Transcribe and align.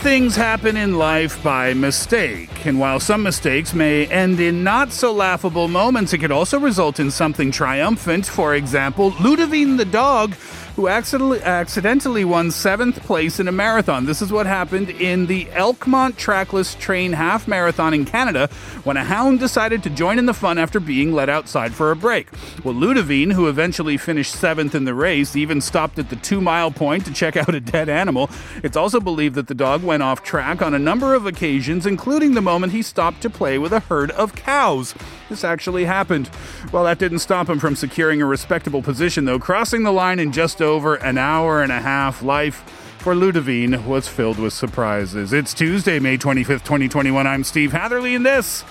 Things 0.00 0.36
happen 0.36 0.76
in 0.76 0.96
life 0.96 1.42
by 1.42 1.74
mistake, 1.74 2.64
and 2.64 2.78
while 2.78 3.00
some 3.00 3.22
mistakes 3.22 3.74
may 3.74 4.06
end 4.06 4.40
in 4.40 4.64
not 4.64 4.92
so 4.92 5.12
laughable 5.12 5.68
moments, 5.68 6.12
it 6.12 6.18
could 6.18 6.30
also 6.30 6.58
result 6.58 6.98
in 7.00 7.10
something 7.10 7.50
triumphant. 7.50 8.24
For 8.24 8.54
example, 8.54 9.10
Ludivine 9.12 9.76
the 9.76 9.84
dog 9.84 10.34
who 10.78 10.86
accidentally, 10.86 11.42
accidentally 11.42 12.24
won 12.24 12.52
seventh 12.52 13.02
place 13.02 13.40
in 13.40 13.48
a 13.48 13.52
marathon. 13.52 14.06
This 14.06 14.22
is 14.22 14.30
what 14.30 14.46
happened 14.46 14.90
in 14.90 15.26
the 15.26 15.46
Elkmont 15.46 16.16
Trackless 16.16 16.76
Train 16.76 17.14
Half 17.14 17.48
Marathon 17.48 17.94
in 17.94 18.04
Canada 18.04 18.48
when 18.84 18.96
a 18.96 19.02
hound 19.02 19.40
decided 19.40 19.82
to 19.82 19.90
join 19.90 20.20
in 20.20 20.26
the 20.26 20.32
fun 20.32 20.56
after 20.56 20.78
being 20.78 21.12
let 21.12 21.28
outside 21.28 21.74
for 21.74 21.90
a 21.90 21.96
break. 21.96 22.28
Well, 22.62 22.74
Ludivine, 22.74 23.32
who 23.32 23.48
eventually 23.48 23.96
finished 23.96 24.36
seventh 24.36 24.76
in 24.76 24.84
the 24.84 24.94
race, 24.94 25.34
even 25.34 25.60
stopped 25.60 25.98
at 25.98 26.10
the 26.10 26.16
two 26.16 26.40
mile 26.40 26.70
point 26.70 27.04
to 27.06 27.12
check 27.12 27.36
out 27.36 27.52
a 27.52 27.60
dead 27.60 27.88
animal. 27.88 28.30
It's 28.62 28.76
also 28.76 29.00
believed 29.00 29.34
that 29.34 29.48
the 29.48 29.56
dog 29.56 29.82
went 29.82 30.04
off 30.04 30.22
track 30.22 30.62
on 30.62 30.74
a 30.74 30.78
number 30.78 31.12
of 31.16 31.26
occasions, 31.26 31.86
including 31.86 32.34
the 32.34 32.40
moment 32.40 32.72
he 32.72 32.82
stopped 32.82 33.20
to 33.22 33.30
play 33.30 33.58
with 33.58 33.72
a 33.72 33.80
herd 33.80 34.12
of 34.12 34.36
cows. 34.36 34.94
This 35.28 35.44
actually 35.44 35.84
happened. 35.84 36.30
Well, 36.72 36.84
that 36.84 36.98
didn't 36.98 37.18
stop 37.18 37.48
him 37.48 37.58
from 37.58 37.76
securing 37.76 38.22
a 38.22 38.26
respectable 38.26 38.82
position, 38.82 39.26
though, 39.26 39.38
crossing 39.38 39.82
the 39.82 39.92
line 39.92 40.18
in 40.18 40.32
just 40.32 40.62
over 40.62 40.94
an 40.96 41.18
hour 41.18 41.62
and 41.62 41.70
a 41.70 41.80
half. 41.80 42.22
Life 42.22 42.62
for 42.98 43.14
Ludivine 43.14 43.84
was 43.84 44.08
filled 44.08 44.38
with 44.38 44.52
surprises. 44.52 45.32
It's 45.32 45.52
Tuesday, 45.52 45.98
May 45.98 46.16
25th, 46.16 46.64
2021. 46.64 47.26
I'm 47.26 47.44
Steve 47.44 47.72
Hatherley, 47.72 48.14
and 48.14 48.24
this 48.24 48.64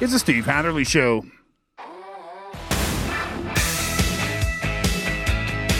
is 0.00 0.12
the 0.12 0.18
Steve 0.18 0.46
Hatherley 0.46 0.84
Show. 0.84 1.24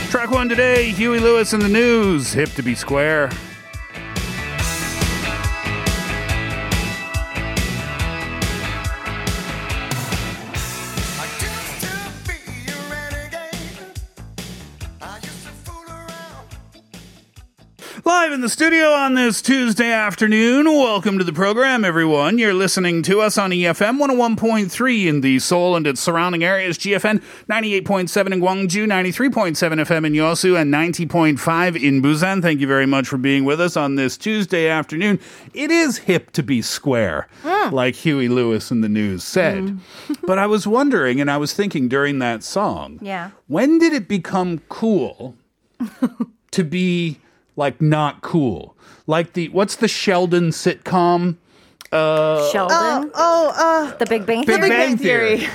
Track 0.09 0.31
one 0.31 0.47
today 0.47 0.91
Huey 0.91 1.19
Lewis 1.19 1.53
and 1.53 1.61
the 1.61 1.69
News. 1.69 2.33
Hip 2.33 2.49
to 2.51 2.61
be 2.61 2.75
square. 2.75 3.29
In 18.35 18.41
the 18.41 18.49
studio 18.49 18.91
on 18.91 19.13
this 19.13 19.41
Tuesday 19.41 19.93
afternoon. 19.93 20.65
Welcome 20.65 21.17
to 21.19 21.23
the 21.23 21.31
program, 21.31 21.85
everyone. 21.85 22.37
You're 22.37 22.53
listening 22.53 23.01
to 23.03 23.21
us 23.21 23.37
on 23.37 23.51
EFM 23.51 23.97
101.3 23.97 25.05
in 25.05 25.21
the 25.21 25.39
Seoul 25.39 25.77
and 25.77 25.87
its 25.87 26.01
surrounding 26.01 26.43
areas, 26.43 26.77
GFN 26.77 27.23
98.7 27.49 28.33
in 28.33 28.41
Gwangju, 28.41 28.87
93.7 28.87 29.55
FM 29.55 30.05
in 30.05 30.11
Yosu, 30.11 30.59
and 30.59 30.73
90.5 30.73 31.81
in 31.81 32.01
Busan. 32.01 32.41
Thank 32.41 32.59
you 32.59 32.67
very 32.67 32.85
much 32.85 33.07
for 33.07 33.15
being 33.15 33.45
with 33.45 33.61
us 33.61 33.77
on 33.77 33.95
this 33.95 34.17
Tuesday 34.17 34.67
afternoon. 34.67 35.17
It 35.53 35.71
is 35.71 35.99
hip 35.99 36.31
to 36.31 36.43
be 36.43 36.61
square, 36.61 37.29
hmm. 37.41 37.73
like 37.73 37.95
Huey 37.95 38.27
Lewis 38.27 38.69
and 38.69 38.83
the 38.83 38.89
News 38.89 39.23
said. 39.23 39.69
Hmm. 39.69 40.13
but 40.27 40.37
I 40.37 40.45
was 40.45 40.67
wondering, 40.67 41.21
and 41.21 41.31
I 41.31 41.37
was 41.37 41.53
thinking 41.53 41.87
during 41.87 42.19
that 42.19 42.43
song, 42.43 42.99
Yeah. 43.01 43.29
when 43.47 43.79
did 43.79 43.93
it 43.93 44.09
become 44.09 44.59
cool 44.67 45.37
to 46.51 46.63
be 46.65 47.21
like 47.55 47.81
not 47.81 48.21
cool? 48.21 48.75
Like 49.07 49.33
the 49.33 49.49
what's 49.49 49.75
the 49.75 49.87
Sheldon 49.87 50.49
sitcom? 50.49 51.37
Uh, 51.91 52.49
Sheldon. 52.51 52.77
Oh, 52.77 53.11
oh, 53.15 53.53
uh, 53.91 53.97
the 53.97 54.05
Big 54.05 54.25
Bang 54.25 54.43
Big 54.45 54.59
Theory. 54.59 54.69
Bang 54.69 54.97
Theory. 54.97 55.47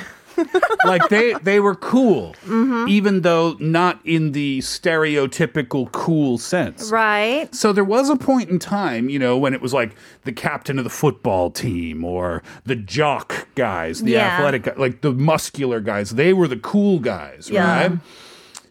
like 0.87 1.07
they 1.11 1.35
they 1.43 1.61
were 1.61 1.75
cool, 1.75 2.35
mm-hmm. 2.47 2.89
even 2.89 3.21
though 3.23 3.57
not 3.59 4.01
in 4.07 4.33
the 4.33 4.61
stereotypical 4.61 5.91
cool 5.93 6.39
sense. 6.39 6.91
Right. 6.91 7.53
So 7.55 7.73
there 7.73 7.85
was 7.85 8.09
a 8.09 8.17
point 8.17 8.49
in 8.49 8.59
time, 8.59 9.11
you 9.11 9.19
know, 9.19 9.37
when 9.37 9.53
it 9.53 9.61
was 9.61 9.75
like 9.75 9.95
the 10.25 10.33
captain 10.33 10.79
of 10.79 10.85
the 10.85 10.91
football 10.91 11.51
team 11.51 12.05
or 12.05 12.43
the 12.65 12.77
jock 12.77 13.49
guys, 13.55 14.03
the 14.03 14.13
Yeah. 14.13 14.37
athletic, 14.37 14.63
guy- 14.63 14.75
like 14.77 15.01
the 15.03 15.13
muscular 15.13 15.81
guys. 15.81 16.11
They 16.11 16.33
were 16.33 16.49
the 16.49 16.57
cool 16.57 17.01
guys, 17.01 17.51
Yeah. 17.51 17.81
right? 17.89 17.99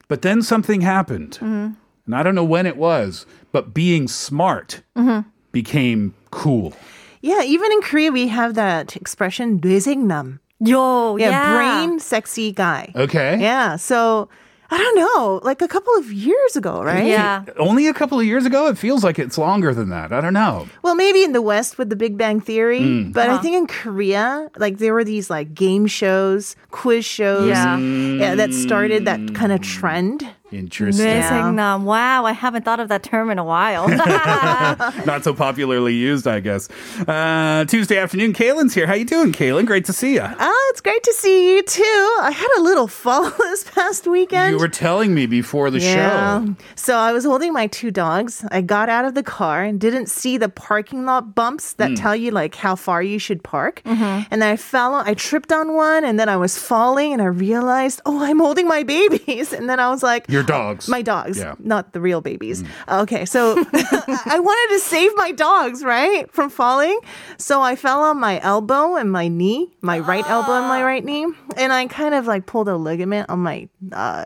But 0.07 0.23
then 0.23 0.41
something 0.41 0.81
happened, 0.81 1.34
mm-hmm. 1.34 1.73
And 2.09 2.16
I 2.16 2.24
don't 2.24 2.34
know 2.34 2.44
when 2.44 2.66
it 2.66 2.75
was, 2.75 3.28
but 3.52 3.72
being 3.72 4.08
smart 4.08 4.81
mm-hmm. 4.97 5.30
became 5.52 6.16
cool. 6.31 6.74
Yeah, 7.22 7.44
even 7.44 7.72
in 7.72 7.84
Korea, 7.84 8.12
we 8.12 8.28
have 8.30 8.56
that 8.56 8.96
expression, 8.96 9.59
뇌섹남. 9.62 10.40
Yo, 10.59 11.18
yeah, 11.18 11.30
yeah, 11.30 11.56
brain 11.56 12.00
sexy 12.00 12.52
guy. 12.52 12.92
Okay. 12.96 13.38
Yeah, 13.40 13.75
so 13.75 14.28
I 14.72 14.78
don't 14.80 14.96
know, 14.96 15.40
like 15.44 15.62
a 15.62 15.68
couple 15.68 15.94
of 15.98 16.12
years 16.12 16.56
ago, 16.56 16.81
right? 16.81 17.06
Yeah. 17.06 17.46
Only 17.59 17.86
a 17.86 17.94
couple 17.94 18.19
of 18.19 18.25
years 18.25 18.46
ago? 18.46 18.66
It 18.68 18.78
feels 18.80 19.03
like 19.03 19.19
it's 19.19 19.38
longer 19.38 19.72
than 19.74 19.90
that. 19.90 20.12
I 20.12 20.19
don't 20.19 20.34
know. 20.34 20.68
Well, 20.81 20.96
maybe 20.96 21.24
in 21.24 21.34
the 21.34 21.44
West 21.44 21.78
with 21.78 21.92
the 21.92 21.96
Big 21.96 22.18
Bang 22.18 22.42
Theory, 22.42 22.80
mm. 22.80 23.14
but 23.14 23.30
uh-huh. 23.30 23.38
I 23.38 23.42
think 23.42 23.56
in 23.56 23.68
Korea, 23.68 24.50
like 24.58 24.80
there 24.80 24.96
were 24.96 25.03
these 25.03 25.30
like 25.30 25.53
game 25.53 25.86
shows, 25.86 26.56
quiz 26.72 27.06
shows, 27.06 27.50
yeah, 27.50 27.78
yeah 27.78 28.34
that 28.34 28.52
started 28.53 29.06
that 29.06 29.36
kind 29.36 29.52
of 29.52 29.62
mm. 29.62 29.64
trend. 29.64 30.28
Interesting. 30.52 31.06
Mesengnam. 31.06 31.84
Wow, 31.84 32.26
I 32.26 32.32
haven't 32.32 32.66
thought 32.66 32.80
of 32.80 32.90
that 32.90 33.04
term 33.04 33.30
in 33.30 33.38
a 33.38 33.44
while. 33.44 33.88
Not 35.06 35.24
so 35.24 35.34
popularly 35.34 35.94
used, 35.94 36.28
I 36.28 36.40
guess. 36.40 36.70
Uh, 37.08 37.66
Tuesday 37.66 37.98
afternoon, 37.98 38.34
Kaylin's 38.34 38.74
here. 38.74 38.88
How 38.88 38.96
you 38.96 39.06
doing, 39.06 39.32
Kaylin? 39.32 39.66
Great 39.66 39.86
to 39.86 39.94
see 39.94 40.16
you. 40.16 40.24
Oh, 40.24 40.68
it's 40.72 40.82
great 40.82 41.04
to 41.04 41.14
see 41.14 41.56
you 41.56 41.64
too. 41.64 42.18
I 42.22 42.32
had 42.32 42.48
a 42.58 42.62
little 42.62 42.88
fall 43.00 43.30
this 43.30 43.64
past 43.70 44.08
weekend. 44.08 44.54
You 44.54 44.60
were 44.60 44.68
telling 44.68 45.14
me 45.14 45.28
before 45.28 45.70
the 45.70 45.80
yeah. 45.80 46.44
show. 46.44 46.56
So 46.76 46.96
I 46.96 47.12
was 47.12 47.26
holding 47.26 47.54
my 47.54 47.68
two 47.68 47.92
dogs. 47.92 48.44
I 48.52 48.62
got 48.62 48.90
out 48.90 49.06
of 49.06 49.14
the 49.14 49.24
car 49.24 49.64
and 49.64 49.80
didn't 49.80 50.08
see 50.08 50.38
the 50.38 50.50
parking 50.50 51.06
lot 51.06 51.36
bumps 51.36 51.74
that 51.74 51.92
mm. 51.92 52.00
tell 52.00 52.16
you 52.16 52.31
like 52.31 52.56
how 52.56 52.76
far 52.76 53.04
you 53.04 53.20
should 53.20 53.44
park. 53.44 53.81
Mm-hmm. 53.86 54.28
And 54.31 54.42
then 54.42 54.54
I 54.54 54.56
fell. 54.56 54.96
I 54.96 55.14
tripped 55.14 55.52
on 55.52 55.74
one, 55.74 56.04
and 56.04 56.20
then 56.20 56.30
I 56.30 56.38
was 56.38 56.58
falling, 56.58 57.14
and 57.14 57.22
I 57.22 57.26
realized, 57.26 58.02
oh, 58.06 58.24
I'm 58.24 58.40
holding 58.40 58.68
my 58.68 58.84
babies. 58.84 59.54
And 59.54 59.70
then 59.70 59.80
I 59.80 59.90
was 59.90 60.02
like. 60.02 60.26
You're 60.28 60.38
your 60.39 60.45
dogs. 60.45 60.88
my 60.88 61.01
dogs, 61.01 61.38
Yeah. 61.38 61.55
not 61.59 61.91
the 61.94 62.00
real 62.01 62.22
babies. 62.22 62.63
Okay, 62.88 63.25
so 63.25 63.55
I 63.73 64.39
wanted 64.39 64.73
to 64.75 64.79
save 64.79 65.11
my 65.16 65.31
dogs, 65.31 65.83
right, 65.83 66.31
from 66.31 66.50
falling. 66.50 66.97
So 67.38 67.61
I 67.61 67.75
fell 67.75 68.00
on 68.03 68.17
my 68.19 68.39
elbow 68.41 68.95
and 68.95 69.11
my 69.11 69.27
knee, 69.27 69.72
my 69.81 70.00
right 70.00 70.27
elbow 70.29 70.53
and 70.53 70.67
my 70.67 70.81
right 70.83 71.03
knee, 71.03 71.25
and 71.57 71.73
I 71.73 71.88
kind 71.88 72.13
of 72.16 72.25
like 72.27 72.45
pulled 72.45 72.69
a 72.69 72.77
ligament 72.77 73.29
on 73.29 73.39
my 73.39 73.67
uh, 73.91 74.25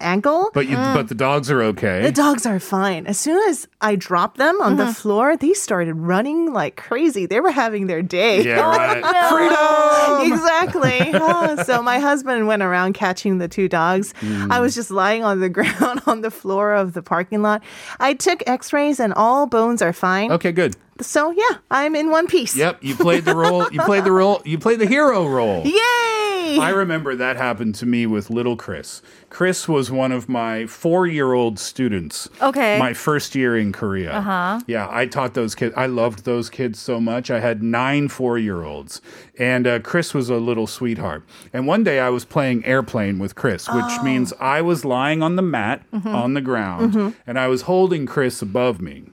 ankle. 0.00 0.50
But 0.54 0.66
you, 0.66 0.76
but 0.76 1.08
the 1.08 1.14
dogs 1.14 1.50
are 1.50 1.62
okay. 1.62 2.02
The 2.02 2.12
dogs 2.12 2.46
are 2.46 2.58
fine. 2.60 3.06
As 3.06 3.18
soon 3.18 3.36
as 3.50 3.68
I 3.82 3.96
dropped 3.96 4.38
them 4.38 4.60
on 4.62 4.76
the 4.76 4.92
floor, 4.94 5.36
they 5.36 5.52
started 5.52 5.94
running 5.94 6.52
like 6.52 6.76
crazy. 6.76 7.26
They 7.26 7.40
were 7.40 7.50
having 7.52 7.86
their 7.86 8.02
day. 8.02 8.42
yeah, 8.42 8.60
right. 8.76 9.02
Freedom. 9.30 10.32
exactly. 10.32 11.10
Ah, 11.14 11.62
so 11.64 11.82
my 11.82 11.98
husband 11.98 12.46
went 12.46 12.62
around 12.62 12.94
catching 12.94 13.38
the 13.38 13.48
two 13.48 13.68
dogs. 13.68 14.12
Hmm. 14.20 14.50
I 14.50 14.60
was 14.60 14.74
just 14.74 14.90
lying 14.90 15.24
on 15.24 15.40
the 15.40 15.49
ground 15.50 16.02
on 16.06 16.20
the 16.20 16.30
floor 16.30 16.74
of 16.74 16.92
the 16.92 17.02
parking 17.02 17.42
lot. 17.42 17.62
I 17.98 18.14
took 18.14 18.42
x-rays 18.46 19.00
and 19.00 19.12
all 19.14 19.46
bones 19.46 19.82
are 19.82 19.92
fine. 19.92 20.32
Okay, 20.32 20.52
good. 20.52 20.76
So 21.00 21.30
yeah, 21.30 21.58
I'm 21.70 21.94
in 21.96 22.10
one 22.10 22.26
piece. 22.26 22.56
Yep, 22.56 22.82
you 22.82 22.94
played 22.94 23.24
the 23.24 23.34
role. 23.34 23.70
You 23.72 23.80
played 23.80 24.04
the 24.04 24.12
role. 24.12 24.42
You 24.44 24.58
played 24.58 24.78
the 24.78 24.86
hero 24.86 25.26
role. 25.26 25.66
Yay! 25.66 26.58
I 26.58 26.70
remember 26.70 27.14
that 27.14 27.36
happened 27.36 27.74
to 27.76 27.86
me 27.86 28.06
with 28.06 28.28
little 28.28 28.56
Chris. 28.56 29.02
Chris 29.28 29.68
was 29.68 29.90
one 29.90 30.10
of 30.10 30.28
my 30.28 30.66
four-year-old 30.66 31.60
students. 31.60 32.28
Okay. 32.42 32.78
My 32.78 32.92
first 32.92 33.36
year 33.36 33.56
in 33.56 33.72
Korea. 33.72 34.12
Uh-huh. 34.14 34.60
Yeah, 34.66 34.88
I 34.90 35.06
taught 35.06 35.34
those 35.34 35.54
kids. 35.54 35.74
I 35.76 35.86
loved 35.86 36.24
those 36.24 36.50
kids 36.50 36.80
so 36.80 37.00
much. 37.00 37.30
I 37.30 37.38
had 37.38 37.62
nine 37.62 38.08
four-year-olds, 38.08 39.00
and 39.38 39.66
uh, 39.66 39.78
Chris 39.78 40.12
was 40.12 40.28
a 40.28 40.36
little 40.36 40.66
sweetheart. 40.66 41.22
And 41.52 41.66
one 41.66 41.84
day 41.84 42.00
I 42.00 42.08
was 42.08 42.24
playing 42.24 42.64
airplane 42.64 43.18
with 43.18 43.36
Chris, 43.36 43.68
which 43.68 44.02
means 44.02 44.32
I 44.40 44.60
was 44.60 44.84
lying 44.84 45.22
on 45.22 45.36
the 45.36 45.42
mat 45.42 45.84
on 46.04 46.34
the 46.34 46.40
ground, 46.40 47.14
and 47.26 47.38
I 47.38 47.46
was 47.46 47.62
holding 47.62 48.06
Chris 48.06 48.42
above 48.42 48.80
me 48.80 49.04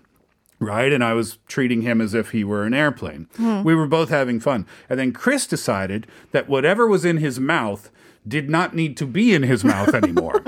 right? 0.59 0.92
And 0.92 1.04
I 1.04 1.13
was 1.13 1.38
treating 1.48 1.81
him 1.81 2.01
as 2.01 2.13
if 2.13 2.31
he 2.31 2.44
were 2.44 2.63
an 2.63 2.74
airplane. 2.74 3.27
Hmm. 3.38 3.63
We 3.63 3.75
were 3.75 3.88
both 3.88 4.09
having 4.09 4.39
fun. 4.39 4.65
And 4.89 5.00
then 5.00 5.12
Chris 5.12 5.45
decided 5.48 6.07
that 6.31 6.50
whatever 6.50 6.88
was 6.88 7.06
in 7.06 7.18
his 7.18 7.39
mouth 7.39 7.89
did 8.27 8.50
not 8.50 8.75
need 8.75 8.98
to 8.98 9.06
be 9.06 9.33
in 9.33 9.44
his 9.44 9.63
mouth 9.63 9.94
anymore. 10.04 10.44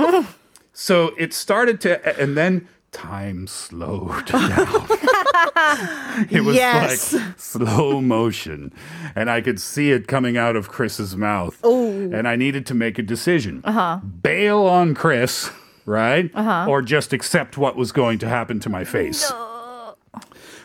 so 0.73 1.11
it 1.17 1.33
started 1.33 1.79
to, 1.81 2.19
and 2.21 2.35
then 2.35 2.67
time 2.91 3.45
slowed 3.47 4.25
down. 4.25 4.87
it 6.31 6.43
was 6.43 6.55
Yes. 6.55 7.13
like 7.13 7.39
slow 7.39 8.01
motion. 8.01 8.73
And 9.15 9.29
I 9.29 9.41
could 9.41 9.61
see 9.61 9.91
it 9.91 10.07
coming 10.07 10.37
out 10.37 10.55
of 10.55 10.69
Chris's 10.69 11.15
mouth. 11.15 11.63
And 11.63 12.27
I 12.27 12.35
needed 12.35 12.65
to 12.67 12.73
make 12.73 12.97
a 12.97 13.03
decision 13.03 13.61
uh-huh. 13.63 13.97
bail 13.97 14.61
on 14.61 14.95
Chris, 14.95 15.51
right? 15.85 16.31
Uh-huh. 16.33 16.65
Or 16.67 16.81
just 16.81 17.13
accept 17.13 17.57
what 17.57 17.75
was 17.75 17.91
going 17.91 18.17
to 18.19 18.27
happen 18.27 18.59
to 18.61 18.69
my 18.69 18.83
face. 18.83 19.31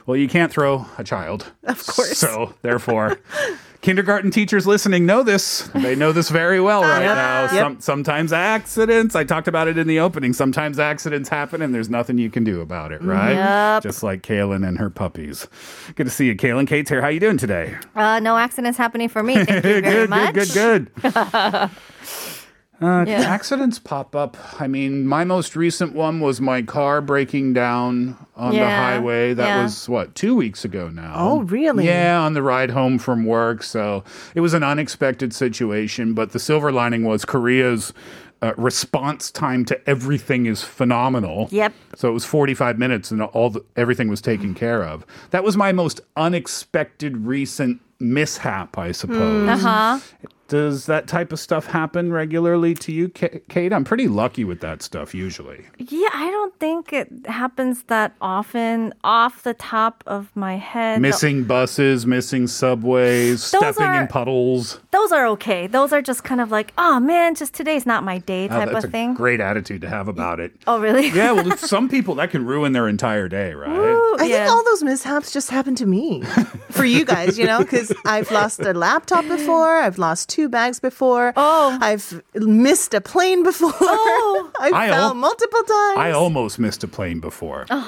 Well, 0.06 0.16
you 0.16 0.28
can't 0.28 0.52
throw 0.52 0.86
a 0.98 1.04
child. 1.04 1.52
Of 1.62 1.84
course. 1.86 2.18
So, 2.18 2.52
therefore, 2.62 3.18
Kindergarten 3.80 4.30
teachers 4.30 4.66
listening 4.66 5.06
know 5.06 5.22
this. 5.22 5.62
They 5.74 5.94
know 5.94 6.12
this 6.12 6.28
very 6.30 6.60
well 6.60 6.82
right 6.82 7.02
Yep. 7.02 7.16
now. 7.16 7.42
Yep. 7.42 7.50
Some, 7.52 7.80
sometimes 7.80 8.32
accidents, 8.32 9.14
I 9.16 9.24
talked 9.24 9.48
about 9.48 9.66
it 9.68 9.78
in 9.78 9.86
the 9.86 10.00
opening, 10.00 10.32
sometimes 10.34 10.78
accidents 10.78 11.28
happen 11.30 11.62
and 11.62 11.74
there's 11.74 11.88
nothing 11.88 12.18
you 12.18 12.30
can 12.30 12.44
do 12.44 12.60
about 12.60 12.92
it, 12.92 13.00
right? 13.02 13.32
Yep. 13.74 13.82
Just 13.82 14.02
like 14.02 14.22
Kaylin 14.22 14.66
and 14.66 14.78
her 14.78 14.90
puppies. 14.90 15.48
Good 15.94 16.04
to 16.04 16.10
see 16.10 16.26
you, 16.26 16.34
Kaylin. 16.36 16.66
Kate's 16.66 16.90
here. 16.90 17.00
How 17.02 17.08
you 17.08 17.20
doing 17.20 17.38
today? 17.38 17.74
Uh, 17.94 18.20
no 18.20 18.36
accidents 18.36 18.76
happening 18.78 19.08
for 19.08 19.22
me. 19.22 19.36
Thank 19.36 19.50
you 19.50 19.60
very 19.62 19.80
good, 19.80 20.10
much. 20.10 20.34
good, 20.34 20.48
good, 20.52 20.92
good. 21.02 21.70
Uh, 22.84 23.04
Yeah. 23.06 23.20
Accidents 23.20 23.78
pop 23.78 24.14
up. 24.14 24.36
I 24.60 24.66
mean, 24.66 25.06
my 25.06 25.24
most 25.24 25.56
recent 25.56 25.94
one 25.94 26.20
was 26.20 26.40
my 26.40 26.62
car 26.62 27.00
breaking 27.00 27.52
down 27.54 28.16
on 28.36 28.52
the 28.54 28.64
highway. 28.64 29.34
That 29.34 29.46
yeah. 29.46 29.62
was 29.62 29.88
what 29.88 30.14
two 30.14 30.34
weeks 30.34 30.64
ago 30.64 30.88
now. 30.88 31.14
Oh, 31.16 31.40
really? 31.42 31.86
Yeah, 31.86 32.20
on 32.20 32.34
the 32.34 32.42
ride 32.42 32.70
home 32.70 32.98
from 32.98 33.24
work. 33.24 33.62
So 33.62 34.04
it 34.34 34.40
was 34.40 34.54
an 34.54 34.62
unexpected 34.62 35.34
situation, 35.34 36.14
but 36.14 36.32
the 36.32 36.38
silver 36.38 36.70
lining 36.72 37.04
was 37.04 37.24
Korea's. 37.24 37.92
Uh, 38.42 38.52
response 38.58 39.30
time 39.30 39.64
to 39.64 39.88
everything 39.88 40.44
is 40.44 40.62
phenomenal. 40.62 41.48
Yep. 41.50 41.72
So 41.94 42.10
it 42.10 42.12
was 42.12 42.26
45 42.26 42.78
minutes 42.78 43.10
and 43.10 43.22
all 43.22 43.48
the, 43.48 43.64
everything 43.74 44.08
was 44.08 44.20
taken 44.20 44.52
care 44.52 44.82
of. 44.84 45.06
That 45.30 45.42
was 45.44 45.56
my 45.56 45.72
most 45.72 46.02
unexpected 46.14 47.16
recent 47.16 47.80
mishap, 48.00 48.76
I 48.76 48.92
suppose. 48.92 49.48
Uh 49.48 49.56
huh. 49.56 50.00
Does 50.48 50.86
that 50.86 51.08
type 51.08 51.32
of 51.32 51.40
stuff 51.40 51.66
happen 51.66 52.12
regularly 52.12 52.74
to 52.74 52.92
you, 52.92 53.08
Kate? 53.08 53.72
I'm 53.72 53.84
pretty 53.84 54.08
lucky 54.08 54.44
with 54.44 54.60
that 54.60 54.82
stuff 54.82 55.14
usually. 55.14 55.64
Yeah, 55.78 56.10
I 56.12 56.30
don't 56.30 56.58
think 56.60 56.92
it 56.92 57.08
happens 57.26 57.84
that 57.84 58.12
often 58.20 58.92
off 59.02 59.42
the 59.42 59.54
top 59.54 60.04
of 60.06 60.30
my 60.36 60.56
head. 60.56 61.00
Missing 61.00 61.44
buses, 61.44 62.06
missing 62.06 62.46
subways, 62.46 63.42
stepping 63.42 63.94
in 63.94 64.06
puddles. 64.06 64.80
Those 64.90 65.12
are 65.12 65.26
okay. 65.28 65.66
Those 65.66 65.92
are 65.92 66.02
just 66.02 66.24
kind 66.24 66.40
of 66.40 66.50
like, 66.50 66.72
oh 66.76 67.00
man, 67.00 67.34
just 67.34 67.54
today's 67.54 67.86
not 67.86 68.04
my 68.04 68.18
day 68.18 68.44
Oh, 68.44 68.48
type 68.48 68.70
that's 68.70 68.84
of 68.84 68.90
a 68.90 68.92
thing. 68.92 69.14
great 69.14 69.40
attitude 69.40 69.80
to 69.80 69.88
have 69.88 70.08
about 70.08 70.40
it. 70.40 70.52
oh, 70.66 70.78
really? 70.80 71.08
Yeah, 71.14 71.32
well, 71.32 71.56
some 71.56 71.88
people 71.88 72.16
that 72.16 72.30
can 72.30 72.44
ruin 72.44 72.72
their 72.72 72.88
entire 72.88 73.28
day, 73.28 73.54
right? 73.54 73.70
Ooh, 73.70 74.16
I 74.18 74.24
yeah. 74.24 74.44
think 74.44 74.50
all 74.50 74.64
those 74.64 74.82
mishaps 74.82 75.32
just 75.32 75.48
happened 75.48 75.78
to 75.78 75.86
me. 75.86 76.22
For 76.70 76.84
you 76.84 77.04
guys, 77.04 77.38
you 77.38 77.46
know, 77.46 77.60
because 77.60 77.92
I've 78.04 78.30
lost 78.32 78.60
a 78.60 78.72
laptop 78.74 79.26
before, 79.28 79.76
I've 79.76 79.96
lost 79.98 80.28
two 80.34 80.48
bags 80.48 80.80
before. 80.80 81.32
Oh. 81.36 81.78
I've 81.80 82.22
missed 82.34 82.92
a 82.92 83.00
plane 83.00 83.44
before. 83.44 83.72
Oh. 83.80 84.50
I 84.60 84.70
I 84.74 84.88
fell 84.88 85.08
al- 85.08 85.14
multiple 85.14 85.62
times. 85.62 85.98
I 85.98 86.10
almost 86.10 86.58
missed 86.58 86.82
a 86.82 86.88
plane 86.88 87.20
before. 87.20 87.66
Uh 87.70 87.78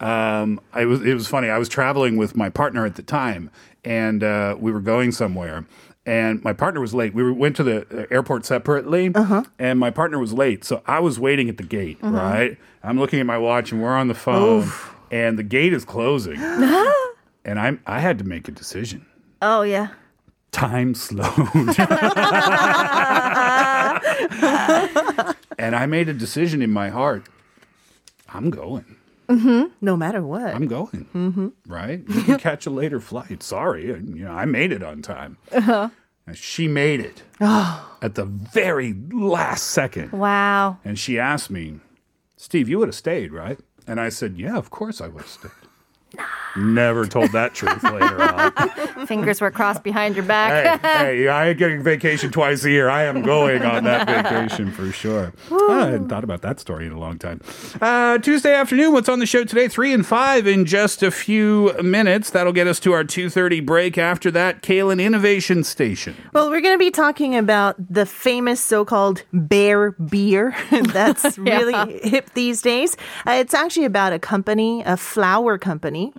huh. 0.00 0.06
um, 0.06 0.60
I 0.72 0.84
was 0.84 1.02
it 1.02 1.14
was 1.14 1.26
funny. 1.26 1.48
I 1.48 1.58
was 1.58 1.68
traveling 1.68 2.16
with 2.18 2.36
my 2.36 2.50
partner 2.50 2.84
at 2.84 2.96
the 2.96 3.02
time, 3.02 3.50
and 3.84 4.22
uh, 4.22 4.56
we 4.58 4.72
were 4.72 4.80
going 4.80 5.12
somewhere. 5.12 5.66
And 6.06 6.42
my 6.42 6.52
partner 6.52 6.80
was 6.80 6.94
late. 6.94 7.14
We 7.14 7.30
went 7.30 7.56
to 7.56 7.62
the 7.62 7.86
uh, 7.86 8.06
airport 8.10 8.44
separately, 8.44 9.12
uh-huh. 9.14 9.44
and 9.58 9.78
my 9.78 9.90
partner 9.90 10.18
was 10.18 10.32
late. 10.32 10.64
So 10.64 10.82
I 10.86 10.98
was 11.00 11.18
waiting 11.18 11.48
at 11.48 11.56
the 11.56 11.62
gate. 11.62 11.98
Right, 12.02 12.58
I'm 12.82 12.98
looking 12.98 13.20
at 13.20 13.26
my 13.26 13.38
watch, 13.38 13.72
and 13.72 13.82
we're 13.82 13.96
on 13.96 14.08
the 14.08 14.14
phone, 14.14 14.70
and 15.10 15.38
the 15.38 15.42
gate 15.42 15.72
is 15.72 15.84
closing, 15.84 16.36
and 17.44 17.58
I'm 17.58 17.80
I 17.86 18.00
had 18.00 18.18
to 18.18 18.24
make 18.24 18.48
a 18.48 18.52
decision. 18.52 19.06
Oh, 19.42 19.62
yeah. 19.62 19.88
Time 20.52 20.94
slowed, 20.94 21.28
and 25.58 25.76
I 25.76 25.86
made 25.88 26.08
a 26.08 26.12
decision 26.14 26.60
in 26.60 26.70
my 26.70 26.88
heart. 26.90 27.28
I'm 28.28 28.50
going. 28.50 28.96
Mm-hmm. 29.28 29.66
no 29.80 29.96
matter 29.96 30.22
what. 30.22 30.52
I'm 30.52 30.66
going. 30.66 31.52
Right? 31.64 32.02
You 32.08 32.22
can 32.22 32.38
catch 32.38 32.66
a 32.66 32.70
later 32.70 32.98
flight. 32.98 33.44
Sorry. 33.44 33.86
You 33.86 34.24
know, 34.24 34.32
I 34.32 34.44
made 34.44 34.72
it 34.72 34.82
on 34.82 35.02
time. 35.02 35.36
And 35.52 36.36
she 36.36 36.66
made 36.66 36.98
it 37.00 37.22
at 37.40 38.16
the 38.16 38.24
very 38.24 38.92
last 39.12 39.68
second. 39.68 40.10
Wow. 40.10 40.78
And 40.84 40.98
she 40.98 41.16
asked 41.18 41.48
me, 41.50 41.78
Steve, 42.36 42.68
you 42.68 42.80
would 42.80 42.88
have 42.88 42.94
stayed, 42.96 43.32
right? 43.32 43.60
And 43.86 44.00
I 44.00 44.08
said, 44.08 44.36
Yeah, 44.36 44.56
of 44.56 44.70
course 44.70 45.00
I 45.00 45.06
would 45.08 45.22
have 45.22 45.30
stayed. 45.30 45.50
Never 46.56 47.06
told 47.06 47.32
that 47.32 47.54
truth 47.54 47.82
later 47.82 48.22
on. 48.22 49.06
Fingers 49.06 49.40
were 49.40 49.50
crossed 49.50 49.82
behind 49.82 50.16
your 50.16 50.24
back. 50.24 50.80
hey, 50.80 50.88
hey, 50.98 51.28
I 51.28 51.48
ain't 51.50 51.58
getting 51.58 51.82
vacation 51.82 52.30
twice 52.30 52.64
a 52.64 52.70
year. 52.70 52.88
I 52.88 53.04
am 53.04 53.22
going 53.22 53.62
on 53.62 53.84
that 53.84 54.06
vacation 54.06 54.72
for 54.72 54.90
sure. 54.90 55.32
I 55.50 55.86
hadn't 55.86 56.08
thought 56.08 56.24
about 56.24 56.42
that 56.42 56.60
story 56.60 56.86
in 56.86 56.92
a 56.92 56.98
long 56.98 57.18
time. 57.18 57.40
Uh, 57.80 58.18
Tuesday 58.18 58.54
afternoon, 58.54 58.92
what's 58.92 59.08
on 59.08 59.18
the 59.20 59.26
show 59.26 59.44
today? 59.44 59.68
Three 59.68 59.92
and 59.92 60.04
five 60.04 60.46
in 60.46 60.64
just 60.64 61.02
a 61.02 61.10
few 61.10 61.72
minutes. 61.82 62.30
That'll 62.30 62.52
get 62.52 62.66
us 62.66 62.80
to 62.80 62.92
our 62.92 63.04
2.30 63.04 63.64
break. 63.64 63.98
After 63.98 64.30
that, 64.32 64.62
Kaylin 64.62 65.02
Innovation 65.02 65.64
Station. 65.64 66.16
Well, 66.32 66.50
we're 66.50 66.60
going 66.60 66.74
to 66.74 66.78
be 66.78 66.90
talking 66.90 67.36
about 67.36 67.76
the 67.92 68.06
famous 68.06 68.60
so-called 68.60 69.22
bear 69.32 69.92
beer 69.92 70.54
that's 70.86 71.38
really 71.38 72.00
hip 72.00 72.30
these 72.34 72.62
days. 72.62 72.96
Uh, 73.26 73.32
it's 73.32 73.54
actually 73.54 73.84
about 73.86 74.12
a 74.12 74.18
company, 74.18 74.82
a 74.84 74.96
flower 74.96 75.58
company, 75.58 76.12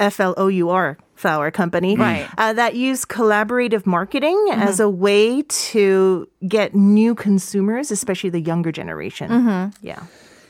F 0.00 0.20
L 0.20 0.34
O 0.36 0.48
U 0.48 0.70
R 0.70 0.96
flower 1.14 1.50
company, 1.50 1.96
Right. 1.96 2.28
uh, 2.36 2.52
that 2.52 2.74
use 2.74 3.04
collaborative 3.06 3.86
marketing 3.86 4.38
as 4.52 4.80
a 4.80 4.88
way 4.90 5.42
to 5.42 6.28
get 6.46 6.74
new 6.74 7.14
consumers, 7.14 7.90
especially 7.90 8.28
the 8.30 8.40
younger 8.40 8.70
generation. 8.70 9.72
Yeah. 9.80 10.02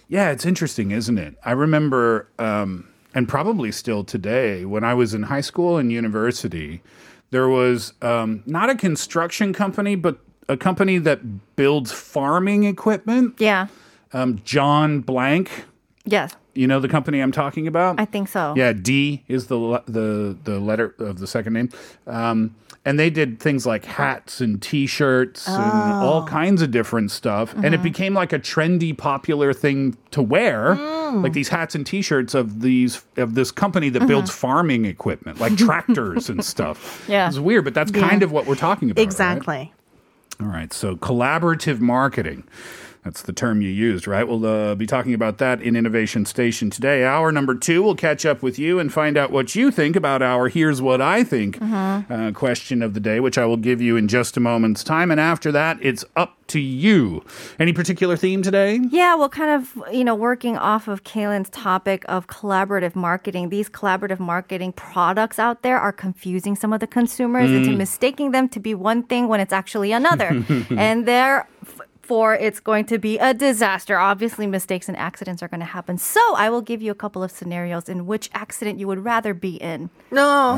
Yeah, 0.09 0.31
it's 0.31 0.45
interesting, 0.47 0.91
isn't 0.91 1.19
it? 1.19 1.35
I 1.45 1.53
remember, 1.53 2.29
um, 2.39 2.87
and 3.15 3.29
probably 3.29 3.71
still 3.73 4.03
today, 4.05 4.65
when 4.65 4.83
I 4.85 4.95
was 4.95 5.15
in 5.15 5.25
high 5.25 5.41
school 5.41 5.79
and 5.79 5.91
university, 5.93 6.83
there 7.31 7.49
was 7.49 7.93
um, 8.03 8.43
not 8.47 8.69
a 8.71 8.75
construction 8.77 9.53
company, 9.53 9.95
but 9.97 10.19
a 10.49 10.57
company 10.57 10.99
that 10.99 11.55
builds 11.57 11.91
farming 11.93 12.65
equipment. 12.65 13.35
yeah. 13.39 13.67
Um, 14.13 14.41
John 14.45 15.01
Blank, 15.01 15.65
Yes. 16.05 16.37
You 16.57 16.67
know 16.67 16.81
the 16.81 16.89
company 16.89 17.21
I'm 17.21 17.33
talking 17.33 17.67
about. 17.67 18.01
I 18.01 18.05
think 18.05 18.29
so. 18.29 18.55
Yeah, 18.57 18.73
D 18.73 19.25
is 19.29 19.47
the 19.47 19.83
the 19.87 20.37
the 20.45 20.59
letter 20.59 20.95
of 20.99 21.19
the 21.19 21.27
second 21.27 21.53
name, 21.53 21.71
um, 22.07 22.55
and 22.85 22.99
they 22.99 23.11
did 23.11 23.41
things 23.41 23.67
like 23.67 23.85
hats 23.85 24.41
and 24.41 24.63
T-shirts 24.63 25.49
and 25.49 25.57
oh. 25.57 26.07
all 26.07 26.27
kinds 26.27 26.63
of 26.63 26.71
different 26.71 27.11
stuff, 27.11 27.53
and 27.55 27.67
it 27.67 27.73
mm-hmm. 27.73 27.83
became 27.83 28.15
like 28.15 28.33
a 28.33 28.39
trendy, 28.39 28.97
popular 28.97 29.53
thing 29.53 29.97
to 30.13 30.23
wear, 30.23 30.77
mm. 30.77 31.23
like 31.23 31.33
these 31.33 31.49
hats 31.49 31.75
and 31.75 31.87
T-shirts 31.87 32.35
of 32.35 32.63
these 32.63 33.05
of 33.17 33.35
this 33.35 33.51
company 33.51 33.89
that 33.91 34.07
builds 34.07 34.31
uh-huh. 34.31 34.39
farming 34.39 34.85
equipment, 34.85 35.41
like 35.41 35.57
tractors 35.57 36.29
and 36.29 36.45
stuff. 36.45 37.05
Yeah. 37.09 37.29
it's 37.29 37.39
weird, 37.39 37.65
but 37.65 37.75
that's 37.75 37.91
kind 37.91 38.23
of 38.23 38.33
what 38.33 38.47
we're 38.47 38.57
talking 38.57 38.91
about. 38.91 39.01
right? 39.01 39.05
Exactly. 39.05 39.73
All 40.41 40.49
right, 40.49 40.73
so 40.73 40.97
collaborative 40.97 41.81
marketing. 41.81 42.45
That's 43.07 43.23
the 43.23 43.33
term 43.33 43.63
you 43.63 43.69
used, 43.69 44.09
right? 44.09 44.27
We'll 44.27 44.45
uh, 44.45 44.75
be 44.75 44.85
talking 44.85 45.15
about 45.15 45.39
that 45.39 45.63
in 45.63 45.77
Innovation 45.77 46.27
Station 46.27 46.71
today. 46.71 47.05
Hour 47.05 47.31
number 47.31 47.55
two, 47.55 47.81
we'll 47.81 47.95
catch 47.95 48.27
up 48.27 48.43
with 48.43 48.59
you 48.59 48.81
and 48.81 48.93
find 48.93 49.17
out 49.17 49.31
what 49.31 49.55
you 49.55 49.71
think 49.71 49.95
about 49.95 50.23
our 50.23 50.49
Here's 50.49 50.83
What 50.83 51.01
I 51.01 51.23
Think 51.23 51.57
uh, 51.63 52.33
question 52.35 52.83
of 52.83 52.95
the 52.95 53.01
day, 53.01 53.21
which 53.21 53.39
I 53.39 53.45
will 53.45 53.59
give 53.59 53.81
you 53.81 53.97
in 53.97 54.09
just 54.09 54.37
a 54.37 54.41
moment's 54.41 54.83
time. 54.83 55.13
And 55.13 55.21
after 55.21 55.53
that, 55.53 55.79
it's 55.81 56.05
up 56.17 56.37
to 56.49 56.59
you. 56.59 57.25
Any 57.61 57.73
particular 57.73 58.17
theme 58.17 58.43
today? 58.43 58.81
Yeah, 58.91 59.15
well, 59.15 59.29
kind 59.29 59.51
of, 59.51 59.81
you 59.95 60.03
know, 60.03 60.17
working 60.17 60.57
off 60.57 60.89
of 60.89 61.05
Kaylin's 61.05 61.51
topic 61.51 62.05
of 62.09 62.27
collaborative 62.27 62.97
marketing, 62.97 63.51
these 63.51 63.69
collaborative 63.69 64.19
marketing 64.19 64.73
products 64.73 65.39
out 65.39 65.63
there 65.63 65.79
are 65.79 65.93
confusing 65.93 66.57
some 66.57 66.73
of 66.73 66.81
the 66.81 66.89
consumers 66.89 67.53
into 67.53 67.71
mistaking 67.71 68.33
them 68.33 68.49
to 68.49 68.59
be 68.59 68.75
one 68.75 69.05
thing 69.05 69.29
when 69.29 69.39
it's 69.39 69.53
actually 69.53 69.93
another. 69.93 70.45
and 70.71 71.07
therefore, 72.07 72.37
it's 72.37 72.61
going 72.61 72.85
to 72.85 72.99
be 72.99 73.19
a 73.19 73.35
disaster. 73.35 73.99
Obviously, 73.99 74.47
mistakes 74.47 74.89
and 74.89 74.97
accidents 74.97 75.43
are 75.43 75.49
going 75.49 75.59
to 75.61 75.67
happen. 75.67 75.99
So, 75.99 76.21
I 76.37 76.51
will 76.51 76.61
give 76.63 76.81
you 76.81 76.93
a 76.93 76.95
couple 76.95 77.21
of 77.25 77.33
scenarios 77.33 77.89
in 77.89 78.07
which 78.07 78.31
accident 78.33 78.79
you 78.79 78.87
would 78.87 79.05
rather 79.05 79.35
be 79.35 79.57
in. 79.57 79.91
No. 80.13 80.57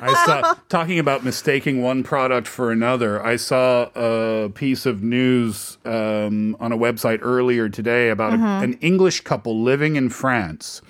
I 0.00 0.24
saw 0.24 0.54
talking 0.70 0.98
about 0.98 1.22
mistaking 1.22 1.82
one 1.82 2.02
product 2.02 2.48
for 2.48 2.72
another. 2.72 3.22
I 3.22 3.36
saw 3.36 3.90
a 3.94 4.48
piece 4.48 4.86
of 4.86 5.02
news 5.02 5.76
um, 5.84 6.56
on 6.60 6.72
a 6.72 6.78
website 6.78 7.18
earlier 7.20 7.68
today 7.68 8.08
about 8.08 8.32
a, 8.32 8.36
an 8.36 8.78
English 8.80 9.20
couple 9.20 9.60
living 9.60 9.96
in 9.96 10.08
France 10.08 10.80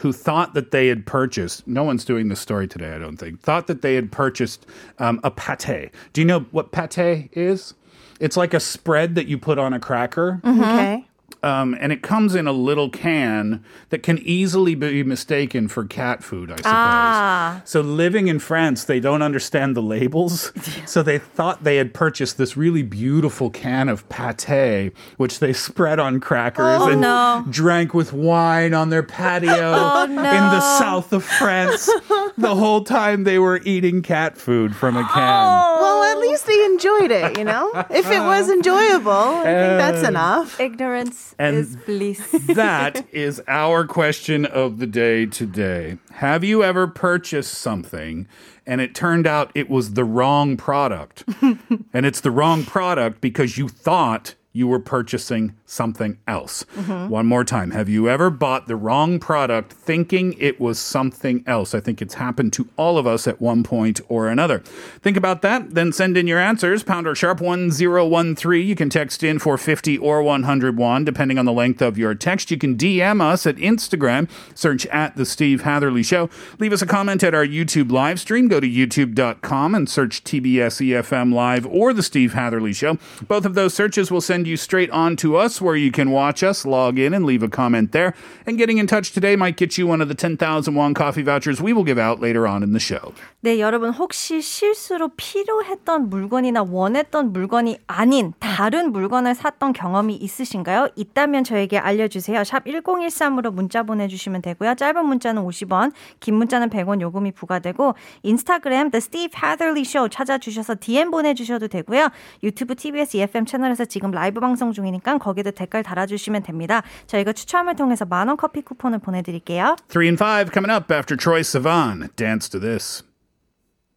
who 0.00 0.12
thought 0.12 0.54
that 0.54 0.70
they 0.70 0.88
had 0.88 1.04
purchased. 1.04 1.66
No 1.66 1.84
one's 1.84 2.06
doing 2.06 2.28
this 2.28 2.40
story 2.40 2.66
today, 2.66 2.94
I 2.94 2.98
don't 2.98 3.18
think. 3.18 3.40
Thought 3.40 3.66
that 3.66 3.82
they 3.82 3.96
had 3.96 4.10
purchased 4.10 4.64
um, 4.98 5.20
a 5.22 5.30
pate. 5.30 5.90
Do 6.14 6.22
you 6.22 6.26
know 6.26 6.40
what 6.52 6.72
pate 6.72 7.28
is? 7.32 7.74
It's 8.18 8.36
like 8.36 8.54
a 8.54 8.60
spread 8.60 9.14
that 9.14 9.26
you 9.26 9.36
put 9.36 9.58
on 9.58 9.72
a 9.74 9.80
cracker. 9.80 10.40
Okay. 10.44 11.06
Um, 11.42 11.76
and 11.80 11.90
it 11.92 12.02
comes 12.02 12.34
in 12.34 12.46
a 12.46 12.52
little 12.52 12.90
can 12.90 13.64
that 13.88 14.02
can 14.02 14.18
easily 14.18 14.74
be 14.74 15.02
mistaken 15.02 15.68
for 15.68 15.84
cat 15.86 16.22
food, 16.22 16.50
I 16.50 16.56
suppose. 16.56 16.72
Ah. 16.72 17.62
So 17.64 17.80
living 17.80 18.28
in 18.28 18.38
France, 18.38 18.84
they 18.84 19.00
don't 19.00 19.22
understand 19.22 19.74
the 19.74 19.80
labels. 19.82 20.52
so 20.86 21.02
they 21.02 21.18
thought 21.18 21.64
they 21.64 21.76
had 21.76 21.94
purchased 21.94 22.36
this 22.36 22.56
really 22.56 22.82
beautiful 22.82 23.48
can 23.50 23.88
of 23.88 24.06
pate, 24.08 24.92
which 25.16 25.38
they 25.38 25.52
spread 25.52 25.98
on 25.98 26.20
crackers 26.20 26.80
Oh, 26.82 26.90
and 26.90 27.00
no. 27.00 27.44
drank 27.48 27.94
with 27.94 28.12
wine 28.12 28.74
on 28.74 28.90
their 28.90 29.02
patio 29.02 29.50
Oh, 29.74 30.04
in 30.04 30.14
the 30.16 30.60
south 30.78 31.12
of 31.12 31.24
France. 31.24 31.86
the 32.36 32.54
whole 32.54 32.84
time 32.84 33.24
they 33.24 33.38
were 33.38 33.60
eating 33.64 34.02
cat 34.02 34.36
food 34.36 34.76
from 34.76 34.96
a 34.96 35.04
can. 35.04 35.10
At 35.20 35.99
least 36.20 36.46
they 36.46 36.64
enjoyed 36.64 37.10
it, 37.10 37.38
you 37.38 37.44
know? 37.44 37.70
If 37.90 38.10
it 38.10 38.20
was 38.20 38.48
enjoyable, 38.50 39.10
I 39.10 39.44
think 39.44 39.78
that's 39.78 40.04
Uh, 40.04 40.08
enough. 40.08 40.60
Ignorance 40.60 41.34
And- 41.38 41.56
is 41.56 41.76
bliss. 41.76 42.20
that 42.54 43.04
is 43.12 43.42
our 43.48 43.84
question 43.84 44.44
of 44.44 44.78
the 44.78 44.86
day 44.86 45.26
today. 45.26 45.98
Have 46.14 46.44
you 46.44 46.62
ever 46.62 46.86
purchased 46.86 47.54
something 47.54 48.26
and 48.66 48.80
it 48.80 48.94
turned 48.94 49.26
out 49.26 49.50
it 49.54 49.68
was 49.70 49.94
the 49.94 50.04
wrong 50.04 50.56
product? 50.56 51.24
and 51.42 52.06
it's 52.06 52.20
the 52.20 52.30
wrong 52.30 52.64
product 52.64 53.20
because 53.20 53.58
you 53.58 53.68
thought 53.68 54.34
you 54.52 54.66
were 54.66 54.80
purchasing 54.80 55.54
something 55.70 56.18
else. 56.26 56.62
One 57.08 57.26
more 57.26 57.44
time. 57.44 57.70
Have 57.70 57.88
you 57.88 58.08
ever 58.08 58.28
bought 58.28 58.66
the 58.66 58.76
wrong 58.76 59.18
product 59.18 59.72
thinking 59.72 60.34
it 60.38 60.60
was 60.60 60.78
something 60.78 61.44
else? 61.46 61.74
I 61.74 61.80
think 61.80 62.02
it's 62.02 62.14
happened 62.14 62.52
to 62.54 62.68
all 62.76 62.98
of 62.98 63.06
us 63.06 63.28
at 63.28 63.40
one 63.40 63.62
point 63.62 64.00
or 64.08 64.28
another. 64.28 64.58
Think 65.00 65.16
about 65.16 65.42
that, 65.42 65.74
then 65.74 65.92
send 65.92 66.16
in 66.16 66.26
your 66.26 66.38
answers. 66.38 66.82
Pound 66.82 67.06
or 67.06 67.14
sharp 67.14 67.40
1013. 67.40 68.66
You 68.66 68.74
can 68.74 68.90
text 68.90 69.22
in 69.22 69.38
for 69.38 69.56
50 69.56 69.96
or 69.98 70.22
101, 70.22 71.04
depending 71.04 71.38
on 71.38 71.44
the 71.44 71.52
length 71.52 71.80
of 71.80 71.96
your 71.96 72.14
text. 72.14 72.50
You 72.50 72.58
can 72.58 72.76
DM 72.76 73.20
us 73.20 73.46
at 73.46 73.56
Instagram, 73.56 74.28
search 74.54 74.86
at 74.86 75.16
The 75.16 75.24
Steve 75.24 75.62
Hatherley 75.62 76.02
Show. 76.02 76.28
Leave 76.58 76.72
us 76.72 76.82
a 76.82 76.86
comment 76.86 77.22
at 77.22 77.34
our 77.34 77.46
YouTube 77.46 77.92
live 77.92 78.18
stream. 78.18 78.48
Go 78.48 78.58
to 78.58 78.68
youtube.com 78.68 79.74
and 79.74 79.88
search 79.88 80.24
TBS 80.24 80.80
EFM 80.80 81.32
Live 81.32 81.66
or 81.66 81.92
The 81.92 82.02
Steve 82.02 82.32
Hatherley 82.32 82.72
Show. 82.72 82.98
Both 83.28 83.44
of 83.44 83.54
those 83.54 83.74
searches 83.74 84.10
will 84.10 84.20
send 84.20 84.46
you 84.46 84.56
straight 84.56 84.90
on 84.90 85.16
to 85.16 85.36
us 85.36 85.59
where 85.60 85.76
you 85.76 85.90
can 85.92 86.10
watch 86.10 86.42
us, 86.42 86.64
log 86.64 86.98
in, 86.98 87.14
and 87.14 87.24
leave 87.24 87.42
a 87.42 87.48
comment 87.48 87.92
there. 87.92 88.14
And 88.46 88.58
getting 88.58 88.78
in 88.78 88.86
touch 88.86 89.12
today 89.12 89.36
might 89.36 89.56
get 89.56 89.78
you 89.78 89.86
one 89.86 90.00
of 90.00 90.08
the 90.08 90.14
10,000 90.14 90.74
won 90.74 90.94
coffee 90.94 91.22
vouchers 91.22 91.60
we 91.60 91.72
will 91.72 91.84
give 91.84 91.98
out 91.98 92.20
later 92.20 92.46
on 92.46 92.62
in 92.62 92.72
the 92.72 92.80
show. 92.80 93.14
네, 93.42 93.58
여러분 93.58 93.88
혹시 93.88 94.42
실수로 94.42 95.12
필요했던 95.16 96.10
물건이나 96.10 96.62
원했던 96.62 97.32
물건이 97.32 97.78
아닌 97.86 98.34
다른 98.38 98.92
물건을 98.92 99.34
샀던 99.34 99.72
경험이 99.72 100.14
있으신가요? 100.16 100.88
있다면 100.94 101.44
저에게 101.44 101.78
알려주세요. 101.78 102.44
샵 102.44 102.66
1013으로 102.66 103.50
문자 103.50 103.82
보내주시면 103.82 104.42
되고요. 104.42 104.74
짧은 104.74 105.06
문자는 105.06 105.42
50원, 105.42 105.92
긴 106.20 106.34
문자는 106.34 106.68
100원 106.68 107.00
요금이 107.00 107.32
부과되고 107.32 107.94
인스타그램 108.24 108.90
The 108.90 108.98
Steve 108.98 109.32
Hatherley 109.34 109.86
Show 109.86 110.10
찾아주셔서 110.10 110.74
DM 110.78 111.10
보내주셔도 111.10 111.68
되고요. 111.68 112.10
유튜브 112.42 112.74
TBS 112.76 113.16
EFM 113.16 113.46
채널에서 113.46 113.86
지금 113.86 114.10
라이브 114.10 114.40
방송 114.40 114.70
중이니까 114.72 115.16
거기도 115.16 115.50
댓글 115.50 115.82
달아주시면 115.82 116.42
됩니다. 116.42 116.82
저희가 117.06 117.32
추첨을 117.32 117.74
통해서 117.74 118.04
만원 118.04 118.36
커피 118.36 118.60
쿠폰을 118.60 118.98
보내드릴게요. 118.98 119.76
Three 119.88 120.08
and 120.08 120.22
five 120.22 120.52
coming 120.52 120.70
up 120.70 120.92
after 120.92 121.16
Troy 121.16 121.40
Sivan. 121.40 122.10
Dance 122.16 122.50
to 122.50 122.60
this. 122.60 123.02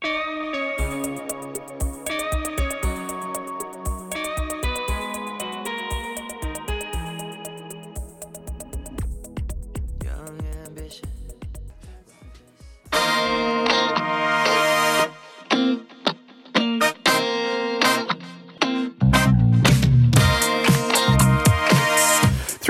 Young 0.03 0.13
ambition. 0.15 0.52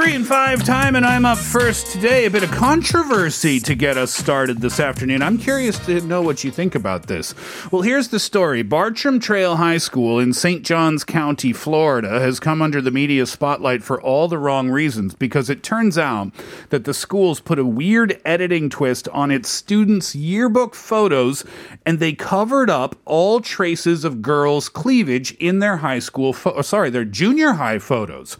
Three 0.03 0.15
and 0.15 0.27
five 0.27 0.65
time, 0.65 0.97
and 0.97 1.05
I'm 1.05 1.23
up 1.23 1.37
first 1.37 1.93
today. 1.93 2.25
A 2.25 2.29
bit 2.29 2.43
of 2.43 2.51
controversy 2.51 3.61
to 3.61 3.73
get 3.73 3.95
us 3.95 4.13
started 4.13 4.59
this 4.59 4.77
afternoon. 4.81 5.21
I'm 5.21 5.37
curious 5.37 5.79
to 5.85 6.01
know 6.01 6.21
what 6.21 6.43
you 6.43 6.51
think 6.51 6.75
about 6.75 7.07
this. 7.07 7.33
Well, 7.71 7.83
here's 7.83 8.09
the 8.09 8.19
story 8.19 8.63
Bartram 8.63 9.21
Trail 9.21 9.55
High 9.55 9.77
School 9.77 10.19
in 10.19 10.33
St. 10.33 10.65
Johns 10.65 11.05
County, 11.05 11.53
Florida, 11.53 12.19
has 12.19 12.41
come 12.41 12.61
under 12.61 12.81
the 12.81 12.91
media 12.91 13.25
spotlight 13.25 13.81
for 13.81 14.01
all 14.01 14.27
the 14.27 14.37
wrong 14.37 14.69
reasons 14.69 15.15
because 15.15 15.49
it 15.49 15.63
turns 15.63 15.97
out 15.97 16.33
that 16.67 16.83
the 16.83 16.93
school's 16.93 17.39
put 17.39 17.57
a 17.57 17.63
weird 17.63 18.19
editing 18.25 18.69
twist 18.69 19.07
on 19.07 19.31
its 19.31 19.47
students' 19.47 20.13
yearbook 20.13 20.75
photos 20.75 21.45
and 21.85 21.99
they 21.99 22.11
covered 22.11 22.69
up 22.69 22.97
all 23.05 23.39
traces 23.39 24.03
of 24.03 24.21
girls' 24.21 24.67
cleavage 24.67 25.31
in 25.35 25.59
their 25.59 25.77
high 25.77 25.99
school, 25.99 26.33
pho- 26.33 26.61
sorry, 26.61 26.89
their 26.89 27.05
junior 27.05 27.53
high 27.53 27.79
photos. 27.79 28.35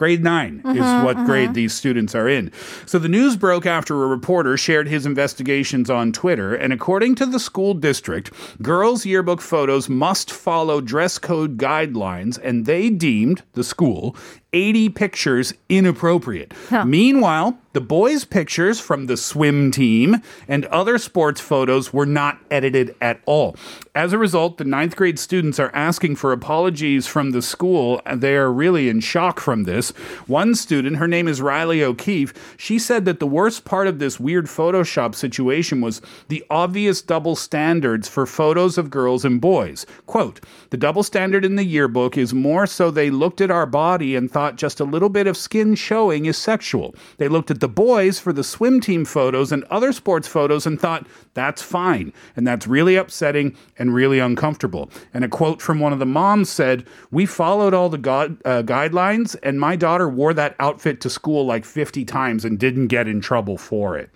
Grade 0.00 0.24
9 0.24 0.62
is 0.64 0.80
uh-huh, 0.80 1.04
what 1.04 1.16
uh-huh. 1.16 1.26
grade 1.26 1.52
these 1.52 1.74
students 1.74 2.14
are 2.14 2.26
in. 2.26 2.50
So 2.86 2.98
the 2.98 3.06
news 3.06 3.36
broke 3.36 3.66
after 3.66 4.02
a 4.02 4.06
reporter 4.06 4.56
shared 4.56 4.88
his 4.88 5.04
investigations 5.04 5.90
on 5.90 6.10
Twitter, 6.10 6.54
and 6.54 6.72
according 6.72 7.16
to 7.16 7.26
the 7.26 7.38
school 7.38 7.74
district, 7.74 8.32
girls' 8.62 9.04
yearbook 9.04 9.42
photos 9.42 9.90
must 9.90 10.30
follow 10.30 10.80
dress 10.80 11.18
code 11.18 11.58
guidelines, 11.58 12.38
and 12.42 12.64
they 12.64 12.88
deemed, 12.88 13.42
the 13.52 13.62
school, 13.62 14.16
80 14.54 14.88
pictures 14.88 15.52
inappropriate. 15.68 16.54
Meanwhile, 16.86 17.58
the 17.72 17.80
boys' 17.80 18.24
pictures 18.24 18.80
from 18.80 19.06
the 19.06 19.16
swim 19.16 19.70
team 19.70 20.22
and 20.48 20.64
other 20.66 20.98
sports 20.98 21.40
photos 21.40 21.92
were 21.92 22.06
not 22.06 22.38
edited 22.50 22.96
at 23.00 23.20
all. 23.26 23.54
As 23.94 24.12
a 24.12 24.18
result, 24.18 24.58
the 24.58 24.64
ninth 24.64 24.96
grade 24.96 25.18
students 25.18 25.60
are 25.60 25.70
asking 25.74 26.16
for 26.16 26.32
apologies 26.32 27.06
from 27.06 27.30
the 27.30 27.42
school. 27.42 28.00
They 28.12 28.36
are 28.36 28.52
really 28.52 28.88
in 28.88 29.00
shock 29.00 29.38
from 29.38 29.64
this. 29.64 29.90
One 30.26 30.54
student, 30.54 30.96
her 30.96 31.06
name 31.06 31.28
is 31.28 31.40
Riley 31.40 31.82
O'Keefe, 31.82 32.34
she 32.56 32.78
said 32.78 33.04
that 33.04 33.20
the 33.20 33.26
worst 33.26 33.64
part 33.64 33.86
of 33.86 33.98
this 33.98 34.18
weird 34.18 34.46
Photoshop 34.46 35.14
situation 35.14 35.80
was 35.80 36.00
the 36.28 36.44
obvious 36.50 37.02
double 37.02 37.36
standards 37.36 38.08
for 38.08 38.26
photos 38.26 38.78
of 38.78 38.90
girls 38.90 39.24
and 39.24 39.40
boys. 39.40 39.86
Quote, 40.06 40.40
the 40.70 40.76
double 40.76 41.02
standard 41.02 41.44
in 41.44 41.56
the 41.56 41.64
yearbook 41.64 42.16
is 42.16 42.34
more 42.34 42.66
so 42.66 42.90
they 42.90 43.10
looked 43.10 43.40
at 43.40 43.50
our 43.50 43.66
body 43.66 44.16
and 44.16 44.30
thought 44.30 44.56
just 44.56 44.80
a 44.80 44.84
little 44.84 45.08
bit 45.08 45.26
of 45.26 45.36
skin 45.36 45.74
showing 45.74 46.26
is 46.26 46.36
sexual. 46.36 46.94
They 47.18 47.28
looked 47.28 47.50
at 47.50 47.59
the 47.60 47.68
boys 47.68 48.18
for 48.18 48.32
the 48.32 48.44
swim 48.44 48.80
team 48.80 49.04
photos 49.04 49.52
and 49.52 49.64
other 49.64 49.92
sports 49.92 50.26
photos 50.26 50.66
and 50.66 50.80
thought 50.80 51.06
that's 51.34 51.62
fine. 51.62 52.12
And 52.36 52.46
that's 52.46 52.66
really 52.66 52.96
upsetting 52.96 53.56
and 53.78 53.94
really 53.94 54.18
uncomfortable. 54.18 54.90
And 55.14 55.24
a 55.24 55.28
quote 55.28 55.62
from 55.62 55.78
one 55.78 55.92
of 55.92 55.98
the 55.98 56.06
moms 56.06 56.50
said, 56.50 56.86
We 57.10 57.26
followed 57.26 57.72
all 57.74 57.88
the 57.88 57.98
gu- 57.98 58.36
uh, 58.44 58.62
guidelines, 58.62 59.36
and 59.42 59.60
my 59.60 59.76
daughter 59.76 60.08
wore 60.08 60.34
that 60.34 60.56
outfit 60.58 61.00
to 61.02 61.10
school 61.10 61.46
like 61.46 61.64
50 61.64 62.04
times 62.04 62.44
and 62.44 62.58
didn't 62.58 62.88
get 62.88 63.06
in 63.06 63.20
trouble 63.20 63.56
for 63.56 63.96
it. 63.96 64.10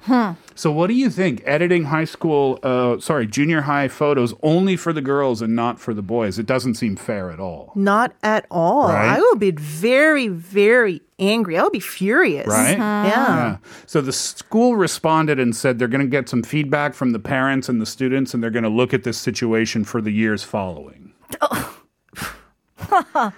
So, 0.54 0.72
what 0.72 0.88
do 0.88 0.94
you 0.94 1.10
think? 1.10 1.42
Editing 1.44 1.84
high 1.84 2.04
school, 2.04 2.58
uh, 2.62 2.98
sorry, 2.98 3.26
junior 3.26 3.62
high 3.62 3.88
photos 3.88 4.34
only 4.42 4.76
for 4.76 4.92
the 4.92 5.02
girls 5.02 5.42
and 5.42 5.54
not 5.54 5.78
for 5.78 5.94
the 5.94 6.02
boys? 6.02 6.38
It 6.38 6.46
doesn't 6.46 6.74
seem 6.74 6.96
fair 6.96 7.30
at 7.30 7.40
all. 7.40 7.72
Not 7.74 8.14
at 8.22 8.46
all. 8.50 8.88
Right? 8.88 9.16
I 9.16 9.20
would 9.20 9.38
be 9.38 9.50
very, 9.52 10.28
very 10.28 11.00
angry. 11.18 11.58
I 11.58 11.62
would 11.62 11.72
be 11.72 11.80
furious. 11.80 12.46
Right? 12.46 12.76
Yeah. 12.76 13.06
Yeah. 13.06 13.56
So 13.86 14.00
the 14.00 14.12
school 14.12 14.76
responded 14.76 15.38
and 15.38 15.54
said 15.54 15.78
they're 15.78 15.88
going 15.88 16.00
to 16.00 16.06
get 16.06 16.28
some 16.28 16.42
feedback 16.42 16.94
from 16.94 17.12
the 17.12 17.18
parents 17.18 17.68
and 17.68 17.80
the 17.80 17.86
students, 17.86 18.34
and 18.34 18.42
they're 18.42 18.50
going 18.50 18.64
to 18.64 18.68
look 18.68 18.94
at 18.94 19.04
this 19.04 19.18
situation 19.18 19.84
for 19.84 20.00
the 20.00 20.10
years 20.10 20.42
following. 20.42 21.12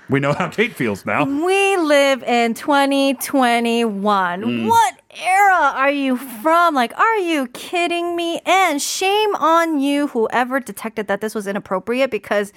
we 0.09 0.21
know 0.21 0.33
how 0.33 0.49
Kate 0.49 0.75
feels 0.75 1.05
now. 1.07 1.25
We 1.25 1.77
live 1.77 2.23
in 2.23 2.55
2021. 2.55 4.43
Mm. 4.43 4.69
What 4.69 4.95
era 5.15 5.73
are 5.75 5.91
you 5.91 6.17
from? 6.17 6.75
Like, 6.75 6.97
are 6.99 7.19
you 7.19 7.47
kidding 7.49 8.17
me? 8.17 8.41
And 8.45 8.81
shame 8.81 9.35
on 9.37 9.79
you, 9.79 10.09
whoever 10.09 10.61
detected 10.61 11.09
that 11.09 11.21
this 11.21 11.35
was 11.35 11.47
inappropriate, 11.47 12.11
because 12.11 12.53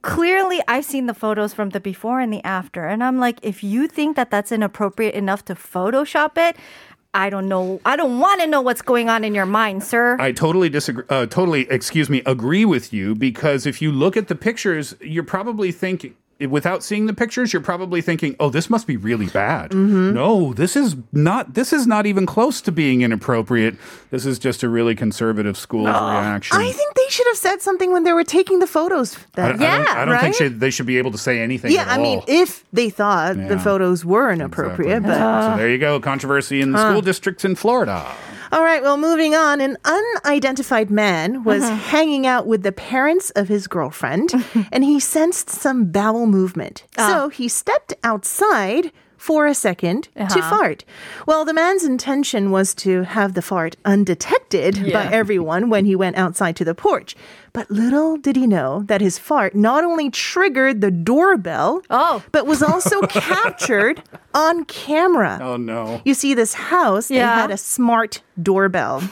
clearly 0.00 0.60
I've 0.66 0.84
seen 0.84 1.06
the 1.06 1.14
photos 1.14 1.52
from 1.52 1.70
the 1.70 1.80
before 1.80 2.20
and 2.20 2.32
the 2.32 2.42
after. 2.44 2.86
And 2.86 3.04
I'm 3.04 3.18
like, 3.18 3.38
if 3.42 3.62
you 3.62 3.86
think 3.86 4.16
that 4.16 4.30
that's 4.30 4.50
inappropriate 4.50 5.14
enough 5.14 5.44
to 5.46 5.54
Photoshop 5.54 6.38
it, 6.38 6.56
I 7.14 7.28
don't 7.28 7.46
know. 7.46 7.78
I 7.84 7.96
don't 7.96 8.20
want 8.20 8.40
to 8.40 8.46
know 8.46 8.62
what's 8.62 8.80
going 8.80 9.10
on 9.10 9.22
in 9.22 9.34
your 9.34 9.44
mind, 9.44 9.84
sir. 9.84 10.16
I 10.18 10.32
totally 10.32 10.70
disagree. 10.70 11.04
Uh, 11.10 11.26
totally, 11.26 11.66
excuse 11.68 12.08
me, 12.08 12.22
agree 12.24 12.64
with 12.64 12.92
you 12.92 13.14
because 13.14 13.66
if 13.66 13.82
you 13.82 13.92
look 13.92 14.16
at 14.16 14.28
the 14.28 14.34
pictures, 14.34 14.96
you're 15.00 15.22
probably 15.22 15.72
thinking. 15.72 16.16
Without 16.50 16.82
seeing 16.82 17.06
the 17.06 17.14
pictures, 17.14 17.52
you're 17.52 17.62
probably 17.62 18.00
thinking, 18.00 18.36
"Oh, 18.40 18.50
this 18.50 18.68
must 18.70 18.86
be 18.86 18.96
really 18.96 19.26
bad." 19.26 19.70
Mm-hmm. 19.70 20.14
No, 20.14 20.52
this 20.52 20.76
is 20.76 20.96
not. 21.12 21.54
This 21.54 21.72
is 21.72 21.86
not 21.86 22.06
even 22.06 22.26
close 22.26 22.60
to 22.62 22.72
being 22.72 23.02
inappropriate. 23.02 23.76
This 24.10 24.26
is 24.26 24.38
just 24.38 24.62
a 24.62 24.68
really 24.68 24.94
conservative 24.94 25.56
school's 25.56 25.86
reaction. 25.88 26.56
I 26.56 26.70
think 26.72 26.94
they 26.94 27.08
should 27.08 27.26
have 27.28 27.36
said 27.36 27.62
something 27.62 27.92
when 27.92 28.04
they 28.04 28.12
were 28.12 28.24
taking 28.24 28.58
the 28.58 28.66
photos. 28.66 29.16
I, 29.16 29.18
That, 29.34 29.50
I 29.52 29.56
don't, 29.56 29.88
I 29.88 30.04
don't 30.04 30.14
think 30.14 30.22
right? 30.22 30.34
should, 30.34 30.60
they 30.60 30.70
should 30.70 30.86
be 30.86 30.98
able 30.98 31.12
to 31.12 31.18
say 31.18 31.40
anything. 31.40 31.72
yeah, 31.72 31.86
I 31.88 31.98
mean, 31.98 32.22
if 32.26 32.64
they 32.72 32.90
thought 32.90 33.36
the 33.36 33.58
photos 33.58 34.04
were 34.04 34.30
inappropriate, 34.30 34.98
Exactly. 34.98 35.18
but 35.20 35.52
so 35.52 35.56
there 35.58 35.68
you 35.70 35.78
go, 35.78 36.00
controversy 36.00 36.60
in 36.60 36.72
the 36.72 36.78
school 36.90 37.00
districts 37.02 37.44
in 37.44 37.54
Florida. 37.54 38.04
All 38.52 38.62
right, 38.62 38.82
well, 38.82 38.98
moving 38.98 39.34
on. 39.34 39.62
An 39.62 39.78
unidentified 39.82 40.90
man 40.90 41.42
was 41.42 41.62
mm-hmm. 41.62 41.74
hanging 41.74 42.26
out 42.26 42.46
with 42.46 42.62
the 42.62 42.70
parents 42.70 43.30
of 43.30 43.48
his 43.48 43.66
girlfriend 43.66 44.32
and 44.72 44.84
he 44.84 45.00
sensed 45.00 45.48
some 45.48 45.86
bowel 45.86 46.26
movement. 46.26 46.84
Ah. 46.98 47.08
So 47.08 47.28
he 47.30 47.48
stepped 47.48 47.94
outside 48.04 48.92
for 49.22 49.46
a 49.46 49.52
2nd 49.52 50.02
to 50.14 50.22
uh-huh. 50.24 50.50
fart. 50.50 50.84
Well, 51.28 51.44
the 51.44 51.54
man's 51.54 51.84
intention 51.84 52.50
was 52.50 52.74
to 52.74 53.02
have 53.02 53.34
the 53.34 53.40
fart 53.40 53.76
undetected 53.84 54.92
by 54.92 55.04
everyone 55.04 55.70
when 55.70 55.84
he 55.84 55.94
went 55.94 56.16
outside 56.16 56.56
to 56.56 56.64
the 56.64 56.74
porch. 56.74 57.14
But 57.52 57.70
little 57.70 58.16
did 58.16 58.34
he 58.34 58.48
know 58.48 58.82
that 58.88 59.00
his 59.00 59.18
fart 59.18 59.54
not 59.54 59.84
only 59.84 60.10
triggered 60.10 60.80
the 60.80 60.90
doorbell, 60.90 61.82
Oh. 61.88 62.24
but 62.32 62.48
was 62.48 62.64
also 62.64 63.02
captured 63.06 64.02
on 64.34 64.64
camera. 64.64 65.38
Oh 65.40 65.56
no. 65.56 66.02
You 66.04 66.14
see, 66.14 66.34
this 66.34 66.54
house, 66.54 67.06
they 67.06 67.18
had 67.18 67.52
a 67.52 67.56
smart 67.56 68.22
doorbell. 68.42 69.02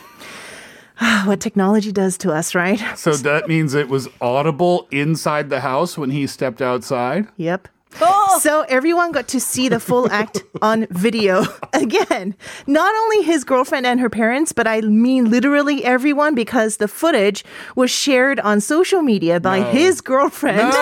what 1.24 1.38
technology 1.38 1.92
does 1.92 2.18
to 2.18 2.32
us, 2.32 2.52
right? 2.56 2.82
So 2.98 3.12
that 3.12 3.46
means 3.46 3.74
it 3.74 3.88
was 3.88 4.08
audible 4.20 4.88
inside 4.90 5.50
the 5.50 5.60
house 5.60 5.96
when 5.96 6.10
he 6.10 6.26
stepped 6.26 6.60
outside. 6.60 7.28
Yep. 7.36 7.68
Oh. 8.00 8.38
So 8.40 8.62
everyone 8.68 9.12
got 9.12 9.28
to 9.28 9.40
see 9.40 9.68
the 9.68 9.80
full 9.80 10.10
act 10.10 10.44
on 10.62 10.86
video. 10.90 11.44
Again, 11.72 12.34
not 12.66 12.94
only 12.94 13.22
his 13.22 13.44
girlfriend 13.44 13.86
and 13.86 14.00
her 14.00 14.10
parents, 14.10 14.52
but 14.52 14.66
I 14.66 14.80
mean 14.80 15.30
literally 15.30 15.84
everyone 15.84 16.34
because 16.34 16.76
the 16.76 16.88
footage 16.88 17.44
was 17.74 17.90
shared 17.90 18.40
on 18.40 18.60
social 18.60 19.02
media 19.02 19.40
by 19.40 19.62
his 19.62 20.00
girlfriend, 20.00 20.72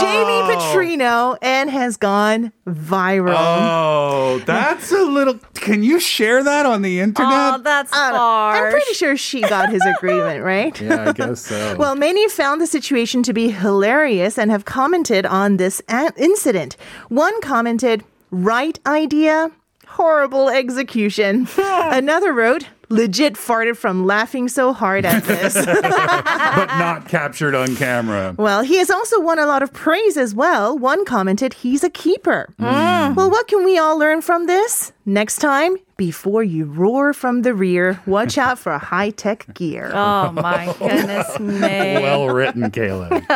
Jamie 0.00 0.54
Petrino, 0.54 1.36
and 1.42 1.70
has 1.70 1.96
gone 1.96 2.52
viral. 2.66 3.34
Oh, 3.36 4.42
that's 4.46 4.90
a 4.92 5.02
little. 5.02 5.34
Can 5.54 5.82
you 5.82 6.00
share 6.00 6.42
that 6.42 6.66
on 6.66 6.82
the 6.82 7.00
internet? 7.00 7.54
Oh, 7.54 7.58
that's 7.58 7.92
Uh, 7.92 7.96
harsh. 8.12 8.58
I'm 8.58 8.70
pretty 8.72 8.94
sure 8.94 9.16
she 9.16 9.40
got 9.42 9.70
his 9.70 9.82
agreement, 9.96 10.42
right? 10.54 10.80
yeah, 10.80 11.08
I 11.08 11.12
guess 11.12 11.40
so. 11.46 11.76
Well, 11.78 11.94
many 11.94 12.28
found 12.28 12.60
the 12.60 12.66
situation 12.66 13.22
to 13.24 13.32
be 13.32 13.50
hilarious 13.50 14.38
and 14.38 14.50
have 14.50 14.64
commented 14.64 15.26
on 15.26 15.56
this 15.56 15.80
incident. 16.16 16.76
One 17.08 17.40
commented, 17.40 18.04
right 18.30 18.78
idea, 18.86 19.50
horrible 19.86 20.48
execution. 20.48 21.48
Another 21.58 22.32
wrote, 22.32 22.66
legit 22.92 23.34
farted 23.34 23.76
from 23.76 24.06
laughing 24.06 24.48
so 24.48 24.72
hard 24.72 25.04
at 25.04 25.24
this. 25.24 25.54
but 25.66 26.66
not 26.78 27.08
captured 27.08 27.54
on 27.54 27.74
camera. 27.76 28.34
well, 28.38 28.62
he 28.62 28.76
has 28.76 28.90
also 28.90 29.20
won 29.20 29.38
a 29.38 29.46
lot 29.46 29.62
of 29.62 29.72
praise 29.72 30.16
as 30.16 30.34
well. 30.34 30.76
One 30.78 31.04
commented, 31.04 31.54
he's 31.54 31.82
a 31.82 31.90
keeper. 31.90 32.48
Mm. 32.60 33.16
Well, 33.16 33.30
what 33.30 33.48
can 33.48 33.64
we 33.64 33.78
all 33.78 33.98
learn 33.98 34.20
from 34.22 34.46
this? 34.46 34.92
Next 35.04 35.38
time, 35.38 35.76
before 35.96 36.42
you 36.44 36.64
roar 36.64 37.12
from 37.12 37.42
the 37.42 37.54
rear, 37.54 38.00
watch 38.06 38.38
out 38.38 38.58
for 38.58 38.76
high 38.78 39.10
tech 39.10 39.52
gear. 39.54 39.90
Oh 39.92 40.30
my 40.32 40.72
goodness 40.78 41.38
me. 41.40 41.58
Well 41.60 42.28
written, 42.28 42.70
Caleb. 42.70 43.22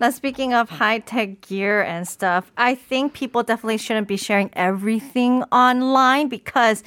Now, 0.00 0.10
speaking 0.10 0.54
of 0.54 0.70
high 0.70 1.00
tech 1.00 1.40
gear 1.42 1.82
and 1.82 2.06
stuff, 2.06 2.50
I 2.56 2.74
think 2.74 3.12
people 3.12 3.42
definitely 3.42 3.78
shouldn't 3.78 4.08
be 4.08 4.16
sharing 4.16 4.50
everything 4.54 5.42
online 5.44 6.28
because 6.28 6.82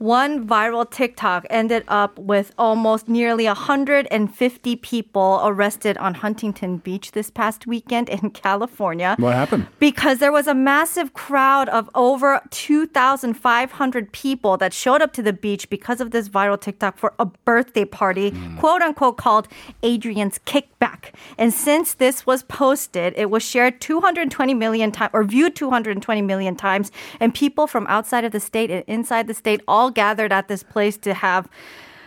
one 0.00 0.48
viral 0.48 0.90
TikTok 0.90 1.46
ended 1.50 1.84
up 1.86 2.18
with 2.18 2.54
almost 2.56 3.06
nearly 3.06 3.44
150 3.44 4.76
people 4.76 5.40
arrested 5.44 5.98
on 5.98 6.14
Huntington 6.14 6.78
Beach 6.78 7.12
this 7.12 7.28
past 7.28 7.66
weekend 7.66 8.08
in 8.08 8.30
California. 8.44 9.14
What 9.18 9.34
happened? 9.34 9.66
Because 9.78 10.18
there 10.18 10.32
was 10.32 10.46
a 10.46 10.54
massive 10.54 11.12
crowd 11.12 11.68
of 11.68 11.90
over 11.94 12.40
2,500 12.48 14.12
people 14.12 14.56
that 14.56 14.72
showed 14.72 15.02
up 15.02 15.12
to 15.12 15.22
the 15.22 15.34
beach 15.34 15.68
because 15.68 16.00
of 16.00 16.12
this 16.12 16.30
viral 16.30 16.58
TikTok 16.58 16.96
for 16.96 17.12
a 17.18 17.26
birthday 17.26 17.84
party, 17.84 18.30
hmm. 18.30 18.56
quote 18.56 18.80
unquote, 18.80 19.18
called 19.18 19.48
Adrian's 19.82 20.38
Kickback. 20.46 21.12
And 21.36 21.52
since 21.52 21.92
this 21.92 22.24
was 22.24 22.42
posted, 22.44 23.12
it 23.18 23.28
was 23.28 23.42
shared 23.42 23.82
220 23.82 24.54
million 24.54 24.92
times 24.92 25.10
or 25.12 25.24
viewed 25.24 25.54
220 25.54 26.22
million 26.22 26.56
times. 26.56 26.90
And 27.20 27.34
people 27.34 27.66
from 27.66 27.86
outside 27.88 28.24
of 28.24 28.32
the 28.32 28.40
state 28.40 28.70
and 28.70 28.82
inside 28.86 29.26
the 29.26 29.34
state 29.34 29.60
all 29.68 29.89
gathered 29.90 30.32
at 30.32 30.48
this 30.48 30.62
place 30.62 30.96
to 30.98 31.14
have 31.14 31.48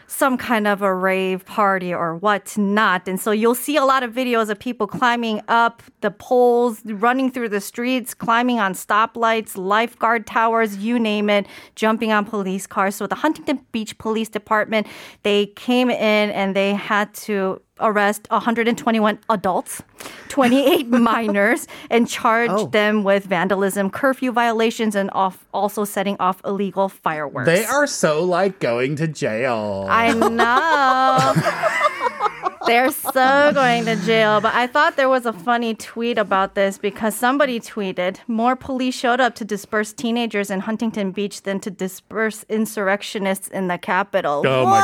some 0.07 0.37
kind 0.37 0.67
of 0.67 0.81
a 0.81 0.93
rave 0.93 1.43
party 1.45 1.93
or 1.93 2.15
whatnot. 2.17 3.07
And 3.07 3.19
so 3.19 3.31
you'll 3.31 3.55
see 3.55 3.77
a 3.77 3.85
lot 3.85 4.03
of 4.03 4.13
videos 4.13 4.49
of 4.49 4.59
people 4.59 4.85
climbing 4.85 5.41
up 5.47 5.81
the 6.01 6.11
poles, 6.11 6.81
running 6.85 7.31
through 7.31 7.50
the 7.50 7.61
streets, 7.61 8.13
climbing 8.13 8.59
on 8.59 8.74
stoplights, 8.74 9.57
lifeguard 9.57 10.27
towers, 10.27 10.77
you 10.77 11.00
name 11.00 11.29
it, 11.29 11.48
jumping 11.75 12.11
on 12.11 12.25
police 12.25 12.67
cars. 12.67 12.96
So 12.96 13.07
the 13.07 13.15
Huntington 13.15 13.65
Beach 13.72 13.98
Police 13.98 14.29
Department, 14.29 14.87
they 15.24 15.48
came 15.48 15.89
in 15.89 16.29
and 16.29 16.55
they 16.55 16.74
had 16.74 17.13
to 17.15 17.61
arrest 17.83 18.27
121 18.31 19.19
adults, 19.29 19.83
28 20.29 20.87
minors, 20.89 21.67
and 21.89 22.07
charge 22.07 22.50
Oh. 22.51 22.67
them 22.67 23.03
with 23.03 23.25
vandalism, 23.25 23.89
curfew 23.89 24.31
violations, 24.31 24.96
and 24.96 25.09
off, 25.13 25.46
also 25.53 25.83
setting 25.85 26.15
off 26.19 26.41
illegal 26.46 26.89
fireworks. 26.89 27.46
They 27.46 27.65
are 27.65 27.85
so 27.87 28.24
like 28.24 28.59
going 28.59 28.96
to 28.96 29.07
jail. 29.07 29.85
I 29.89 30.13
know. 30.13 31.33
They're 32.67 32.91
so 32.91 33.51
going 33.53 33.83
to 33.85 33.98
jail. 33.98 34.39
But 34.39 34.53
I 34.55 34.67
thought 34.67 34.96
there 34.96 35.09
was 35.09 35.25
a 35.25 35.33
funny 35.33 35.74
tweet 35.75 36.17
about 36.17 36.55
this 36.55 36.77
because 36.77 37.13
somebody 37.13 37.59
tweeted 37.59 38.19
more 38.27 38.55
police 38.55 38.96
showed 38.96 39.19
up 39.19 39.35
to 39.35 39.43
disperse 39.46 39.91
teenagers 39.91 40.50
in 40.50 40.61
Huntington 40.61 41.11
Beach 41.11 41.41
than 41.41 41.59
to 41.59 41.69
disperse 41.69 42.46
insurrectionists 42.48 43.50
in 43.50 43.67
the 43.67 43.77
capital. 43.77 44.43
Oh, 44.48 44.65
my 44.65 44.79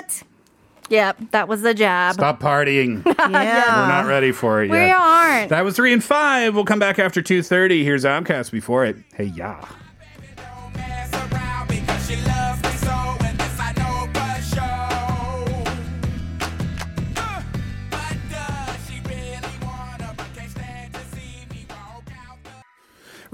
goodness. 0.00 0.24
Yep, 0.88 1.30
that 1.32 1.48
was 1.48 1.62
the 1.62 1.74
jab. 1.74 2.14
Stop 2.14 2.40
partying. 2.40 3.04
yeah. 3.18 3.82
We're 3.82 3.88
not 3.88 4.06
ready 4.06 4.32
for 4.32 4.62
it 4.62 4.70
We 4.70 4.76
yet. 4.78 4.84
We 4.86 4.90
aren't. 4.92 5.48
That 5.50 5.64
was 5.64 5.76
three 5.76 5.92
and 5.92 6.02
five. 6.02 6.54
We'll 6.54 6.64
come 6.64 6.78
back 6.78 6.98
after 6.98 7.22
two 7.22 7.42
thirty. 7.42 7.84
Here's 7.84 8.04
OutKast 8.04 8.52
before 8.52 8.84
it. 8.84 8.96
Hey 9.14 9.24
yeah. 9.24 9.64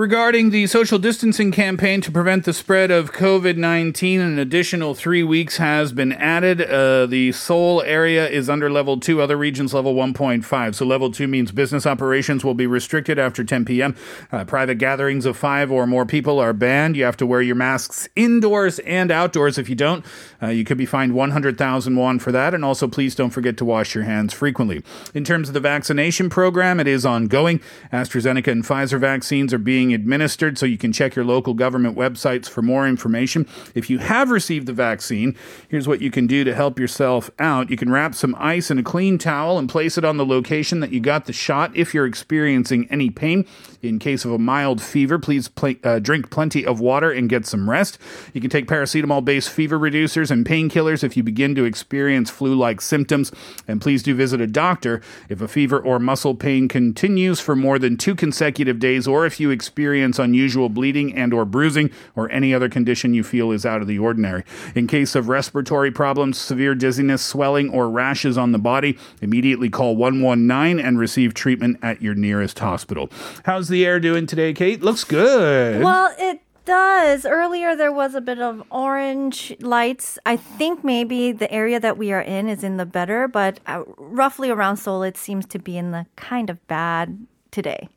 Regarding 0.02 0.50
the 0.50 0.66
social 0.66 0.98
distancing 0.98 1.52
campaign 1.52 2.00
to 2.00 2.10
prevent 2.10 2.44
the 2.44 2.52
spread 2.52 2.90
of 2.90 3.12
COVID 3.12 3.56
19, 3.56 4.20
an 4.20 4.36
additional 4.36 4.96
three 4.96 5.22
weeks 5.22 5.58
has 5.58 5.92
been 5.92 6.10
added. 6.10 6.60
Uh, 6.60 7.06
the 7.06 7.30
Seoul 7.30 7.82
area 7.82 8.28
is 8.28 8.50
under 8.50 8.68
level 8.68 8.98
two, 8.98 9.20
other 9.22 9.36
regions 9.36 9.72
level 9.72 9.94
1.5. 9.94 10.74
So, 10.74 10.84
level 10.84 11.12
two 11.12 11.28
means 11.28 11.52
business 11.52 11.86
operations 11.86 12.44
will 12.44 12.54
be 12.54 12.66
restricted 12.66 13.16
after 13.16 13.44
10 13.44 13.64
p.m. 13.64 13.94
Uh, 14.32 14.44
private 14.44 14.78
gatherings 14.78 15.24
of 15.24 15.36
five 15.36 15.70
or 15.70 15.86
more 15.86 16.04
people 16.04 16.40
are 16.40 16.52
banned. 16.52 16.96
You 16.96 17.04
have 17.04 17.16
to 17.18 17.26
wear 17.26 17.40
your 17.40 17.54
masks 17.54 18.08
indoors 18.16 18.80
and 18.80 19.12
outdoors. 19.12 19.56
If 19.56 19.68
you 19.68 19.76
don't, 19.76 20.04
uh, 20.42 20.48
you 20.48 20.64
could 20.64 20.78
be 20.78 20.84
fined 20.84 21.14
100,000 21.14 21.94
won 21.94 22.18
for 22.18 22.32
that. 22.32 22.54
And 22.54 22.64
also, 22.64 22.88
please 22.88 23.14
don't 23.14 23.30
forget 23.30 23.56
to 23.58 23.64
wash 23.64 23.94
your 23.94 24.02
hands 24.02 24.32
frequently. 24.32 24.82
In 25.14 25.22
terms 25.22 25.46
of 25.46 25.54
the 25.54 25.60
vaccination 25.60 26.28
program, 26.28 26.80
it 26.80 26.88
is 26.88 27.06
ongoing. 27.06 27.60
AstraZeneca 27.92 28.50
and 28.50 28.64
Pfizer 28.64 28.98
vaccines 28.98 29.54
are 29.54 29.58
being 29.58 29.91
administered, 29.94 30.58
so 30.58 30.66
you 30.66 30.78
can 30.78 30.92
check 30.92 31.14
your 31.14 31.24
local 31.24 31.54
government 31.54 31.96
websites 31.96 32.48
for 32.48 32.62
more 32.62 32.86
information. 32.86 33.46
If 33.74 33.90
you 33.90 33.98
have 33.98 34.30
received 34.30 34.66
the 34.66 34.72
vaccine, 34.72 35.36
here's 35.68 35.88
what 35.88 36.00
you 36.00 36.10
can 36.10 36.26
do 36.26 36.44
to 36.44 36.54
help 36.54 36.78
yourself 36.78 37.30
out. 37.38 37.70
You 37.70 37.76
can 37.76 37.90
wrap 37.90 38.14
some 38.14 38.34
ice 38.38 38.70
in 38.70 38.78
a 38.78 38.82
clean 38.82 39.18
towel 39.18 39.58
and 39.58 39.68
place 39.68 39.98
it 39.98 40.04
on 40.04 40.16
the 40.16 40.26
location 40.26 40.80
that 40.80 40.92
you 40.92 41.00
got 41.00 41.26
the 41.26 41.32
shot 41.32 41.76
if 41.76 41.94
you're 41.94 42.06
experiencing 42.06 42.86
any 42.90 43.10
pain. 43.10 43.46
In 43.82 43.98
case 43.98 44.24
of 44.24 44.30
a 44.32 44.38
mild 44.38 44.80
fever, 44.80 45.18
please 45.18 45.48
pl- 45.48 45.74
uh, 45.82 45.98
drink 45.98 46.30
plenty 46.30 46.64
of 46.64 46.80
water 46.80 47.10
and 47.10 47.28
get 47.28 47.46
some 47.46 47.68
rest. 47.68 47.98
You 48.32 48.40
can 48.40 48.50
take 48.50 48.66
paracetamol 48.66 49.24
based 49.24 49.50
fever 49.50 49.78
reducers 49.78 50.30
and 50.30 50.46
painkillers 50.46 51.02
if 51.02 51.16
you 51.16 51.22
begin 51.22 51.54
to 51.56 51.64
experience 51.64 52.30
flu 52.30 52.54
like 52.54 52.80
symptoms. 52.80 53.32
And 53.66 53.80
please 53.80 54.02
do 54.02 54.14
visit 54.14 54.40
a 54.40 54.46
doctor 54.46 55.00
if 55.28 55.40
a 55.40 55.48
fever 55.48 55.80
or 55.80 55.98
muscle 55.98 56.34
pain 56.34 56.68
continues 56.68 57.40
for 57.40 57.56
more 57.56 57.78
than 57.78 57.96
two 57.96 58.14
consecutive 58.14 58.78
days 58.78 59.08
or 59.08 59.26
if 59.26 59.40
you 59.40 59.50
experience 59.50 59.71
experience 59.72 60.18
unusual 60.18 60.68
bleeding 60.68 61.14
and 61.14 61.32
or 61.32 61.46
bruising 61.46 61.90
or 62.14 62.30
any 62.30 62.52
other 62.52 62.68
condition 62.68 63.14
you 63.14 63.24
feel 63.24 63.50
is 63.50 63.64
out 63.64 63.80
of 63.80 63.86
the 63.86 63.98
ordinary. 63.98 64.44
In 64.74 64.86
case 64.86 65.14
of 65.14 65.30
respiratory 65.30 65.90
problems, 65.90 66.36
severe 66.36 66.74
dizziness, 66.74 67.24
swelling, 67.24 67.70
or 67.70 67.88
rashes 67.88 68.36
on 68.36 68.52
the 68.52 68.58
body, 68.58 68.98
immediately 69.22 69.70
call 69.70 69.96
119 69.96 70.78
and 70.78 70.98
receive 70.98 71.32
treatment 71.32 71.78
at 71.82 72.02
your 72.02 72.14
nearest 72.14 72.58
hospital. 72.58 73.08
How's 73.46 73.68
the 73.68 73.86
air 73.86 73.98
doing 73.98 74.26
today, 74.26 74.52
Kate? 74.52 74.82
Looks 74.82 75.04
good. 75.04 75.82
Well, 75.82 76.14
it 76.18 76.42
does. 76.66 77.24
Earlier, 77.24 77.74
there 77.74 77.92
was 77.92 78.14
a 78.14 78.20
bit 78.20 78.40
of 78.40 78.62
orange 78.70 79.56
lights. 79.60 80.18
I 80.26 80.36
think 80.36 80.84
maybe 80.84 81.32
the 81.32 81.50
area 81.50 81.80
that 81.80 81.96
we 81.96 82.12
are 82.12 82.20
in 82.20 82.46
is 82.46 82.62
in 82.62 82.76
the 82.76 82.84
better, 82.84 83.26
but 83.26 83.58
uh, 83.66 83.84
roughly 83.96 84.50
around 84.50 84.76
Seoul, 84.76 85.02
it 85.02 85.16
seems 85.16 85.46
to 85.46 85.58
be 85.58 85.78
in 85.78 85.92
the 85.92 86.04
kind 86.16 86.50
of 86.50 86.64
bad 86.66 87.26
today. 87.50 87.88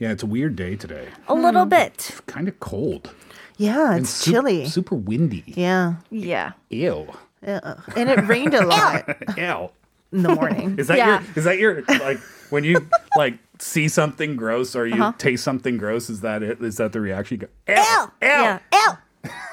Yeah, 0.00 0.12
it's 0.12 0.22
a 0.22 0.26
weird 0.26 0.56
day 0.56 0.76
today. 0.76 1.08
A 1.28 1.34
little 1.34 1.64
hmm. 1.64 1.68
bit. 1.68 2.20
Kind 2.26 2.48
of 2.48 2.58
cold. 2.58 3.14
Yeah, 3.58 3.92
And 3.92 4.00
it's 4.00 4.10
sup- 4.10 4.32
chilly. 4.32 4.66
Super 4.66 4.94
windy. 4.94 5.44
Yeah. 5.46 5.96
Yeah. 6.10 6.52
Ew. 6.70 7.06
Yeah. 7.46 7.74
And 7.94 8.08
it 8.08 8.26
rained 8.26 8.54
a 8.54 8.66
lot 8.66 9.06
Ew. 9.36 9.68
in 10.10 10.22
the 10.22 10.34
morning. 10.34 10.78
Is 10.78 10.86
that 10.88 10.96
Yeah. 10.96 11.20
your 11.20 11.28
is 11.36 11.44
that 11.44 11.58
your 11.58 11.82
like 12.00 12.18
when 12.48 12.64
you 12.64 12.88
like 13.14 13.34
see 13.58 13.88
something 13.88 14.36
gross 14.36 14.74
or 14.74 14.86
you 14.86 14.94
uh-huh. 14.94 15.12
taste 15.18 15.44
something 15.44 15.76
gross, 15.76 16.08
is 16.08 16.22
that 16.22 16.42
it? 16.42 16.62
Is 16.62 16.78
that 16.78 16.92
the 16.92 17.00
reaction 17.00 17.38
you 17.38 17.46
go 17.46 17.52
Ew. 17.68 18.26
Ew. 18.26 18.28
Yeah. 18.28 18.58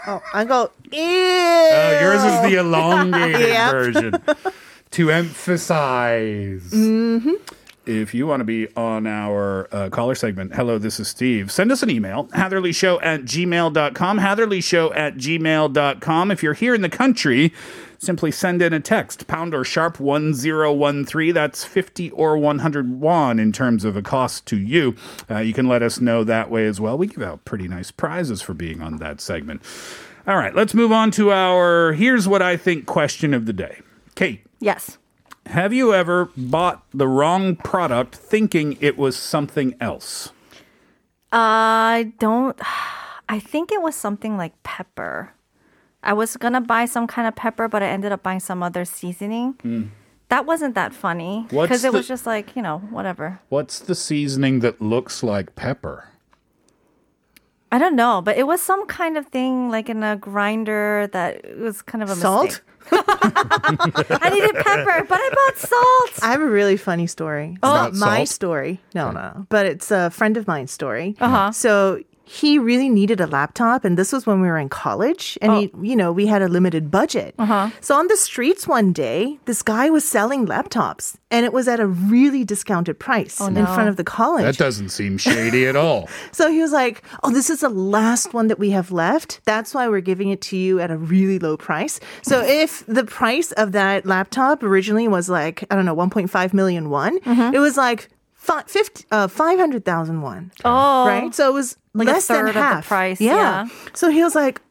Oh, 0.10 0.21
I 0.33 0.45
go, 0.45 0.71
ew. 0.89 1.01
Oh, 1.01 1.99
yours 2.01 2.23
is 2.23 2.49
the 2.49 2.60
elongated 2.62 3.57
version. 3.71 4.13
to 4.91 5.12
emphasize. 5.12 6.71
Mm-hmm. 6.71 7.33
If 7.88 8.13
you 8.13 8.28
want 8.28 8.41
to 8.41 8.43
be 8.43 8.67
on 8.76 9.08
our 9.08 9.67
uh, 9.73 9.89
caller 9.89 10.13
segment, 10.13 10.54
hello, 10.54 10.78
this 10.78 11.00
is 11.00 11.08
Steve. 11.08 11.52
Send 11.52 11.71
us 11.71 11.82
an 11.82 11.89
email, 11.89 12.26
hatherleyshow 12.28 13.00
at 13.02 13.21
gmail.com, 13.21 14.19
hatherleyshow 14.19 14.95
at 14.95 15.15
gmail.com. 15.15 16.32
If 16.32 16.43
you're 16.43 16.54
here 16.54 16.76
in 16.76 16.82
the 16.82 16.89
country, 16.89 17.54
simply 17.97 18.32
send 18.32 18.62
in 18.62 18.73
a 18.73 18.82
text, 18.82 19.28
pound 19.28 19.54
or 19.54 19.63
sharp 19.63 20.00
1013. 20.02 21.34
That's 21.34 21.63
50 21.63 22.12
or 22.12 22.38
100 22.38 23.00
won 23.00 23.39
in 23.39 23.54
terms 23.54 23.86
of 23.86 23.95
a 23.95 24.02
cost 24.02 24.45
to 24.47 24.58
you. 24.58 24.95
Uh, 25.30 25.38
you 25.39 25.54
can 25.54 25.67
let 25.67 25.82
us 25.82 26.02
know 26.02 26.26
that 26.26 26.50
way 26.52 26.65
as 26.65 26.82
well. 26.82 26.97
We 26.97 27.08
give 27.08 27.23
out 27.23 27.45
pretty 27.45 27.69
nice 27.69 27.91
prizes 27.91 28.41
for 28.41 28.54
being 28.54 28.82
on 28.82 28.97
that 28.97 29.21
segment. 29.21 29.62
All 30.28 30.36
right, 30.36 30.54
let's 30.54 30.73
move 30.73 30.91
on 30.91 31.10
to 31.12 31.32
our 31.32 31.93
here's 31.93 32.28
what 32.28 32.41
I 32.41 32.58
think 32.58 32.86
question 32.86 33.34
of 33.34 33.45
the 33.45 33.54
day. 33.54 33.80
Kate, 34.15 34.41
Yes. 34.60 34.97
Have 35.47 35.73
you 35.73 35.93
ever 35.93 36.29
bought 36.38 36.83
the 36.93 37.07
wrong 37.07 37.55
product 37.55 38.15
thinking 38.15 38.77
it 38.79 38.97
was 38.97 39.15
something 39.17 39.75
else? 39.79 40.31
I 41.31 42.13
don't. 42.19 42.60
I 43.29 43.39
think 43.39 43.71
it 43.73 43.81
was 43.81 43.93
something 43.95 44.38
like 44.38 44.53
pepper. 44.63 45.33
I 46.01 46.13
was 46.13 46.38
gonna 46.38 46.62
buy 46.62 46.86
some 46.86 47.07
kind 47.07 47.27
of 47.27 47.36
pepper, 47.36 47.67
but 47.67 47.83
I 47.83 47.88
ended 47.88 48.12
up 48.13 48.23
buying 48.23 48.39
some 48.39 48.63
other 48.63 48.86
seasoning. 48.86 49.53
Hmm. 49.62 49.83
That 50.29 50.45
wasn't 50.45 50.75
that 50.75 50.93
funny. 50.93 51.45
Because 51.49 51.83
it 51.83 51.91
the- 51.91 51.97
was 51.97 52.07
just 52.07 52.25
like 52.25 52.55
you 52.55 52.62
know 52.62 52.79
whatever. 52.89 53.39
What's 53.49 53.79
the 53.79 53.95
seasoning 53.95 54.62
that 54.62 54.81
looks 54.81 55.23
like 55.23 55.55
pepper? 55.55 56.10
I 57.69 57.79
don't 57.79 57.97
know, 57.97 58.21
but 58.21 58.38
it 58.38 58.47
was 58.47 58.62
some 58.62 58.88
kind 58.88 59.17
of 59.17 59.27
thing 59.27 59.69
like 59.69 59.89
in 59.89 60.01
a 60.03 60.15
grinder 60.15 61.10
that 61.12 61.43
was 61.60 61.81
kind 61.81 62.01
of 62.01 62.10
a 62.10 62.15
Salt? 62.15 62.45
mistake. 62.45 62.63
I 62.91 64.30
needed 64.32 64.56
pepper, 64.56 65.06
but 65.08 65.19
I 65.19 65.30
bought 65.34 65.58
salt. 65.58 66.23
I 66.23 66.32
have 66.32 66.41
a 66.41 66.45
really 66.47 66.78
funny 66.78 67.08
story. 67.08 67.50
It's 67.50 67.58
About 67.60 67.93
not 67.93 68.00
my 68.00 68.17
salt? 68.19 68.30
story. 68.30 68.80
No, 68.95 69.12
no. 69.12 69.45
But 69.50 69.65
it's 69.65 69.91
a 69.91 70.10
friend 70.10 70.38
of 70.38 70.47
mine's 70.47 70.71
story. 70.71 71.15
Uh-huh. 71.19 71.52
So 71.52 72.02
he 72.27 72.59
really 72.59 72.89
needed 72.89 73.21
a 73.21 73.27
laptop, 73.27 73.85
and 73.85 73.97
this 73.97 74.11
was 74.11 74.27
when 74.27 74.41
we 74.41 74.49
were 74.49 74.57
in 74.57 74.67
college. 74.67 75.37
And 75.41 75.53
he, 75.53 75.71
you 75.81 75.95
know, 75.95 76.11
we 76.11 76.27
had 76.27 76.41
a 76.41 76.49
limited 76.49 76.91
budget. 76.91 77.33
Uh-huh. 77.39 77.69
So 77.79 77.95
on 77.95 78.07
the 78.07 78.17
streets 78.17 78.67
one 78.67 78.91
day, 78.91 79.39
this 79.45 79.61
guy 79.63 79.89
was 79.89 80.05
selling 80.05 80.45
laptops, 80.45 81.15
and 81.31 81.45
it 81.45 81.53
was 81.53 81.69
at 81.69 81.79
a 81.79 81.87
really 81.87 82.43
discounted 82.43 82.99
price 82.99 83.39
in 83.39 83.53
no. 83.53 83.65
front 83.65 83.87
of 83.87 83.95
the 83.95 84.03
college. 84.03 84.43
That 84.43 84.57
doesn't 84.57 84.89
seem 84.89 85.17
shady 85.17 85.65
at 85.65 85.75
all. 85.75 86.09
So 86.31 86.51
he 86.51 86.61
was 86.61 86.71
like, 86.71 87.03
"Oh, 87.23 87.31
this 87.31 87.49
is 87.49 87.61
the 87.61 87.69
last 87.69 88.33
one 88.33 88.47
that 88.47 88.59
we 88.59 88.71
have 88.71 88.91
left. 88.91 89.39
That's 89.45 89.73
why 89.73 89.87
we're 89.87 90.01
giving 90.01 90.29
it 90.29 90.41
to 90.41 90.57
you 90.57 90.79
at 90.79 90.91
a 90.91 90.97
really 90.97 91.39
low 91.39 91.55
price." 91.57 91.99
So 92.21 92.41
if 92.45 92.85
the 92.85 93.05
price 93.05 93.51
of 93.53 93.71
that 93.71 94.05
laptop 94.05 94.61
originally 94.61 95.07
was 95.07 95.29
like 95.29 95.63
I 95.71 95.75
don't 95.75 95.85
know, 95.85 95.95
1.5 95.95 96.53
million 96.53 96.89
won, 96.89 97.19
it 97.25 97.59
was 97.59 97.77
like 97.77 98.09
fi- 98.47 98.63
50, 98.63 99.05
uh, 99.11 99.27
500,000 99.27 100.21
won. 100.21 100.51
Oh, 100.65 101.07
Right? 101.07 101.35
So 101.35 101.49
it 101.49 101.53
was 101.53 101.77
Like 101.97 102.07
a 102.07 102.12
less 102.12 102.27
than 102.27 102.38
third 102.38 102.47
of 102.49 102.53
the 102.55 102.62
half. 102.62 102.88
price, 102.88 103.19
Yeah. 103.19 103.33
yeah. 103.33 103.67
So 103.93 104.10
he 104.10 104.23
was 104.23 104.36
like, 104.36 104.62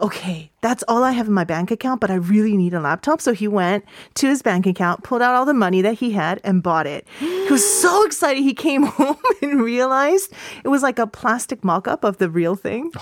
okay, 0.00 0.50
that's 0.60 0.82
all 0.88 1.04
I 1.04 1.12
have 1.12 1.28
in 1.28 1.32
my 1.32 1.44
bank 1.44 1.70
account, 1.70 2.00
but 2.00 2.10
I 2.10 2.16
really 2.16 2.56
need 2.56 2.74
a 2.74 2.80
laptop. 2.80 3.20
So 3.20 3.32
he 3.32 3.46
went 3.48 3.84
to 4.14 4.26
his 4.26 4.42
bank 4.42 4.66
account, 4.66 5.04
pulled 5.04 5.22
out 5.22 5.34
all 5.34 5.44
the 5.44 5.54
money 5.54 5.80
that 5.82 5.94
he 5.94 6.10
had, 6.10 6.40
and 6.44 6.62
bought 6.62 6.86
it. 6.86 7.06
He 7.20 7.46
was 7.50 7.64
so 7.80 8.02
excited. 8.06 8.42
He 8.42 8.54
came 8.54 8.82
home 8.98 9.16
and 9.40 9.62
realized 9.62 10.32
it 10.64 10.68
was 10.68 10.82
like 10.82 10.98
a 10.98 11.06
plastic 11.06 11.64
mock 11.64 11.86
up 11.88 12.04
of 12.04 12.18
the 12.18 12.28
real 12.28 12.56
thing. 12.56 12.90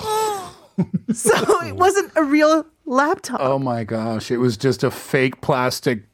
so 1.13 1.63
it 1.67 1.77
wasn't 1.77 2.13
a 2.17 2.23
real 2.25 2.67
laptop. 2.85 3.41
Oh 3.41 3.59
my 3.59 3.85
gosh, 3.85 4.31
it 4.31 4.39
was 4.39 4.57
just 4.57 4.83
a 4.85 4.91
fake 4.91 5.41
plastic 5.41 6.05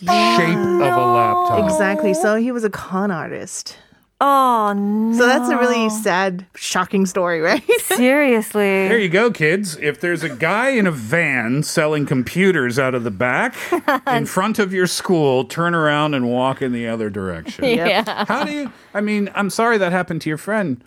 shape 0.00 0.08
of 0.10 0.80
a 0.80 1.06
laptop. 1.06 1.64
Exactly. 1.64 2.14
So 2.14 2.36
he 2.36 2.52
was 2.52 2.64
a 2.64 2.70
con 2.70 3.10
artist. 3.10 3.76
Oh 4.20 4.72
no! 4.72 5.16
So 5.16 5.26
that's 5.26 5.48
a 5.48 5.56
really 5.56 5.88
sad, 5.90 6.44
shocking 6.56 7.06
story, 7.06 7.40
right? 7.42 7.62
Seriously. 7.82 8.88
There 8.88 8.98
you 8.98 9.08
go, 9.08 9.30
kids. 9.30 9.76
If 9.76 10.00
there's 10.00 10.24
a 10.24 10.28
guy 10.28 10.70
in 10.70 10.88
a 10.88 10.90
van 10.90 11.62
selling 11.62 12.04
computers 12.04 12.80
out 12.80 12.94
of 12.94 13.04
the 13.04 13.12
back 13.12 13.54
in 14.08 14.26
front 14.26 14.58
of 14.58 14.72
your 14.72 14.88
school, 14.88 15.44
turn 15.44 15.72
around 15.72 16.14
and 16.14 16.28
walk 16.28 16.60
in 16.62 16.72
the 16.72 16.88
other 16.88 17.10
direction. 17.10 17.64
yeah. 17.64 18.24
How 18.26 18.44
do 18.44 18.52
you? 18.52 18.72
I 18.92 19.00
mean, 19.00 19.30
I'm 19.36 19.50
sorry 19.50 19.78
that 19.78 19.92
happened 19.92 20.22
to 20.22 20.28
your 20.28 20.38
friend, 20.38 20.82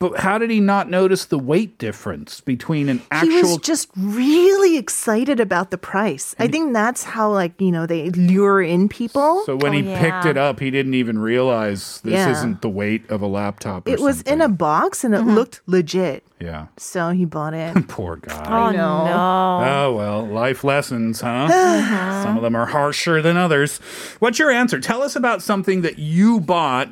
but 0.00 0.18
how 0.18 0.38
did 0.38 0.50
he 0.50 0.58
not 0.60 0.88
notice 0.90 1.26
the 1.26 1.38
weight 1.38 1.78
difference 1.78 2.40
between 2.40 2.88
an 2.88 3.02
actual? 3.10 3.30
he 3.30 3.36
was 3.36 3.44
actual? 3.52 3.58
just 3.58 3.88
really 3.96 4.78
excited 4.78 5.38
about 5.38 5.70
the 5.70 5.78
price. 5.78 6.34
I 6.38 6.48
think 6.48 6.72
that's 6.72 7.04
how, 7.04 7.30
like, 7.30 7.52
you 7.60 7.70
know, 7.70 7.86
they 7.86 8.10
lure 8.10 8.62
in 8.62 8.88
people. 8.88 9.42
so 9.44 9.56
when 9.56 9.72
Oh, 9.72 9.76
he 9.76 9.82
yeah. 9.82 10.00
picked 10.00 10.24
it 10.24 10.36
up, 10.38 10.58
he 10.58 10.70
didn't 10.70 10.94
even 10.94 11.18
realize 11.18 12.00
this 12.02 12.14
Yeah. 12.14 12.30
isn't 12.30 12.62
the 12.62 12.68
weight 12.70 13.08
of 13.10 13.20
a 13.22 13.26
laptop. 13.26 13.86
Or 13.86 13.90
it 13.92 14.00
was 14.00 14.22
in 14.22 14.40
a 14.40 14.48
box 14.48 15.04
and 15.04 15.14
it 15.14 15.18
mm-hmm. 15.18 15.34
looked 15.34 15.60
legit. 15.66 16.24
yeah. 16.40 16.66
So 16.78 17.10
he 17.10 17.26
bought 17.26 17.52
it. 17.52 17.74
Poor 17.88 18.16
guy. 18.16 18.46
Oh 18.48 18.70
no! 18.70 19.06
Oh, 19.62 19.94
well, 19.94 20.26
life 20.26 20.64
lessons, 20.64 21.20
huh? 21.20 21.48
Uh-huh. 21.80 22.22
Some 22.24 22.36
of 22.36 22.42
them 22.42 22.56
are 22.56 22.66
harsher 22.66 23.20
than 23.22 23.36
others. 23.36 23.78
What's 24.18 24.38
your 24.38 24.50
answer? 24.50 24.80
Tell 24.80 25.02
us 25.02 25.14
about 25.14 25.42
something 25.42 25.82
that 25.82 25.98
you 25.98 26.40
bought, 26.40 26.88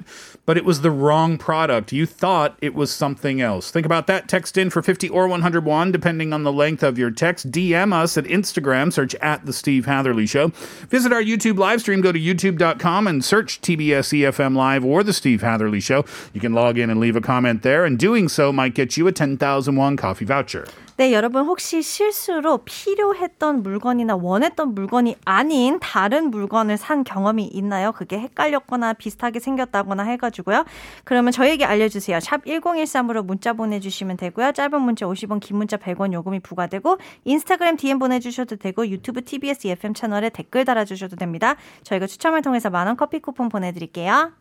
but 0.49 0.57
it 0.57 0.65
was 0.65 0.81
the 0.81 0.91
wrong 0.91 1.37
product. 1.37 1.93
You 1.93 2.07
thought 2.07 2.57
it 2.63 2.75
was 2.75 2.91
something 2.91 3.39
else. 3.39 3.71
Think 3.71 3.85
about 3.85 4.07
that. 4.07 4.29
Text 4.29 4.57
in 4.57 4.71
for 4.71 4.83
50 4.83 5.11
or 5.11 5.29
100 5.29 5.63
won, 5.63 5.93
depending 5.93 6.33
on 6.33 6.43
the 6.43 6.51
length 6.51 6.83
of 6.83 6.97
your 6.97 7.11
text. 7.11 7.51
DM 7.51 7.93
us 7.93 8.17
at 8.17 8.25
Instagram, 8.25 8.91
search 8.91 9.15
at 9.17 9.45
The 9.45 9.53
Steve 9.53 9.85
Hatherley 9.85 10.25
Show. 10.27 10.49
Visit 10.89 11.13
our 11.13 11.23
YouTube 11.23 11.59
live 11.59 11.83
stream. 11.83 12.01
Go 12.01 12.13
to 12.13 12.19
youtube.com 12.19 13.07
and 13.07 13.23
search 13.23 13.61
TBS 13.61 14.23
EFM 14.23 14.57
Live 14.57 14.87
or 14.87 15.03
The 15.03 15.13
Steve 15.13 15.43
Hatherley 15.43 15.81
Show. 15.81 16.07
You 16.33 16.41
can 16.41 16.55
log 16.55 16.79
in 16.79 16.89
and 16.89 16.99
leave 16.99 17.15
a 17.15 17.21
comment 17.21 17.61
there, 17.61 17.85
and 17.85 17.99
doing 17.99 18.27
so 18.27 18.51
might 18.51 18.73
get 18.73 18.97
you 18.97 19.07
a 19.07 19.13
10,000 19.13 19.77
won 19.77 19.99
coffee 19.99 20.25
voucher. 20.25 20.67
네, 20.99 21.13
여러분 21.13 21.45
혹시 21.45 21.81
실수로 21.81 22.59
필요했던 22.65 23.63
물건이나 23.63 24.17
원했던 24.17 24.75
물건이 24.75 25.15
아닌 25.25 25.79
다른 25.79 26.33
물건을 26.33 26.77
산 26.77 27.05
경험이 27.05 27.45
있나요? 27.45 27.93
그게 27.93 28.19
헷갈렸거나 28.19 28.95
비슷하게 28.95 29.39
생겼다거나 29.39 30.03
해가지고요. 30.03 30.65
그러면 31.05 31.31
저에게 31.31 31.65
알려주세요. 31.65 32.19
샵 32.19 32.45
1013으로 32.45 33.25
문자 33.25 33.53
보내주시면 33.53 34.17
되고요. 34.17 34.51
짧은 34.51 34.83
문자 34.83 35.07
50원, 35.07 35.39
긴 35.39 35.59
문자 35.59 35.77
100원 35.77 36.13
요금이 36.13 36.41
부과되고 36.41 36.99
인스타그램 37.23 37.77
DM 37.77 38.01
보내주셔도 38.01 38.57
되고 38.57 38.85
유튜브 38.89 39.23
TBS 39.23 39.69
EFM 39.69 39.95
채널에 39.95 40.31
댓글 40.31 40.65
달아주셔도 40.65 41.15
됩니다. 41.15 41.55
저희가 41.85 42.09
추첨을 42.09 42.43
통해서 42.43 42.71
만원 42.71 42.97
커피 42.97 43.21
쿠폰 43.21 43.49
보내드릴게요. 43.49 44.33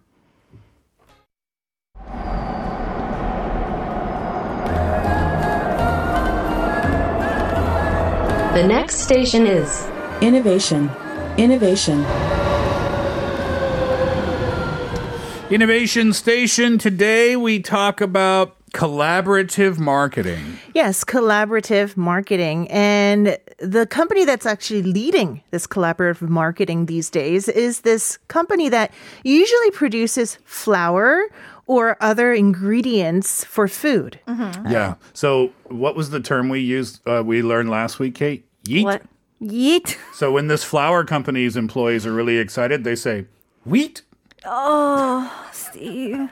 The 8.58 8.68
next 8.68 9.02
station 9.02 9.46
is 9.46 9.88
Innovation. 10.20 10.90
Innovation. 11.38 12.04
Innovation 15.52 16.12
Station. 16.12 16.80
Today 16.80 17.36
we 17.36 17.60
talk 17.60 18.02
about 18.02 18.56
collaborative 18.74 19.78
marketing. 19.78 20.58
Yes, 20.74 21.04
collaborative 21.04 21.96
marketing. 21.96 22.68
And 22.72 23.38
the 23.60 23.86
company 23.86 24.26
that's 24.26 24.48
actually 24.48 24.82
leading 24.82 25.44
this 25.52 25.68
collaborative 25.68 26.22
marketing 26.22 26.88
these 26.88 27.12
days 27.12 27.48
is 27.48 27.82
this 27.82 28.18
company 28.28 28.70
that 28.70 28.92
usually 29.24 29.70
produces 29.70 30.40
flour 30.46 31.26
or 31.68 31.98
other 32.02 32.34
ingredients 32.34 33.44
for 33.44 33.68
food. 33.68 34.20
Yeah. 34.28 34.96
So, 35.14 35.52
what 35.66 35.96
was 35.96 36.10
the 36.10 36.22
term 36.22 36.50
we 36.50 36.62
used? 36.62 37.02
Uh, 37.06 37.22
we 37.24 37.44
learned 37.44 37.70
last 37.70 38.00
week, 38.00 38.16
Kate. 38.16 38.47
Yeet. 38.68 38.84
What? 38.84 39.04
Yeet. 39.42 39.98
So 40.14 40.32
when 40.32 40.48
this 40.48 40.64
flour 40.64 41.04
company's 41.06 41.56
employees 41.56 42.06
are 42.08 42.14
really 42.14 42.38
excited, 42.38 42.84
they 42.84 42.96
say, 42.96 43.26
"Wheat." 43.66 44.02
Oh, 44.46 45.50
Steve. 45.52 46.30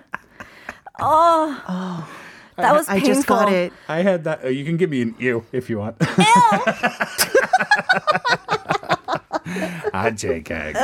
Oh. 0.99 1.63
Oh. 1.67 2.09
That 2.57 2.73
was 2.73 2.87
I 2.87 2.99
just 2.99 3.27
got 3.27 3.51
it. 3.51 3.73
I 3.89 4.01
had 4.01 4.23
that. 4.23 4.45
Uh, 4.45 4.47
you 4.47 4.63
can 4.65 4.77
give 4.77 4.89
me 4.89 5.01
an 5.01 5.15
ew 5.19 5.45
if 5.51 5.69
you 5.69 5.79
want. 5.79 5.97
Ah, 9.93 10.09
JK. 10.09 10.75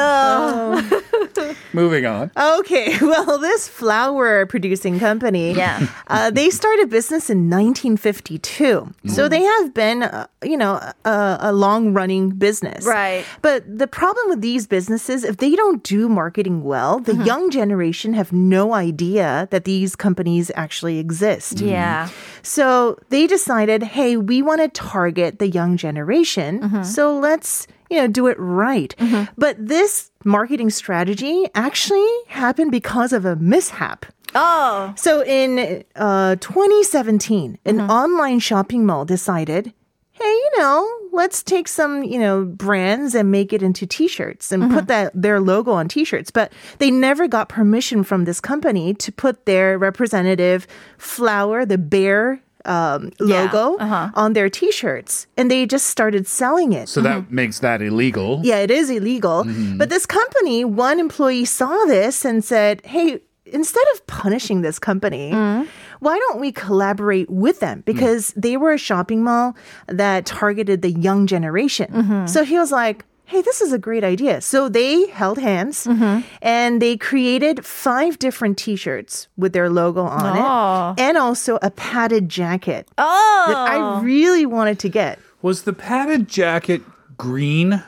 Moving 1.73 2.05
on. 2.05 2.31
Okay, 2.37 2.95
well, 3.01 3.37
this 3.39 3.67
flour 3.67 4.45
producing 4.45 4.99
company, 4.99 5.53
Yeah. 5.53 5.87
uh, 6.07 6.29
they 6.31 6.49
started 6.49 6.89
business 6.89 7.29
in 7.29 7.49
1952. 7.49 8.93
So 9.07 9.27
they 9.27 9.41
have 9.41 9.73
been, 9.73 10.03
uh, 10.03 10.27
you 10.43 10.57
know, 10.57 10.79
a, 11.05 11.37
a 11.41 11.53
long 11.53 11.93
running 11.93 12.29
business. 12.31 12.85
Right. 12.85 13.25
But 13.41 13.63
the 13.67 13.87
problem 13.87 14.29
with 14.29 14.41
these 14.41 14.67
businesses, 14.67 15.23
if 15.23 15.37
they 15.37 15.55
don't 15.55 15.83
do 15.83 16.07
marketing 16.07 16.63
well, 16.63 16.99
the 16.99 17.15
young 17.15 17.49
generation 17.49 18.13
have 18.13 18.31
no 18.31 18.73
idea 18.73 19.47
that 19.51 19.65
these 19.65 19.95
companies 19.95 20.51
actually 20.55 20.99
exist. 20.99 21.59
Yeah. 21.61 22.09
So 22.43 22.97
they 23.09 23.27
decided, 23.27 23.83
hey, 23.83 24.17
we 24.17 24.41
want 24.41 24.61
to 24.61 24.67
target 24.67 25.39
the 25.39 25.47
young 25.47 25.77
generation. 25.77 26.83
So 26.83 27.17
let's, 27.17 27.67
you 27.91 27.97
know, 27.97 28.07
do 28.07 28.27
it 28.27 28.37
right. 28.39 28.95
Mm-hmm. 28.97 29.31
But 29.37 29.57
this 29.59 30.11
marketing 30.23 30.69
strategy 30.69 31.45
actually 31.53 32.09
happened 32.27 32.71
because 32.71 33.13
of 33.13 33.25
a 33.25 33.35
mishap. 33.35 34.05
Oh. 34.33 34.93
So 34.95 35.23
in 35.23 35.83
uh, 35.95 36.37
2017, 36.37 37.59
an 37.65 37.77
mm-hmm. 37.77 37.89
online 37.91 38.39
shopping 38.39 38.85
mall 38.85 39.03
decided, 39.03 39.73
hey, 40.11 40.23
you 40.23 40.51
know, 40.57 40.89
let's 41.11 41.43
take 41.43 41.67
some, 41.67 42.03
you 42.03 42.17
know, 42.17 42.45
brands 42.45 43.13
and 43.13 43.29
make 43.29 43.51
it 43.51 43.61
into 43.61 43.85
t-shirts 43.85 44.53
and 44.53 44.63
put 44.63 44.85
mm-hmm. 44.85 44.85
that 44.87 45.11
their 45.13 45.41
logo 45.41 45.71
on 45.71 45.89
t-shirts. 45.89 46.31
But 46.31 46.53
they 46.77 46.91
never 46.91 47.27
got 47.27 47.49
permission 47.49 48.05
from 48.05 48.23
this 48.23 48.39
company 48.39 48.93
to 48.93 49.11
put 49.11 49.45
their 49.45 49.77
representative 49.77 50.65
flower, 50.97 51.65
the 51.65 51.77
bear 51.77 52.41
um, 52.65 53.11
Yeah, 53.19 53.43
logo 53.43 53.77
uh-huh. 53.77 54.11
on 54.15 54.33
their 54.33 54.49
t-shirts. 54.49 55.27
And 55.37 55.49
they 55.49 55.65
just 55.65 55.87
started 55.87 56.27
selling 56.27 56.73
it. 56.73 56.89
So 56.89 57.01
that 57.01 57.23
mm-hmm. 57.23 57.35
makes 57.35 57.59
that 57.59 57.81
illegal. 57.81 58.41
Yeah, 58.43 58.57
it 58.57 58.71
is 58.71 58.89
illegal. 58.89 59.43
Mm-hmm. 59.43 59.77
But 59.77 59.89
this 59.89 60.05
company, 60.05 60.65
one 60.65 60.99
employee 60.99 61.45
saw 61.45 61.85
this 61.85 62.25
and 62.25 62.43
said, 62.43 62.85
hey, 62.85 63.19
instead 63.45 63.83
of 63.93 64.07
punishing 64.07 64.61
this 64.61 64.79
company, 64.79 65.31
mm-hmm. 65.31 65.67
why 65.99 66.17
don't 66.17 66.39
we 66.39 66.51
collaborate 66.51 67.29
with 67.29 67.59
them? 67.59 67.79
Mm. 67.79 67.85
Because 67.85 68.33
they 68.35 68.55
were 68.55 68.73
a 68.73 68.77
shopping 68.77 69.23
mall 69.23 69.55
that 69.87 70.25
targeted 70.25 70.81
the 70.81 70.91
young 70.91 71.27
generation. 71.27 72.27
So 72.27 72.43
he 72.43 72.57
was 72.57 72.71
like, 72.71 73.03
hey, 73.31 73.41
this 73.41 73.61
is 73.61 73.71
a 73.71 73.79
great 73.79 74.03
idea. 74.03 74.41
So 74.41 74.67
they 74.67 75.07
held 75.07 75.37
hands 75.39 75.87
mm-hmm. 75.87 76.27
and 76.41 76.81
they 76.81 76.97
created 76.97 77.65
five 77.65 78.19
different 78.19 78.57
t 78.57 78.75
shirts 78.75 79.29
with 79.37 79.53
their 79.53 79.69
logo 79.69 80.03
on 80.03 80.37
Oh. 80.37 80.93
it 80.97 81.01
and 81.01 81.17
also 81.17 81.57
a 81.61 81.71
padded 81.71 82.27
jacket 82.27 82.89
Oh. 82.97 83.45
that 83.47 83.57
I 83.57 83.75
oh. 83.77 84.01
really 84.01 84.45
wanted 84.45 84.79
to 84.79 84.89
get 84.89 85.17
Was 85.41 85.63
the 85.63 85.71
padded 85.71 86.27
jacket 86.27 86.81
green 87.17 87.81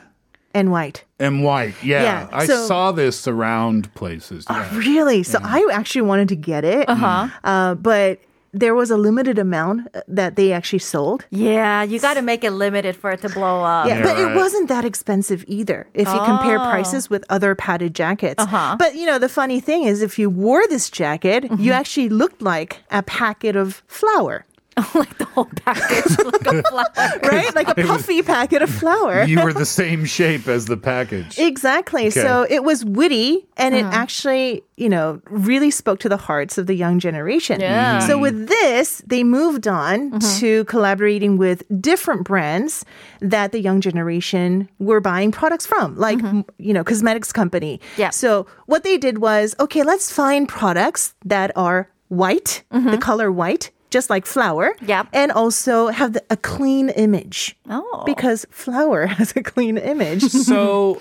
and 0.54 0.70
white. 0.70 1.04
and 1.18 1.44
white? 1.44 1.74
Yeah, 1.84 2.02
Yeah, 2.02 2.28
I 2.32 2.46
so- 2.46 2.66
saw 2.66 2.92
this 2.92 3.28
around 3.28 3.92
places. 3.94 4.46
Uh, 4.48 4.66
yeah. 4.72 4.78
Really? 4.78 5.22
So 5.24 5.38
I 5.42 5.68
actually 5.72 6.02
wanted 6.02 6.28
to 6.30 6.36
get 6.36 6.64
it. 6.64 6.88
Uh-huh. 6.88 7.28
Uh, 7.44 7.74
but 7.74 8.18
there 8.54 8.74
was 8.74 8.90
a 8.90 8.96
limited 8.96 9.38
amount 9.38 9.88
that 10.06 10.36
they 10.36 10.52
actually 10.52 10.78
sold. 10.78 11.26
Yeah, 11.30 11.82
you 11.82 11.98
got 12.00 12.14
to 12.14 12.22
make 12.22 12.44
it 12.44 12.52
limited 12.52 12.94
for 12.96 13.10
it 13.10 13.20
to 13.22 13.28
blow 13.28 13.62
up. 13.64 13.86
Yeah, 13.86 13.96
Yeah, 13.98 14.02
but 14.04 14.16
right. 14.16 14.30
it 14.32 14.36
wasn't 14.36 14.68
that 14.68 14.84
expensive 14.84 15.44
either 15.48 15.86
if 15.92 16.06
you 16.08 16.20
compare 16.24 16.58
prices 16.58 17.10
with 17.10 17.24
other 17.28 17.54
padded 17.54 17.94
jackets. 17.94 18.42
Uh-huh. 18.42 18.76
But 18.78 18.94
you 18.94 19.06
know, 19.06 19.18
the 19.18 19.28
funny 19.28 19.60
thing 19.60 19.82
is 19.84 20.00
if 20.02 20.18
you 20.18 20.30
wore 20.30 20.66
this 20.68 20.88
jacket, 20.88 21.44
you 21.58 21.72
actually 21.72 22.08
looked 22.08 22.40
like 22.40 22.82
a 22.90 23.02
packet 23.02 23.56
of 23.56 23.82
flour, 23.88 24.46
like 24.94 25.18
the 25.18 25.24
whole 25.24 25.48
package, 25.64 26.18
like 26.24 26.46
a 26.46 26.62
flower. 26.68 27.20
right? 27.22 27.54
like 27.54 27.68
a 27.68 27.74
puffy 27.74 28.22
packet 28.22 28.62
of 28.62 28.70
flour. 28.70 29.22
You 29.24 29.42
were 29.42 29.52
the 29.52 29.66
same 29.66 30.04
shape 30.04 30.48
as 30.48 30.66
the 30.66 30.76
package. 30.76 31.38
Exactly. 31.38 32.08
Okay. 32.08 32.10
So 32.10 32.46
it 32.48 32.64
was 32.64 32.84
witty 32.84 33.46
and 33.56 33.74
it 33.74 33.84
uh-huh. 33.84 33.94
actually, 33.94 34.64
you 34.76 34.88
know, 34.88 35.20
really 35.30 35.70
spoke 35.70 36.00
to 36.00 36.08
the 36.08 36.16
hearts 36.16 36.58
of 36.58 36.66
the 36.66 36.74
young 36.74 36.98
generation. 36.98 37.60
Yeah. 37.60 38.00
So 38.00 38.18
mm. 38.18 38.22
with 38.22 38.48
this, 38.48 39.00
they 39.06 39.22
moved 39.22 39.68
on 39.68 40.10
mm-hmm. 40.10 40.40
to 40.40 40.64
collaborating 40.64 41.36
with 41.36 41.62
different 41.80 42.24
brands 42.24 42.84
that 43.20 43.52
the 43.52 43.60
young 43.60 43.80
generation 43.80 44.68
were 44.80 45.00
buying 45.00 45.30
products 45.30 45.66
from, 45.66 45.96
like, 45.96 46.18
mm-hmm. 46.18 46.38
m- 46.38 46.44
you 46.58 46.72
know, 46.72 46.82
cosmetics 46.82 47.32
company. 47.32 47.80
Yeah. 47.96 48.10
So 48.10 48.46
what 48.66 48.82
they 48.82 48.98
did 48.98 49.18
was, 49.18 49.54
okay, 49.60 49.84
let's 49.84 50.10
find 50.10 50.48
products 50.48 51.14
that 51.24 51.52
are 51.54 51.88
white, 52.08 52.64
the 52.70 52.78
mm-hmm. 52.78 52.98
color 52.98 53.30
white. 53.30 53.70
Just 53.94 54.10
like 54.10 54.26
flour, 54.26 54.74
Yep. 54.84 55.06
and 55.12 55.30
also 55.32 55.88
have 55.88 56.10
the, 56.14 56.22
a 56.30 56.36
clean 56.36 56.88
image 56.90 57.54
Oh. 57.70 58.02
because 58.04 58.44
flour 58.50 59.06
has 59.18 59.30
a 59.36 59.42
clean 59.42 59.78
image. 59.78 60.22
So, 60.50 61.00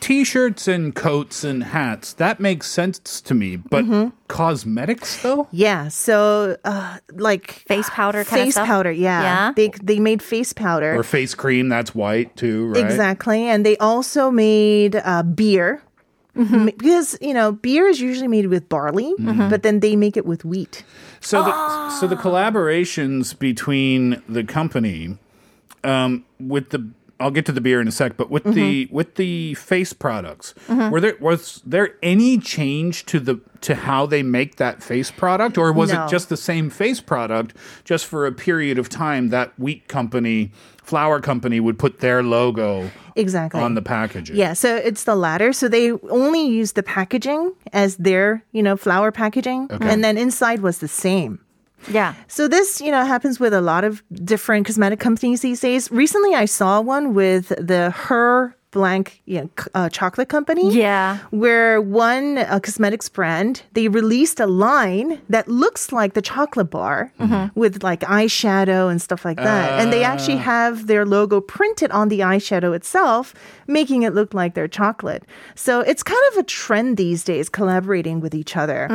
t-shirts 0.00 0.68
and 0.68 0.94
coats 0.94 1.42
and 1.42 1.64
hats 1.64 2.12
that 2.14 2.38
makes 2.38 2.70
sense 2.70 3.20
to 3.22 3.34
me. 3.34 3.56
But 3.56 3.84
Mm-hmm. 3.84 4.08
cosmetics, 4.28 5.20
though. 5.22 5.48
Yeah, 5.50 5.88
so 5.88 6.56
uh, 6.64 6.98
like 7.16 7.64
Face 7.66 7.90
powder 7.90 8.22
kind 8.24 8.40
of 8.40 8.44
face 8.46 8.54
stuff? 8.54 8.66
powder. 8.68 8.92
Yeah, 8.92 9.20
Yeah? 9.22 9.52
they 9.56 9.68
they 9.82 9.98
made 9.98 10.22
face 10.22 10.52
powder 10.52 10.94
Or 10.94 11.02
face 11.02 11.34
cream, 11.34 11.68
that's 11.68 11.92
white 11.94 12.36
too, 12.36 12.66
right? 12.68 12.84
exactly, 12.84 13.42
and 13.50 13.66
they 13.66 13.76
also 13.78 14.30
made 14.30 14.94
uh, 14.94 15.24
beer. 15.24 15.82
Mm-hmm. 16.38 16.54
M- 16.54 16.64
Because 16.66 17.18
you 17.20 17.34
know 17.34 17.52
beer 17.52 17.86
is 17.88 18.00
usually 18.00 18.28
made 18.28 18.46
with 18.46 18.68
barley, 18.68 19.12
but 19.18 19.62
then 19.62 19.80
they 19.80 19.96
make 19.96 20.16
it 20.16 20.24
with 20.24 20.44
wheat. 20.44 20.84
So 21.20 21.42
the 21.42 21.90
so 21.98 22.06
the 22.06 22.16
collaborations 22.16 23.36
between 23.38 24.22
the 24.28 24.44
company 24.44 25.18
um, 25.84 26.24
with 26.38 26.70
the 26.70 26.88
I'll 27.20 27.30
get 27.32 27.44
to 27.46 27.52
the 27.52 27.60
beer 27.60 27.80
in 27.80 27.88
a 27.88 27.92
sec, 27.92 28.16
but 28.16 28.30
with 28.30 28.44
the 28.44 28.84
Mm-hmm. 28.86 28.94
with 28.94 29.16
the 29.16 29.54
face 29.54 29.92
products, 29.92 30.54
were 30.68 31.00
there 31.00 31.16
was 31.20 31.62
there 31.66 31.94
any 32.02 32.38
change 32.38 33.04
to 33.06 33.18
the 33.18 33.40
to 33.62 33.74
how 33.74 34.06
they 34.06 34.22
make 34.22 34.56
that 34.56 34.82
face 34.82 35.10
product, 35.10 35.58
or 35.58 35.72
was 35.72 35.92
No. 35.92 36.04
it 36.04 36.10
just 36.10 36.28
the 36.28 36.36
same 36.36 36.70
face 36.70 37.00
product 37.00 37.54
just 37.84 38.06
for 38.06 38.24
a 38.26 38.32
period 38.32 38.78
of 38.78 38.88
time 38.88 39.30
that 39.30 39.52
wheat 39.58 39.88
company, 39.88 40.52
flour 40.84 41.20
company 41.20 41.58
would 41.58 41.76
put 41.78 41.98
their 41.98 42.22
logo 42.22 42.90
Exactly 43.16 43.60
on 43.60 43.74
the 43.74 43.82
packaging? 43.82 44.36
Yeah, 44.36 44.52
so 44.52 44.76
it's 44.76 45.02
the 45.02 45.16
latter. 45.16 45.52
So 45.52 45.66
they 45.66 45.90
only 45.90 46.46
used 46.46 46.76
the 46.76 46.84
packaging 46.84 47.52
as 47.72 47.96
their, 47.96 48.44
you 48.52 48.62
know, 48.62 48.76
flour 48.76 49.10
packaging, 49.10 49.66
and 49.70 50.04
then 50.04 50.16
inside 50.16 50.60
was 50.60 50.78
the 50.78 50.86
same. 50.88 51.40
Yeah. 51.90 52.14
So 52.26 52.48
this, 52.48 52.80
you 52.80 52.90
know, 52.90 53.04
happens 53.04 53.38
with 53.40 53.54
a 53.54 53.60
lot 53.60 53.84
of 53.84 54.02
different 54.12 54.66
cosmetic 54.66 55.00
companies 55.00 55.40
these 55.40 55.60
days. 55.60 55.90
Recently, 55.90 56.34
I 56.34 56.44
saw 56.46 56.80
one 56.80 57.14
with 57.14 57.48
the 57.58 57.90
Her 57.90 58.54
blank 58.70 59.22
you 59.24 59.40
know, 59.40 59.48
uh, 59.74 59.88
chocolate 59.88 60.28
company. 60.28 60.70
Yeah. 60.70 61.18
Where 61.30 61.80
one 61.80 62.36
uh, 62.36 62.60
cosmetics 62.60 63.08
brand, 63.08 63.62
they 63.72 63.88
released 63.88 64.40
a 64.40 64.46
line 64.46 65.22
that 65.30 65.48
looks 65.48 65.90
like 65.90 66.12
the 66.12 66.20
chocolate 66.20 66.68
bar 66.70 67.10
with 67.54 67.82
like 67.82 68.00
eyeshadow 68.00 68.90
and 68.90 69.00
stuff 69.00 69.24
like 69.24 69.38
that. 69.38 69.80
and 69.80 69.90
they 69.90 70.04
actually 70.04 70.36
have 70.36 70.86
their 70.86 71.06
logo 71.06 71.40
printed 71.40 71.90
on 71.92 72.08
the 72.08 72.20
eyeshadow 72.20 72.76
itself, 72.76 73.34
making 73.66 74.02
it 74.02 74.12
look 74.14 74.34
like 74.34 74.52
their 74.52 74.68
chocolate. 74.68 75.24
So 75.54 75.80
it's 75.80 76.02
kind 76.02 76.20
of 76.32 76.38
a 76.38 76.42
trend 76.42 76.98
these 76.98 77.24
days, 77.24 77.48
collaborating 77.48 78.20
with 78.20 78.34
each 78.34 78.54
other. 78.54 78.86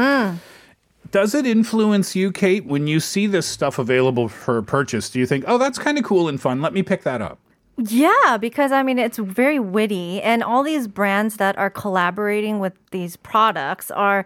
Does 1.14 1.36
it 1.36 1.46
influence 1.46 2.16
you, 2.16 2.32
Kate, 2.32 2.66
when 2.66 2.88
you 2.88 3.00
see 3.00 3.28
this 3.28 3.46
stuff 3.46 3.78
available 3.78 4.28
for 4.28 4.64
purchase? 4.64 5.12
Do 5.12 5.20
you 5.20 5.28
think, 5.28 5.46
oh, 5.48 5.60
that's 5.60 5.78
kind 5.78 6.00
of 6.00 6.04
cool 6.04 6.28
and 6.28 6.42
fun? 6.42 6.60
Let 6.60 6.74
me 6.74 6.82
pick 6.82 7.04
that 7.04 7.22
up. 7.22 7.38
Yeah, 7.78 8.38
because 8.42 8.72
I 8.72 8.82
mean, 8.82 8.98
it's 8.98 9.20
very 9.20 9.60
witty, 9.60 10.24
and 10.24 10.44
all 10.44 10.64
these 10.64 10.88
brands 10.88 11.38
that 11.38 11.56
are 11.56 11.70
collaborating 11.70 12.60
with 12.60 12.74
these 12.90 13.16
products 13.16 13.92
are. 13.92 14.26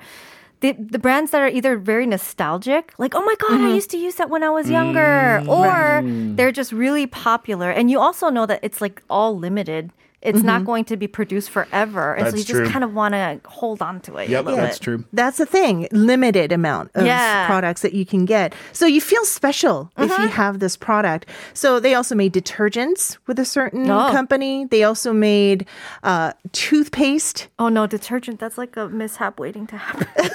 The, 0.62 0.72
the 0.72 0.98
brands 0.98 1.30
that 1.32 1.42
are 1.42 1.48
either 1.48 1.78
very 1.78 2.08
nostalgic, 2.08 2.92
like, 2.98 3.14
oh 3.14 3.24
my 3.24 3.36
God, 3.38 3.52
I 3.52 3.58
mm-hmm. 3.58 3.76
used 3.76 3.92
to 3.92 3.98
use 3.98 4.16
that 4.16 4.32
when 4.32 4.42
I 4.42 4.50
was 4.50 4.72
younger, 4.72 5.44
or 5.48 6.02
mm-hmm. 6.02 6.36
they're 6.36 6.52
just 6.52 6.72
really 6.72 7.06
popular. 7.06 7.70
And 7.70 7.92
you 7.92 8.00
also 8.00 8.30
know 8.30 8.48
that 8.48 8.62
it's 8.64 8.82
like 8.82 9.04
all 9.08 9.38
limited. 9.38 9.92
It's 10.22 10.42
not 10.42 10.66
going 10.66 10.84
to 10.86 10.98
be 10.98 11.08
produced 11.08 11.52
forever. 11.52 12.14
And 12.16 12.26
so 12.26 12.32
That's 12.32 12.38
you 12.38 12.44
just 12.56 12.64
true. 12.66 12.70
kind 12.70 12.84
of 12.84 12.94
want 12.94 13.14
to 13.14 13.40
hold 13.46 13.82
on 13.84 14.00
to 14.02 14.18
it. 14.18 14.28
a 14.28 14.32
Yep, 14.32 14.46
little 14.46 14.60
that's 14.60 14.80
true. 14.80 15.06
That's 15.14 15.38
the 15.38 15.46
thing, 15.46 15.88
limited 15.92 16.52
amount 16.52 16.90
of 16.96 17.06
Yeah. 17.06 17.46
products 17.46 17.82
that 17.84 17.94
you 17.94 18.04
can 18.06 18.26
get. 18.26 18.54
So 18.74 18.88
you 18.88 19.00
feel 19.00 19.24
special 19.26 19.92
if 19.96 20.10
Mm-hmm. 20.10 20.24
you 20.24 20.28
have 20.30 20.60
this 20.60 20.76
product. 20.76 21.28
So 21.54 21.80
they 21.80 21.94
also 21.94 22.16
made 22.16 22.34
detergents 22.34 23.18
with 23.28 23.38
a 23.40 23.46
certain 23.46 23.90
Oh. 23.90 24.12
company. 24.12 24.66
They 24.66 24.84
also 24.84 25.14
made 25.14 25.66
uh, 26.04 26.34
toothpaste. 26.52 27.48
Oh 27.60 27.70
no, 27.70 27.86
detergent, 27.88 28.40
that's 28.40 28.58
like 28.58 28.76
a 28.76 28.90
mishap 28.90 29.40
waiting 29.40 29.68
to 29.68 29.78
happen. 29.78 30.08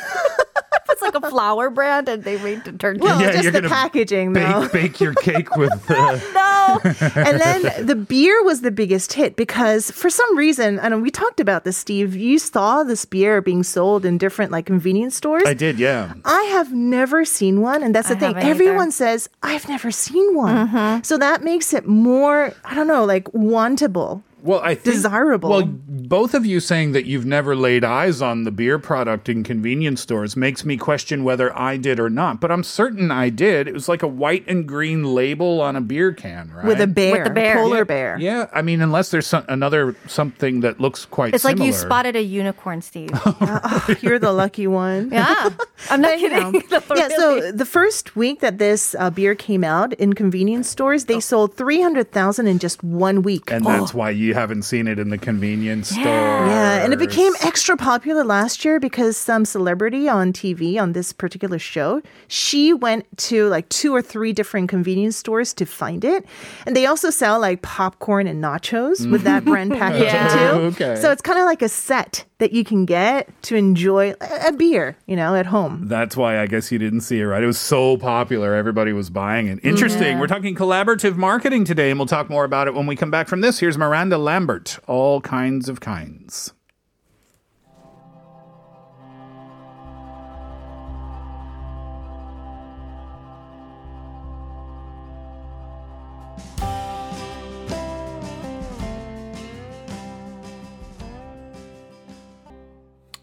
it's 0.92 1.02
like 1.02 1.12
like 1.12 1.24
a 1.24 1.28
flour 1.30 1.68
brand 1.68 2.08
and 2.08 2.24
they 2.24 2.42
made 2.42 2.64
to 2.64 2.72
turn. 2.72 2.98
Well, 2.98 3.20
Yeah, 3.20 3.32
just 3.32 3.42
you're 3.42 3.52
the 3.52 3.60
gonna 3.62 3.74
packaging, 3.74 4.32
though. 4.32 4.62
Bake, 4.62 4.72
bake 4.72 5.00
your 5.00 5.14
cake 5.14 5.54
with. 5.56 5.72
Uh, 5.92 6.18
no. 6.32 6.80
and 7.16 7.38
then 7.40 7.86
the 7.86 7.94
beer 7.96 8.42
was 8.44 8.62
the 8.62 8.70
biggest 8.70 9.12
hit 9.12 9.36
because 9.36 9.90
for 9.90 10.08
some 10.08 10.38
reason, 10.38 10.78
I 10.80 10.88
know 10.88 10.98
we 10.98 11.10
talked 11.10 11.38
about 11.40 11.64
this, 11.64 11.76
Steve. 11.76 12.14
You 12.16 12.38
saw 12.38 12.82
this 12.82 13.04
beer 13.04 13.42
being 13.42 13.62
sold 13.62 14.04
in 14.06 14.16
different 14.16 14.52
like 14.52 14.64
convenience 14.66 15.16
stores. 15.16 15.42
I 15.44 15.52
did, 15.54 15.78
yeah. 15.78 16.14
I 16.24 16.42
have 16.44 16.72
never 16.72 17.24
seen 17.26 17.60
one, 17.60 17.82
and 17.82 17.94
that's 17.94 18.08
the 18.08 18.16
I 18.16 18.18
thing. 18.18 18.36
Everyone 18.38 18.82
either. 18.88 18.90
says 18.92 19.28
I've 19.42 19.68
never 19.68 19.90
seen 19.90 20.34
one, 20.34 20.68
Mm-hmm. 20.68 21.02
so 21.02 21.18
that 21.18 21.42
makes 21.42 21.74
it 21.74 21.86
more. 21.86 22.52
I 22.64 22.74
don't 22.74 22.86
know, 22.86 23.04
like 23.04 23.24
wantable. 23.32 24.22
Well, 24.42 24.60
I 24.60 24.74
think, 24.74 24.96
Desirable. 24.96 25.50
Well, 25.50 25.62
both 25.66 26.34
of 26.34 26.44
you 26.44 26.58
saying 26.58 26.92
that 26.92 27.06
you've 27.06 27.24
never 27.24 27.54
laid 27.54 27.84
eyes 27.84 28.20
on 28.20 28.42
the 28.42 28.50
beer 28.50 28.78
product 28.78 29.28
in 29.28 29.44
convenience 29.44 30.00
stores 30.00 30.36
makes 30.36 30.64
me 30.64 30.76
question 30.76 31.22
whether 31.22 31.56
I 31.56 31.76
did 31.76 32.00
or 32.00 32.10
not. 32.10 32.40
But 32.40 32.50
I'm 32.50 32.64
certain 32.64 33.10
I 33.10 33.28
did. 33.28 33.68
It 33.68 33.74
was 33.74 33.88
like 33.88 34.02
a 34.02 34.08
white 34.08 34.44
and 34.48 34.66
green 34.66 35.14
label 35.14 35.60
on 35.60 35.76
a 35.76 35.80
beer 35.80 36.12
can, 36.12 36.50
right? 36.52 36.66
With 36.66 36.80
a 36.80 36.86
bear, 36.86 37.24
the 37.24 37.30
bear. 37.30 37.54
polar 37.54 37.78
yeah, 37.78 37.84
bear. 37.84 38.18
Yeah, 38.18 38.50
I 38.52 38.62
mean, 38.62 38.80
unless 38.80 39.10
there's 39.10 39.26
some, 39.26 39.44
another 39.48 39.94
something 40.08 40.60
that 40.60 40.80
looks 40.80 41.04
quite 41.04 41.34
It's 41.34 41.44
like 41.44 41.58
you 41.58 41.72
spotted 41.72 42.16
a 42.16 42.22
unicorn, 42.22 42.82
Steve. 42.82 43.10
You're 44.02 44.18
the 44.18 44.32
lucky 44.32 44.66
one. 44.66 45.10
yeah. 45.12 45.50
I'm 45.90 46.00
not 46.00 46.12
But, 46.12 46.20
you 46.20 46.28
know, 46.28 46.52
kidding. 46.52 46.68
No, 46.70 46.80
yeah, 46.96 47.06
really. 47.06 47.16
so 47.16 47.52
the 47.52 47.64
first 47.64 48.16
week 48.16 48.40
that 48.40 48.58
this 48.58 48.94
uh, 48.98 49.10
beer 49.10 49.34
came 49.34 49.64
out 49.64 49.92
in 49.94 50.12
convenience 50.12 50.68
stores, 50.68 51.06
they 51.06 51.20
sold 51.20 51.56
300,000 51.56 52.46
in 52.46 52.58
just 52.58 52.82
one 52.84 53.22
week. 53.22 53.50
And 53.50 53.64
that's 53.64 53.94
why 53.94 54.10
you 54.10 54.31
haven't 54.34 54.62
seen 54.62 54.86
it 54.88 54.98
in 54.98 55.10
the 55.10 55.18
convenience 55.18 55.88
store. 55.90 56.04
Yeah, 56.04 56.84
and 56.84 56.92
it 56.92 56.98
became 56.98 57.32
extra 57.42 57.76
popular 57.76 58.24
last 58.24 58.64
year 58.64 58.80
because 58.80 59.16
some 59.16 59.44
celebrity 59.44 60.08
on 60.08 60.32
TV 60.32 60.80
on 60.80 60.92
this 60.92 61.12
particular 61.12 61.58
show, 61.58 62.02
she 62.28 62.72
went 62.72 63.04
to 63.18 63.48
like 63.48 63.68
two 63.68 63.94
or 63.94 64.02
three 64.02 64.32
different 64.32 64.68
convenience 64.68 65.16
stores 65.16 65.52
to 65.54 65.64
find 65.66 66.04
it. 66.04 66.24
And 66.66 66.76
they 66.76 66.86
also 66.86 67.10
sell 67.10 67.40
like 67.40 67.62
popcorn 67.62 68.26
and 68.26 68.42
nachos 68.42 69.10
with 69.10 69.22
that 69.22 69.44
brand 69.46 69.72
packaging 69.72 70.04
Yeah. 70.06 70.28
too. 70.52 70.58
Okay. 70.72 70.96
So 71.00 71.10
it's 71.10 71.22
kind 71.22 71.38
of 71.38 71.44
like 71.46 71.62
a 71.62 71.68
set 71.68 72.24
that 72.42 72.52
you 72.52 72.64
can 72.64 72.84
get 72.84 73.30
to 73.42 73.54
enjoy 73.54 74.16
a 74.20 74.50
beer, 74.50 74.96
you 75.06 75.14
know, 75.14 75.36
at 75.36 75.46
home. 75.46 75.86
That's 75.86 76.16
why 76.16 76.40
I 76.40 76.48
guess 76.48 76.72
you 76.72 76.78
didn't 76.78 77.02
see 77.02 77.20
it, 77.20 77.24
right? 77.24 77.40
It 77.40 77.46
was 77.46 77.56
so 77.56 77.96
popular, 77.96 78.52
everybody 78.52 78.92
was 78.92 79.10
buying 79.10 79.46
it. 79.46 79.60
Interesting. 79.62 80.18
We're 80.18 80.26
talking 80.26 80.56
collaborative 80.56 81.14
marketing 81.16 81.64
today, 81.64 81.90
and 81.90 82.00
we'll 82.00 82.08
talk 82.08 82.28
more 82.28 82.42
about 82.42 82.66
it 82.66 82.74
when 82.74 82.88
we 82.88 82.96
come 82.96 83.12
back 83.12 83.28
from 83.28 83.42
this. 83.42 83.60
Here's 83.60 83.78
Miranda 83.78 84.18
Lambert, 84.18 84.80
All 84.88 85.20
Kinds 85.20 85.68
of 85.68 85.78
Kinds. 85.78 86.52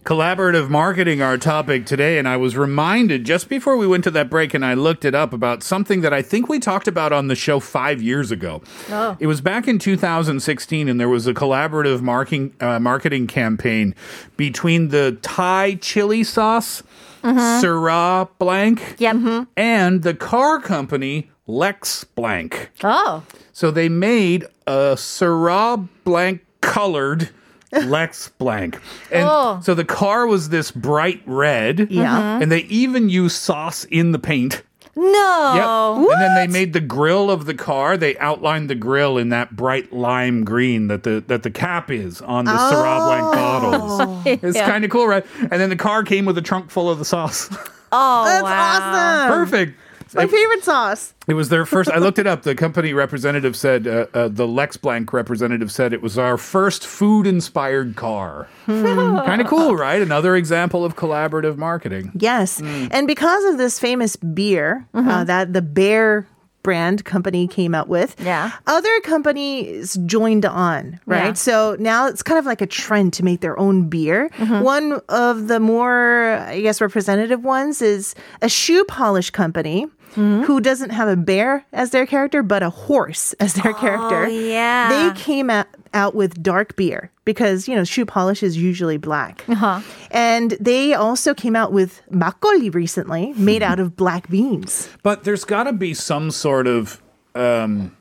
Collaborative 0.09 0.69
marketing, 0.69 1.21
our 1.21 1.37
topic 1.37 1.85
today, 1.85 2.17
and 2.17 2.27
I 2.27 2.35
was 2.35 2.57
reminded 2.57 3.25
just 3.25 3.47
before 3.47 3.77
we 3.77 3.85
went 3.85 4.03
to 4.05 4.09
that 4.09 4.27
break 4.27 4.55
and 4.55 4.65
I 4.65 4.73
looked 4.73 5.05
it 5.05 5.13
up 5.13 5.33
about 5.33 5.61
something 5.61 6.01
that 6.01 6.11
I 6.11 6.23
think 6.23 6.49
we 6.49 6.57
talked 6.57 6.87
about 6.87 7.11
on 7.11 7.27
the 7.27 7.35
show 7.35 7.59
five 7.59 8.01
years 8.01 8.31
ago. 8.31 8.63
Oh. 8.89 9.15
It 9.19 9.27
was 9.27 9.39
back 9.39 9.67
in 9.67 9.77
2016, 9.77 10.89
and 10.89 10.99
there 10.99 11.09
was 11.09 11.27
a 11.27 11.33
collaborative 11.35 12.01
marketing, 12.01 12.55
uh, 12.59 12.79
marketing 12.79 13.27
campaign 13.27 13.93
between 14.35 14.87
the 14.87 15.19
Thai 15.21 15.75
chili 15.75 16.23
sauce, 16.23 16.81
Syrah 17.23 18.29
Blank, 18.39 18.95
Yep. 18.97 19.47
and 19.55 20.01
the 20.01 20.15
car 20.15 20.59
company 20.59 21.29
Lex 21.45 22.03
Blank. 22.03 22.71
Oh. 22.83 23.21
So 23.51 23.69
they 23.69 23.89
made 23.89 24.45
a 24.65 24.95
Syrah 24.95 25.87
Blank 26.03 26.43
colored 26.61 27.29
Lex 27.85 28.29
Blank. 28.37 28.79
And 29.11 29.27
Oh. 29.29 29.59
so 29.63 29.73
the 29.75 29.85
car 29.85 30.25
was 30.27 30.49
this 30.49 30.71
bright 30.71 31.21
red. 31.25 31.87
Yeah. 31.91 32.03
Uh-huh. 32.11 32.19
Uh-huh. 32.19 32.39
And 32.41 32.51
they 32.51 32.61
even 32.61 33.09
used 33.09 33.35
sauce 33.37 33.83
in 33.85 34.11
the 34.11 34.19
paint. 34.19 34.63
No. 34.95 35.95
Yep. 36.01 36.11
And 36.11 36.21
then 36.21 36.35
they 36.35 36.47
made 36.51 36.73
the 36.73 36.81
grill 36.81 37.31
of 37.31 37.45
the 37.45 37.53
car. 37.53 37.95
They 37.95 38.17
outlined 38.17 38.69
the 38.69 38.75
grill 38.75 39.17
in 39.17 39.29
that 39.29 39.55
bright 39.55 39.93
lime 39.93 40.43
green 40.43 40.87
that 40.87 41.03
the 41.03 41.23
that 41.27 41.43
the 41.43 41.51
cap 41.51 41.89
is 41.89 42.21
on 42.21 42.43
the 42.45 42.51
Syrah 42.51 43.05
Blanc 43.05 43.23
oh. 43.27 43.33
bottles. 43.33 44.25
It's 44.43 44.57
Yeah. 44.57 44.69
kind 44.69 44.83
of 44.83 44.91
cool, 44.91 45.07
right? 45.07 45.25
And 45.39 45.51
then 45.51 45.69
the 45.69 45.77
car 45.77 46.03
came 46.03 46.25
with 46.25 46.37
a 46.37 46.41
trunk 46.41 46.69
full 46.69 46.89
of 46.89 46.99
the 46.99 47.05
sauce. 47.05 47.47
Oh, 47.91 48.25
That's 48.25 48.43
wow. 48.43 49.29
awesome. 49.29 49.39
Perfect. 49.39 49.79
It's 50.09 50.15
my 50.15 50.25
favorite 50.27 50.63
sauce. 50.63 51.13
It 51.27 51.35
was 51.35 51.49
their 51.49 51.65
first. 51.67 51.91
I 51.91 51.99
looked 51.99 52.17
it 52.17 52.25
up. 52.25 52.41
The 52.41 52.55
company 52.55 52.93
representative 52.93 53.55
said, 53.55 53.85
uh, 53.85 54.07
uh, 54.13 54.27
the 54.27 54.47
Lex 54.47 54.75
Blank 54.75 55.13
representative 55.13 55.71
said 55.71 55.93
it 55.93 56.01
was 56.01 56.17
our 56.17 56.35
first 56.35 56.83
food 56.85 57.27
inspired 57.27 57.95
car. 57.95 58.47
kind 58.65 59.39
of 59.39 59.45
cool, 59.47 59.75
right? 59.75 60.01
Another 60.01 60.35
example 60.35 60.83
of 60.83 60.95
collaborative 60.95 61.57
marketing. 61.57 62.11
Yes. 62.15 62.59
And 62.61 63.05
because 63.05 63.43
of 63.45 63.59
this 63.59 63.79
famous 63.79 64.15
beer 64.15 64.87
uh, 64.95 65.23
that 65.25 65.53
the 65.53 65.61
Bear 65.61 66.25
brand 66.61 67.05
company 67.05 67.47
came 67.47 67.73
out 67.73 67.87
with, 67.87 68.15
Yeah. 68.19 68.51
other 68.67 68.99
companies 69.01 69.97
joined 70.05 70.45
on, 70.45 70.99
right? 71.05 71.27
Yeah. 71.27 71.33
So 71.33 71.77
now 71.79 72.07
it's 72.07 72.21
kind 72.21 72.37
of 72.37 72.45
like 72.45 72.61
a 72.61 72.67
trend 72.67 73.13
to 73.13 73.23
make 73.23 73.39
their 73.41 73.57
own 73.57 73.87
beer. 73.87 74.29
One 74.37 74.99
of 75.07 75.47
the 75.47 75.59
more, 75.61 76.33
I 76.33 76.59
guess, 76.59 76.81
representative 76.81 77.43
ones 77.45 77.81
is 77.81 78.13
a 78.41 78.49
shoe 78.49 78.83
polish 78.85 79.29
company. 79.29 79.87
Who 80.15 80.59
doesn't 80.59 80.89
have 80.89 81.07
a 81.07 81.15
bear 81.15 81.65
as 81.71 81.91
their 81.91 82.05
character, 82.05 82.43
but 82.43 82.63
a 82.63 82.69
horse 82.69 83.33
as 83.33 83.53
their 83.53 83.73
character? 83.73 84.27
yeah. 84.27 84.89
They 85.13 85.19
came 85.19 85.49
out, 85.49 85.67
out 85.93 86.15
with 86.15 86.41
dark 86.41 86.75
beer 86.75 87.11
because, 87.25 87.67
you 87.67 87.75
know, 87.75 87.83
shoe 87.83 88.05
polish 88.05 88.43
is 88.43 88.57
usually 88.57 88.97
black. 88.97 89.43
Uh-huh. 89.47 89.81
And 90.11 90.51
they 90.59 90.93
also 90.93 91.33
came 91.33 91.55
out 91.55 91.71
with 91.71 92.01
makgeolli 92.11 92.73
recently, 92.73 93.33
made 93.33 93.63
out 93.63 93.79
of 93.79 93.95
black 93.95 94.29
beans. 94.29 94.89
But 95.03 95.23
there's 95.23 95.45
got 95.45 95.63
to 95.63 95.73
be 95.73 95.93
some 95.93 96.31
sort 96.31 96.67
of 96.67 97.01
um, 97.35 97.95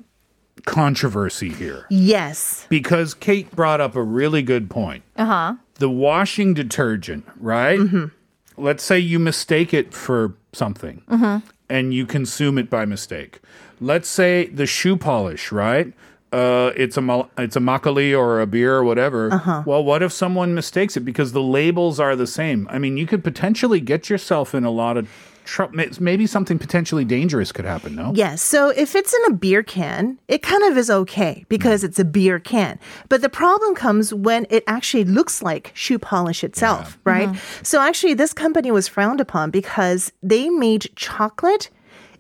controversy 0.65 1.51
here. 1.51 1.87
Yes. 1.91 2.67
Because 2.69 3.15
Kate 3.15 3.51
brought 3.55 3.81
up 3.81 3.97
a 3.97 4.03
really 4.03 4.43
good 4.43 4.71
point. 4.71 5.03
Uh 5.17 5.25
huh. 5.27 5.55
The 5.75 5.91
washing 5.91 6.55
detergent, 6.55 7.25
right? 7.39 7.79
Let's 8.57 8.83
say 8.83 8.99
you 8.99 9.19
mistake 9.21 9.73
it 9.73 9.95
for 9.95 10.35
something 10.53 11.03
and 11.69 11.93
you 11.95 12.07
consume 12.07 12.59
it 12.59 12.71
by 12.71 12.85
mistake. 12.85 13.41
Let's 13.81 14.09
say 14.09 14.47
the 14.47 14.67
shoe 14.67 14.97
polish, 14.97 15.53
right? 15.53 15.93
Uh, 16.31 16.73
it's 16.77 16.99
a 16.99 17.29
it's 17.39 17.57
a 17.57 17.61
makgeolli 17.61 18.17
or 18.19 18.41
a 18.41 18.47
beer 18.47 18.75
or 18.77 18.85
whatever. 18.85 19.31
Well, 19.65 19.83
what 19.83 20.03
if 20.03 20.13
someone 20.13 20.55
mistakes 20.55 20.97
it 20.97 21.01
because 21.01 21.33
the 21.33 21.43
labels 21.43 21.99
are 21.99 22.15
the 22.17 22.27
same? 22.27 22.69
I 22.71 22.79
mean, 22.79 22.99
you 22.99 23.07
could 23.07 23.25
potentially 23.25 23.81
get 23.81 24.11
yourself 24.11 24.55
in 24.55 24.65
a 24.65 24.71
lot 24.71 24.97
of 24.99 25.09
trouble. 25.49 25.83
Maybe 25.99 26.27
something 26.27 26.59
potentially 26.59 27.05
dangerous 27.05 27.53
could 27.53 27.65
happen. 27.65 27.95
No. 27.95 28.13
Yes. 28.15 28.43
So 28.43 28.69
if 28.69 28.95
it's 28.95 29.15
in 29.15 29.33
a 29.33 29.35
beer 29.35 29.63
can, 29.63 30.19
it 30.29 30.43
kind 30.43 30.63
of 30.65 30.77
is 30.77 30.91
okay 30.91 31.45
because 31.49 31.83
it's 31.83 31.99
a 31.99 32.05
beer 32.05 32.39
can. 32.39 32.79
But 33.09 33.23
the 33.23 33.29
problem 33.29 33.75
comes 33.75 34.13
when 34.13 34.47
it 34.51 34.63
actually 34.67 35.05
looks 35.05 35.43
like 35.43 35.73
shoe 35.75 35.99
polish 35.99 36.45
itself, 36.45 36.99
right? 37.05 37.29
Mm-hmm. 37.29 37.65
So 37.65 37.81
actually, 37.81 38.15
this 38.15 38.33
company 38.33 38.71
was 38.71 38.89
frowned 38.89 39.21
upon 39.21 39.51
because 39.51 40.13
they 40.23 40.51
made 40.51 40.91
chocolate 40.97 41.71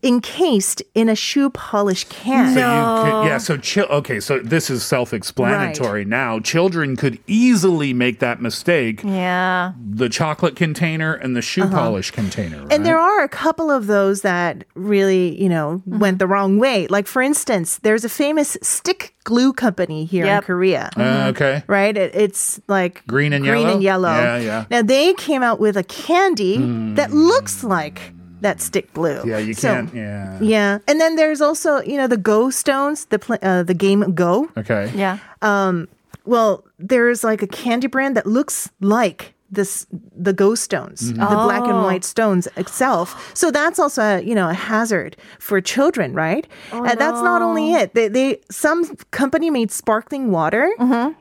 encased 0.02 0.82
in 0.94 1.08
a 1.08 1.14
shoe 1.14 1.50
polish 1.50 2.04
can. 2.04 2.54
So 2.54 2.60
you 2.60 3.10
could, 3.10 3.28
yeah. 3.28 3.38
So 3.38 3.56
chill. 3.56 3.86
Okay. 3.86 4.20
So 4.20 4.38
this 4.40 4.70
is 4.70 4.84
self-explanatory 4.84 6.04
now. 6.04 6.40
Children 6.40 6.96
could 6.96 7.18
easily 7.26 7.92
make 7.92 8.18
that 8.20 8.40
mistake. 8.40 9.02
Yeah. 9.04 9.72
The 9.78 10.08
chocolate 10.08 10.56
container 10.56 11.14
and 11.14 11.36
the 11.36 11.42
shoe 11.42 11.62
uh-huh. 11.62 11.76
polish 11.76 12.10
container. 12.10 12.62
Right? 12.62 12.72
And 12.72 12.86
there 12.86 12.98
are 12.98 13.22
a 13.22 13.28
couple 13.28 13.70
of 13.70 13.86
those 13.86 14.22
that 14.22 14.64
really, 14.74 15.40
you 15.40 15.48
know, 15.48 15.82
mm-hmm. 15.86 15.98
went 15.98 16.18
the 16.18 16.26
wrong 16.26 16.58
way. 16.58 16.86
Like, 16.88 17.06
for 17.06 17.22
instance, 17.22 17.78
there's 17.78 18.04
a 18.04 18.08
famous 18.08 18.56
stick 18.62 19.14
glue 19.24 19.52
company 19.52 20.04
here 20.04 20.24
in 20.24 20.28
Yep. 20.28 20.44
Korea. 20.44 20.90
Uh, 20.96 21.00
mm-hmm. 21.00 21.28
okay. 21.28 21.62
Right? 21.66 21.96
It, 21.96 22.14
it's 22.14 22.60
like 22.68 23.06
Green 23.06 23.32
and 23.32 23.44
green 23.44 23.62
yellow? 23.62 23.74
and 23.74 23.82
yellow. 23.82 24.08
Yeah, 24.08 24.38
yeah. 24.38 24.64
Now, 24.70 24.82
they 24.82 25.14
came 25.14 25.42
out 25.42 25.60
with 25.60 25.76
a 25.76 25.84
candy 25.84 26.56
hmm. 26.56 26.94
that 26.94 27.12
looks 27.12 27.62
like 27.64 28.12
that 28.40 28.60
stick 28.60 28.92
blue. 28.94 29.22
Yeah, 29.26 29.38
you 29.38 29.54
So- 29.54 29.68
can't. 29.74 29.94
yeah. 29.94 30.38
Yeah. 30.40 30.78
And 30.86 31.00
then 31.00 31.16
there's 31.16 31.40
also, 31.40 31.80
you 31.82 31.96
know, 31.96 32.06
the 32.06 32.16
Go 32.16 32.50
Stones, 32.50 33.06
the, 33.06 33.18
pl- 33.18 33.38
uh, 33.42 33.62
the 33.62 33.74
game 33.74 34.14
Go. 34.14 34.48
Okay. 34.56 34.90
Yeah. 34.94 35.18
Um. 35.42 35.88
Well, 36.24 36.64
there's 36.78 37.24
like 37.24 37.42
a 37.42 37.46
candy 37.46 37.86
brand 37.86 38.16
that 38.16 38.26
looks 38.26 38.68
like 38.80 39.34
this 39.50 39.86
the 40.14 40.34
ghost 40.34 40.62
stones 40.62 41.10
the 41.10 41.24
black 41.24 41.62
and 41.64 41.82
white 41.82 42.04
stones 42.04 42.46
itself 42.58 43.30
so 43.34 43.50
that's 43.50 43.78
also 43.78 44.02
a, 44.02 44.20
you 44.20 44.34
know 44.34 44.50
a 44.50 44.52
hazard 44.52 45.16
for 45.38 45.58
children 45.58 46.12
right 46.12 46.46
and 46.70 47.00
that's 47.00 47.22
not 47.22 47.40
only 47.40 47.72
it 47.72 47.94
they, 47.94 48.08
they 48.08 48.38
some 48.50 48.94
company 49.10 49.48
made 49.48 49.70
sparkling 49.70 50.30
water 50.30 50.68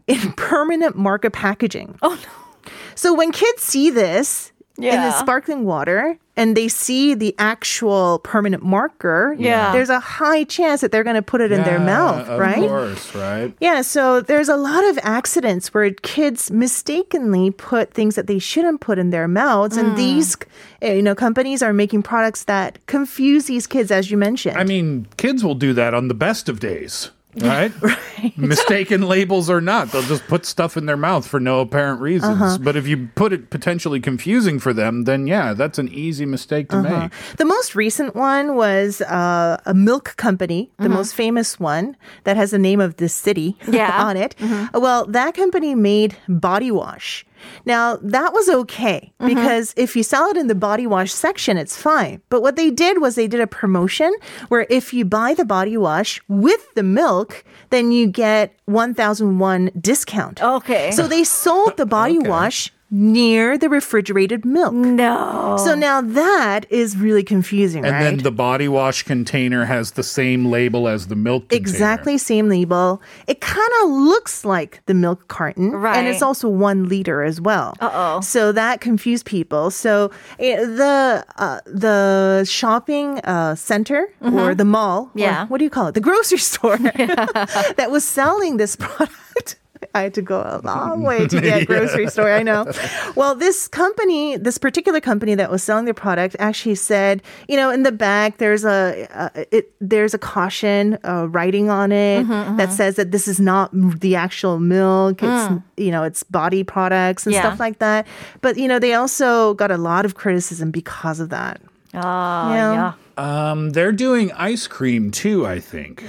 in 0.07 0.33
permanent 0.33 0.97
marker 0.97 1.29
packaging 1.29 1.97
oh 2.01 2.19
no 2.21 2.71
so 2.95 3.13
when 3.13 3.31
kids 3.31 3.63
see 3.63 3.89
this 3.89 4.51
in 4.77 5.01
the 5.01 5.11
sparkling 5.19 5.65
water 5.65 6.17
and 6.35 6.55
they 6.55 6.67
see 6.67 7.15
the 7.15 7.33
actual 7.39 8.19
permanent 8.19 8.61
marker, 8.63 9.35
Yeah. 9.39 9.71
there's 9.71 9.89
a 9.89 9.99
high 9.99 10.43
chance 10.43 10.81
that 10.81 10.91
they're 10.91 11.03
going 11.03 11.15
to 11.15 11.21
put 11.23 11.41
it 11.41 11.51
in 11.51 11.63
their 11.63 11.79
mouth, 11.79 12.27
of 12.29 12.39
right? 12.39 12.57
course, 12.69 13.15
right? 13.15 13.53
Yeah, 13.59 13.81
so 13.81 14.21
there's 14.21 14.47
a 14.49 14.55
lot 14.55 14.83
of 14.85 14.99
accidents 15.01 15.73
where 15.73 15.89
kids 16.03 16.51
mistakenly 16.51 17.49
put 17.49 17.93
things 17.93 18.13
that 18.15 18.27
they 18.27 18.37
shouldn't 18.37 18.81
put 18.81 18.99
in 18.99 19.09
their 19.09 19.27
mouths, 19.27 19.77
Hmm. 19.77 19.85
and 19.87 19.97
these, 19.97 20.37
uh, 20.83 20.87
you 20.91 21.01
know, 21.01 21.15
companies 21.15 21.63
are 21.63 21.73
making 21.73 22.03
products 22.03 22.43
that 22.43 22.77
confuse 22.85 23.45
these 23.45 23.65
kids, 23.65 23.89
as 23.89 24.11
you 24.11 24.17
mentioned. 24.17 24.57
I 24.57 24.63
mean, 24.63 25.07
kids 25.17 25.43
will 25.43 25.55
do 25.55 25.73
that 25.73 25.95
on 25.95 26.07
the 26.07 26.13
best 26.13 26.47
of 26.49 26.59
days, 26.59 27.09
right? 27.41 27.71
right. 27.81 28.37
Mistaken 28.37 29.01
labels 29.01 29.49
or 29.49 29.61
not, 29.61 29.91
they'll 29.91 30.01
just 30.03 30.25
put 30.27 30.45
stuff 30.45 30.75
in 30.77 30.85
their 30.87 30.97
mouth 30.97 31.27
for 31.27 31.39
no 31.39 31.59
apparent 31.61 32.01
reasons. 32.01 32.41
Uh-huh. 32.41 32.57
But 32.61 32.75
if 32.75 32.87
you 32.87 33.09
put 33.15 33.31
it 33.33 33.49
potentially 33.49 33.99
confusing 33.99 34.57
for 34.59 34.73
them, 34.73 35.03
then 35.03 35.27
yeah, 35.27 35.53
that's 35.53 35.77
an 35.77 35.87
easy 35.89 36.25
mistake 36.25 36.69
to 36.69 36.77
Uh-huh. 36.77 36.99
make. 37.01 37.11
The 37.37 37.45
most 37.45 37.75
recent 37.75 38.15
one 38.15 38.55
was 38.55 39.01
uh, 39.01 39.57
a 39.65 39.73
milk 39.73 40.15
company, 40.17 40.71
the 40.79 40.89
most 40.89 41.13
famous 41.13 41.59
one 41.59 41.95
that 42.23 42.37
has 42.37 42.51
the 42.51 42.57
name 42.59 42.79
of 42.81 42.95
the 42.97 43.09
city 43.09 43.55
Yeah. 43.67 44.03
on 44.07 44.17
it. 44.17 44.33
Well, 44.73 45.05
that 45.07 45.35
company 45.35 45.75
made 45.75 46.17
body 46.27 46.71
wash. 46.71 47.25
Now, 47.65 47.97
that 48.01 48.33
was 48.33 48.49
okay 48.49 49.11
mm-hmm. 49.19 49.33
because 49.33 49.73
if 49.77 49.95
you 49.95 50.03
sell 50.03 50.29
it 50.29 50.37
in 50.37 50.47
the 50.47 50.55
body 50.55 50.87
wash 50.87 51.11
section, 51.11 51.57
it's 51.57 51.75
fine. 51.75 52.21
But 52.29 52.41
what 52.41 52.55
they 52.55 52.69
did 52.69 53.01
was 53.01 53.15
they 53.15 53.27
did 53.27 53.41
a 53.41 53.47
promotion 53.47 54.13
where 54.49 54.65
if 54.69 54.93
you 54.93 55.05
buy 55.05 55.33
the 55.33 55.45
body 55.45 55.77
wash 55.77 56.21
with 56.27 56.73
the 56.75 56.83
milk, 56.83 57.43
then 57.69 57.91
you 57.91 58.07
get 58.07 58.53
1001 58.65 59.71
discount. 59.79 60.41
Okay. 60.41 60.91
So 60.91 61.07
they 61.07 61.23
sold 61.23 61.77
the 61.77 61.85
body 61.85 62.17
Okay. 62.19 62.29
wash 62.29 62.71
near 62.89 63.57
the 63.57 63.67
refrigerated 63.69 64.45
milk. 64.45 64.73
no. 64.73 65.57
So 65.59 65.75
now 65.75 65.99
that 66.01 66.65
is 66.71 66.95
really 66.95 67.23
confusing, 67.23 67.83
And 67.83 67.93
right? 67.93 68.03
then 68.03 68.17
the 68.19 68.31
body 68.31 68.67
wash 68.69 69.03
container 69.03 69.65
has 69.65 69.91
the 69.91 70.03
same 70.03 70.45
label 70.45 70.87
as 70.87 71.07
the 71.07 71.15
milk 71.15 71.49
container. 71.49 71.59
exactly 71.59 72.17
same 72.17 72.47
label. 72.47 73.01
It 73.27 73.41
kind 73.41 73.71
of 73.83 73.89
looks 73.89 74.45
like 74.45 74.81
the 74.85 74.93
milk 74.93 75.27
carton, 75.27 75.71
Right. 75.71 75.97
and 75.97 76.07
it's 76.07 76.21
also 76.21 76.47
one 76.47 76.87
liter 76.87 77.23
as 77.23 77.41
well. 77.41 77.75
Uh-oh. 77.81 78.21
So 78.21 78.51
that 78.53 78.79
confused 78.79 79.25
people. 79.25 79.69
So 79.71 80.09
eh, 80.39 80.55
the 80.63 81.25
uh, 81.37 81.59
the 81.65 82.45
shopping 82.47 83.19
uh, 83.25 83.55
center 83.55 84.07
or 84.21 84.55
the 84.55 84.65
mall, 84.65 85.01
or 85.01 85.07
Mm-hmm. 85.07 85.19
Yeah. 85.19 85.45
what 85.47 85.57
do 85.57 85.63
you 85.65 85.69
call 85.69 85.87
it? 85.87 85.93
The 85.95 86.01
grocery 86.01 86.37
store 86.53 86.77
that 87.79 87.87
was 87.91 88.05
selling 88.05 88.57
this 88.57 88.75
product. 88.77 89.57
I 89.97 90.03
had 90.03 90.13
to 90.15 90.21
go 90.21 90.39
a 90.39 90.61
long 90.63 91.03
way 91.09 91.27
to 91.27 91.41
get 91.41 91.67
grocery 91.67 92.07
store. 92.07 92.31
I 92.31 92.43
know. 92.43 92.65
Well, 93.15 93.33
this 93.35 93.67
company, 93.67 94.37
this 94.37 94.57
particular 94.59 95.01
company 95.01 95.33
that 95.35 95.49
was 95.49 95.63
selling 95.63 95.85
their 95.85 95.93
product, 95.93 96.35
actually 96.39 96.75
said, 96.75 97.21
you 97.47 97.57
know, 97.57 97.69
in 97.71 97.81
the 97.83 97.91
back 97.91 98.37
there's 98.37 98.63
a 98.63 99.07
uh, 99.11 99.43
it, 99.51 99.73
there's 99.81 100.13
a 100.13 100.19
caution 100.19 100.97
uh, 101.03 101.27
writing 101.29 101.69
on 101.69 101.91
it 101.91 102.25
Mm-hmm, 102.27 102.57
that 102.57 102.71
says 102.71 102.95
that 102.95 103.11
this 103.11 103.27
is 103.27 103.39
not 103.39 103.71
the 103.73 104.15
actual 104.15 104.59
milk. 104.59 105.23
It's 105.23 105.45
you 105.77 105.91
know, 105.91 106.03
it's 106.03 106.23
body 106.23 106.63
products 106.63 107.25
and 107.25 107.33
Mm. 107.33 107.37
Yeah. 107.37 107.41
stuff 107.47 107.59
like 107.59 107.79
that. 107.79 108.05
But 108.41 108.57
you 108.57 108.67
know, 108.67 108.79
they 108.79 108.93
also 108.93 109.53
got 109.55 109.71
a 109.71 109.77
lot 109.77 110.05
of 110.05 110.13
criticism 110.15 110.71
because 110.71 111.19
of 111.19 111.29
that. 111.29 111.59
Oh, 111.93 111.99
Yeah. 111.99 112.73
yeah. 112.73 112.93
Um, 113.17 113.71
they're 113.71 113.91
doing 113.91 114.31
ice 114.33 114.67
cream 114.67 115.09
too, 115.11 115.45
I 115.47 115.59
think. 115.59 116.03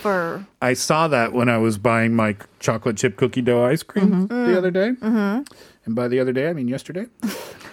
For 0.00 0.44
I 0.62 0.74
saw 0.74 1.08
that 1.08 1.32
when 1.32 1.48
I 1.48 1.58
was 1.58 1.78
buying 1.78 2.14
my 2.14 2.36
chocolate 2.60 2.96
chip 2.96 3.16
cookie 3.16 3.42
dough 3.42 3.64
ice 3.64 3.82
cream 3.82 4.28
Mm-hmm. 4.28 4.46
the 4.46 4.58
other 4.58 4.70
day. 4.70 4.92
Mm-hmm. 5.86 5.90
And 5.90 5.96
by 5.96 6.08
the 6.08 6.18
other 6.20 6.32
day, 6.32 6.48
I 6.48 6.52
mean 6.52 6.68
yesterday. 6.68 7.06
Uh, 7.22 7.28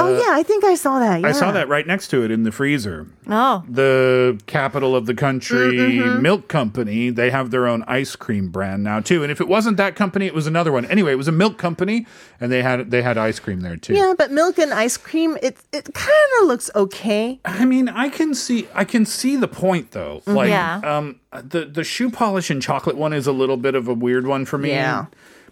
oh 0.00 0.18
yeah, 0.26 0.34
I 0.36 0.42
think 0.42 0.64
I 0.64 0.74
saw 0.74 0.98
that. 0.98 1.20
Yeah. 1.20 1.28
I 1.28 1.32
saw 1.32 1.52
that 1.52 1.68
right 1.68 1.86
next 1.86 2.08
to 2.08 2.24
it 2.24 2.30
in 2.30 2.44
the 2.44 2.52
freezer. 2.52 3.06
oh, 3.28 3.62
The 3.68 4.40
capital 4.46 4.96
of 4.96 5.06
the 5.06 5.14
country 5.14 5.72
Mm-hmm. 5.92 6.22
milk 6.22 6.48
company, 6.48 7.10
they 7.10 7.30
have 7.30 7.50
their 7.50 7.66
own 7.66 7.82
ice 7.86 8.16
cream 8.16 8.48
brand 8.50 8.82
now 8.82 9.00
too. 9.00 9.22
And 9.22 9.30
if 9.30 9.40
it 9.40 9.48
wasn't 9.48 9.76
that 9.76 9.96
company, 9.96 10.26
it 10.26 10.34
was 10.34 10.46
another 10.46 10.72
one. 10.72 10.84
Anyway, 10.86 11.12
it 11.12 11.16
was 11.16 11.28
a 11.28 11.32
milk 11.32 11.58
company 11.58 12.06
and 12.40 12.50
they 12.50 12.62
had 12.62 12.90
they 12.90 13.02
had 13.02 13.18
ice 13.18 13.38
cream 13.38 13.60
there 13.60 13.76
too. 13.76 13.94
Yeah, 13.94 14.14
but 14.16 14.30
milk 14.30 14.58
and 14.58 14.72
ice 14.72 14.96
cream, 14.96 15.36
it 15.42 15.58
it 15.72 15.92
kind 15.94 16.30
of 16.40 16.48
looks 16.48 16.70
okay. 16.74 17.38
I 17.44 17.64
mean, 17.64 17.88
I 17.88 18.08
can 18.08 18.34
see 18.34 18.66
I 18.74 18.84
can 18.84 19.04
see 19.06 19.36
the 19.36 19.48
point 19.48 19.90
though. 19.92 20.22
Like 20.26 20.48
Yeah. 20.48 20.80
um 20.84 21.20
the 21.32 21.64
the 21.66 21.84
shoe 21.84 22.10
polish 22.10 22.50
and 22.50 22.62
chocolate 22.62 22.96
one 22.96 23.12
is 23.12 23.26
a 23.26 23.32
little 23.32 23.56
bit 23.58 23.74
of 23.74 23.88
a 23.88 23.94
weird 23.94 24.26
one 24.26 24.44
for 24.46 24.58
me. 24.58 24.70
Yeah. 24.70 25.06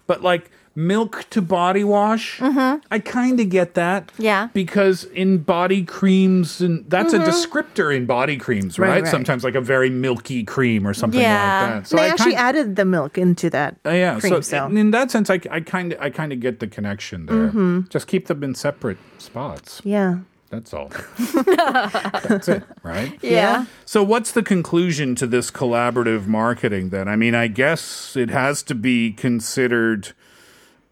But 0.06 0.22
like 0.22 0.50
milk 0.76 1.24
to 1.30 1.42
body 1.42 1.82
wash, 1.84 2.40
I 2.40 3.00
kind 3.04 3.40
of 3.40 3.48
get 3.48 3.74
that. 3.74 4.06
Mm-hmm. 4.08 4.22
Yeah. 4.22 4.48
Because 4.54 5.04
in 5.04 5.38
body 5.38 5.84
creams 5.84 6.60
and 6.60 6.88
that's 6.88 7.12
a 7.12 7.18
descriptor 7.18 7.94
in 7.94 8.06
body 8.06 8.36
creams, 8.36 8.78
right? 8.78 8.88
Right, 8.88 9.02
right. 9.02 9.10
Sometimes 9.10 9.42
like 9.44 9.54
a 9.56 9.60
very 9.60 9.90
milky 9.90 10.44
cream 10.44 10.86
or 10.86 10.94
something 10.94 11.20
Yeah. 11.20 11.60
like 11.62 11.70
that. 11.82 11.86
So 11.88 11.96
they 11.96 12.04
I 12.04 12.08
actually 12.08 12.34
kind 12.34 12.46
added 12.48 12.76
the 12.76 12.84
milk 12.84 13.18
into 13.18 13.50
that 13.50 13.76
uh, 13.84 13.90
yeah, 13.90 14.20
cream. 14.20 14.32
so 14.34 14.40
So, 14.40 14.66
in- 14.66 14.76
in 14.78 14.90
that 14.92 15.10
sense, 15.10 15.28
I 15.28 15.38
kind 15.38 15.92
of 15.92 16.00
I 16.00 16.08
kind 16.10 16.32
of 16.32 16.40
get 16.40 16.60
the 16.60 16.66
connection 16.66 17.26
there. 17.26 17.48
Mm-hmm. 17.48 17.80
Just 17.88 18.06
keep 18.06 18.26
them 18.28 18.42
in 18.44 18.54
separate 18.54 18.98
spots. 19.18 19.80
yeah. 19.84 20.18
That's 20.50 20.74
all. 20.74 20.90
That's 21.54 22.48
it, 22.48 22.64
right? 22.82 23.16
yeah. 23.22 23.66
So, 23.84 24.02
what's 24.02 24.32
the 24.32 24.42
conclusion 24.42 25.14
to 25.14 25.26
this 25.28 25.48
collaborative 25.48 26.26
marketing 26.26 26.90
then? 26.90 27.06
I 27.06 27.14
mean, 27.14 27.36
I 27.36 27.46
guess 27.46 28.16
it 28.16 28.30
has 28.30 28.64
to 28.64 28.74
be 28.74 29.12
considered 29.12 30.12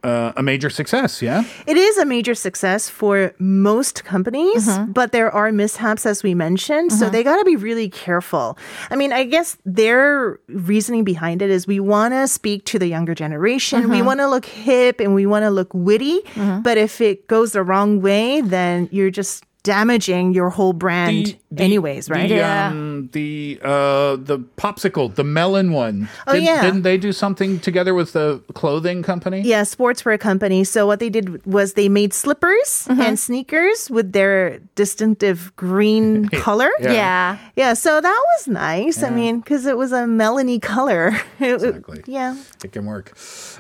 uh, 0.05 0.32
a 0.36 0.42
major 0.42 0.70
success, 0.70 1.20
yeah? 1.20 1.42
It 1.66 1.76
is 1.76 1.99
a 1.99 2.05
major 2.05 2.34
success 2.34 2.88
for 2.88 3.34
most 3.38 4.05
companies, 4.05 4.68
Mm-hmm. 4.68 4.92
but 4.92 5.11
there 5.12 5.30
are 5.32 5.51
mishaps, 5.51 6.07
as 6.07 6.22
we 6.22 6.34
mentioned. 6.34 6.92
So 6.92 7.11
they 7.11 7.24
got 7.24 7.36
to 7.38 7.44
be 7.44 7.57
really 7.57 7.88
careful. 7.88 8.57
I 8.90 8.96
mean, 8.96 9.12
I 9.12 9.24
guess 9.24 9.57
their 9.64 10.38
reasoning 10.49 11.03
behind 11.05 11.42
it 11.42 11.51
is 11.51 11.66
we 11.66 11.80
want 11.80 12.14
to 12.14 12.28
speak 12.28 12.64
to 12.66 12.78
the 12.78 12.86
younger 12.86 13.14
generation. 13.14 13.82
Mm-hmm. 13.82 13.90
We 13.90 14.03
want 14.03 14.20
to 14.20 14.28
look 14.28 14.46
hip 14.46 15.01
and 15.01 15.14
we 15.14 15.26
want 15.26 15.42
to 15.44 15.51
look 15.51 15.72
witty. 15.74 16.20
But 16.62 16.78
if 16.78 17.01
it 17.01 17.26
goes 17.26 17.53
the 17.53 17.62
wrong 17.64 18.01
way, 18.01 18.40
then 18.40 18.88
you're 18.92 19.11
just 19.11 19.44
damaging 19.69 20.33
your 20.33 20.49
whole 20.51 20.73
brand, 20.73 21.37
anyways, 21.57 22.09
right? 22.09 22.29
The, 22.29 22.37
Yeah. 22.37 22.69
um, 22.69 23.11
the, 23.12 23.61
uh, 23.62 24.16
the 24.16 24.39
popsicle, 24.57 25.14
the 25.14 25.25
melon 25.25 25.73
one. 25.73 26.09
Oh, 26.27 26.33
Did- 26.33 26.45
yeah. 26.45 26.62
Didn't 26.64 26.83
they 26.89 26.97
do 26.97 27.12
something 27.12 27.61
together 27.61 27.93
with 27.93 28.12
the 28.14 28.41
clothing 28.55 29.03
company? 29.03 29.43
Yeah, 29.45 29.62
sportswear 29.62 30.19
company. 30.19 30.64
So 30.64 30.87
what 30.87 30.99
they 31.01 31.11
did 31.11 31.45
was 31.47 31.75
they 31.75 31.89
made 31.89 32.12
slippers 32.14 32.87
Mm-hmm. 32.89 33.01
and 33.01 33.19
sneakers 33.19 33.91
with 33.91 34.12
their 34.12 34.59
distinctive 34.75 35.53
green 35.57 36.29
color. 36.47 36.71
Yeah. 36.81 36.93
Yeah. 36.93 37.39
Yeah, 37.57 37.73
so 37.75 38.01
that 38.01 38.21
was 38.33 38.49
nice. 38.49 39.03
I 39.03 39.11
mean, 39.11 39.41
because 39.41 39.66
it 39.66 39.77
was 39.77 39.93
a 39.93 40.05
melony 40.21 40.61
color. 40.61 41.12
It- 41.41 41.62
it- 41.62 41.77
Exactly. 41.79 42.03
yeah. 42.07 42.37
It 42.64 42.73
can 42.73 42.85
work. 42.87 43.12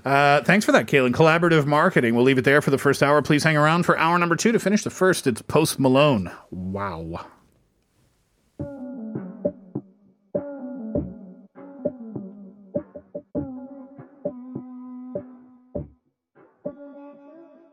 Uh, 0.04 0.40
thanks 0.42 0.64
for 0.66 0.72
that, 0.72 0.86
Kaylin. 0.86 1.12
Collaborative 1.12 1.66
marketing. 1.66 2.14
We'll 2.14 2.24
leave 2.24 2.38
it 2.38 2.44
there 2.44 2.62
for 2.62 2.70
the 2.70 2.78
first 2.78 3.02
hour. 3.02 3.20
Please 3.22 3.44
hang 3.44 3.56
around 3.56 3.84
for 3.84 3.96
hour 3.98 4.18
number 4.18 4.36
two 4.36 4.52
to 4.52 4.58
finish 4.58 4.82
the 4.82 4.90
first. 5.02 5.26
It's 5.26 5.42
Post 5.42 5.78
Malone. 5.78 5.97
Wow. 5.98 7.26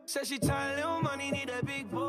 Said 0.08 0.26
she 0.26 0.40
tired, 0.40 0.78
little 0.78 1.02
money, 1.04 1.30
need 1.30 1.52
a 1.52 1.64
big 1.64 1.92
boy. 1.92 2.05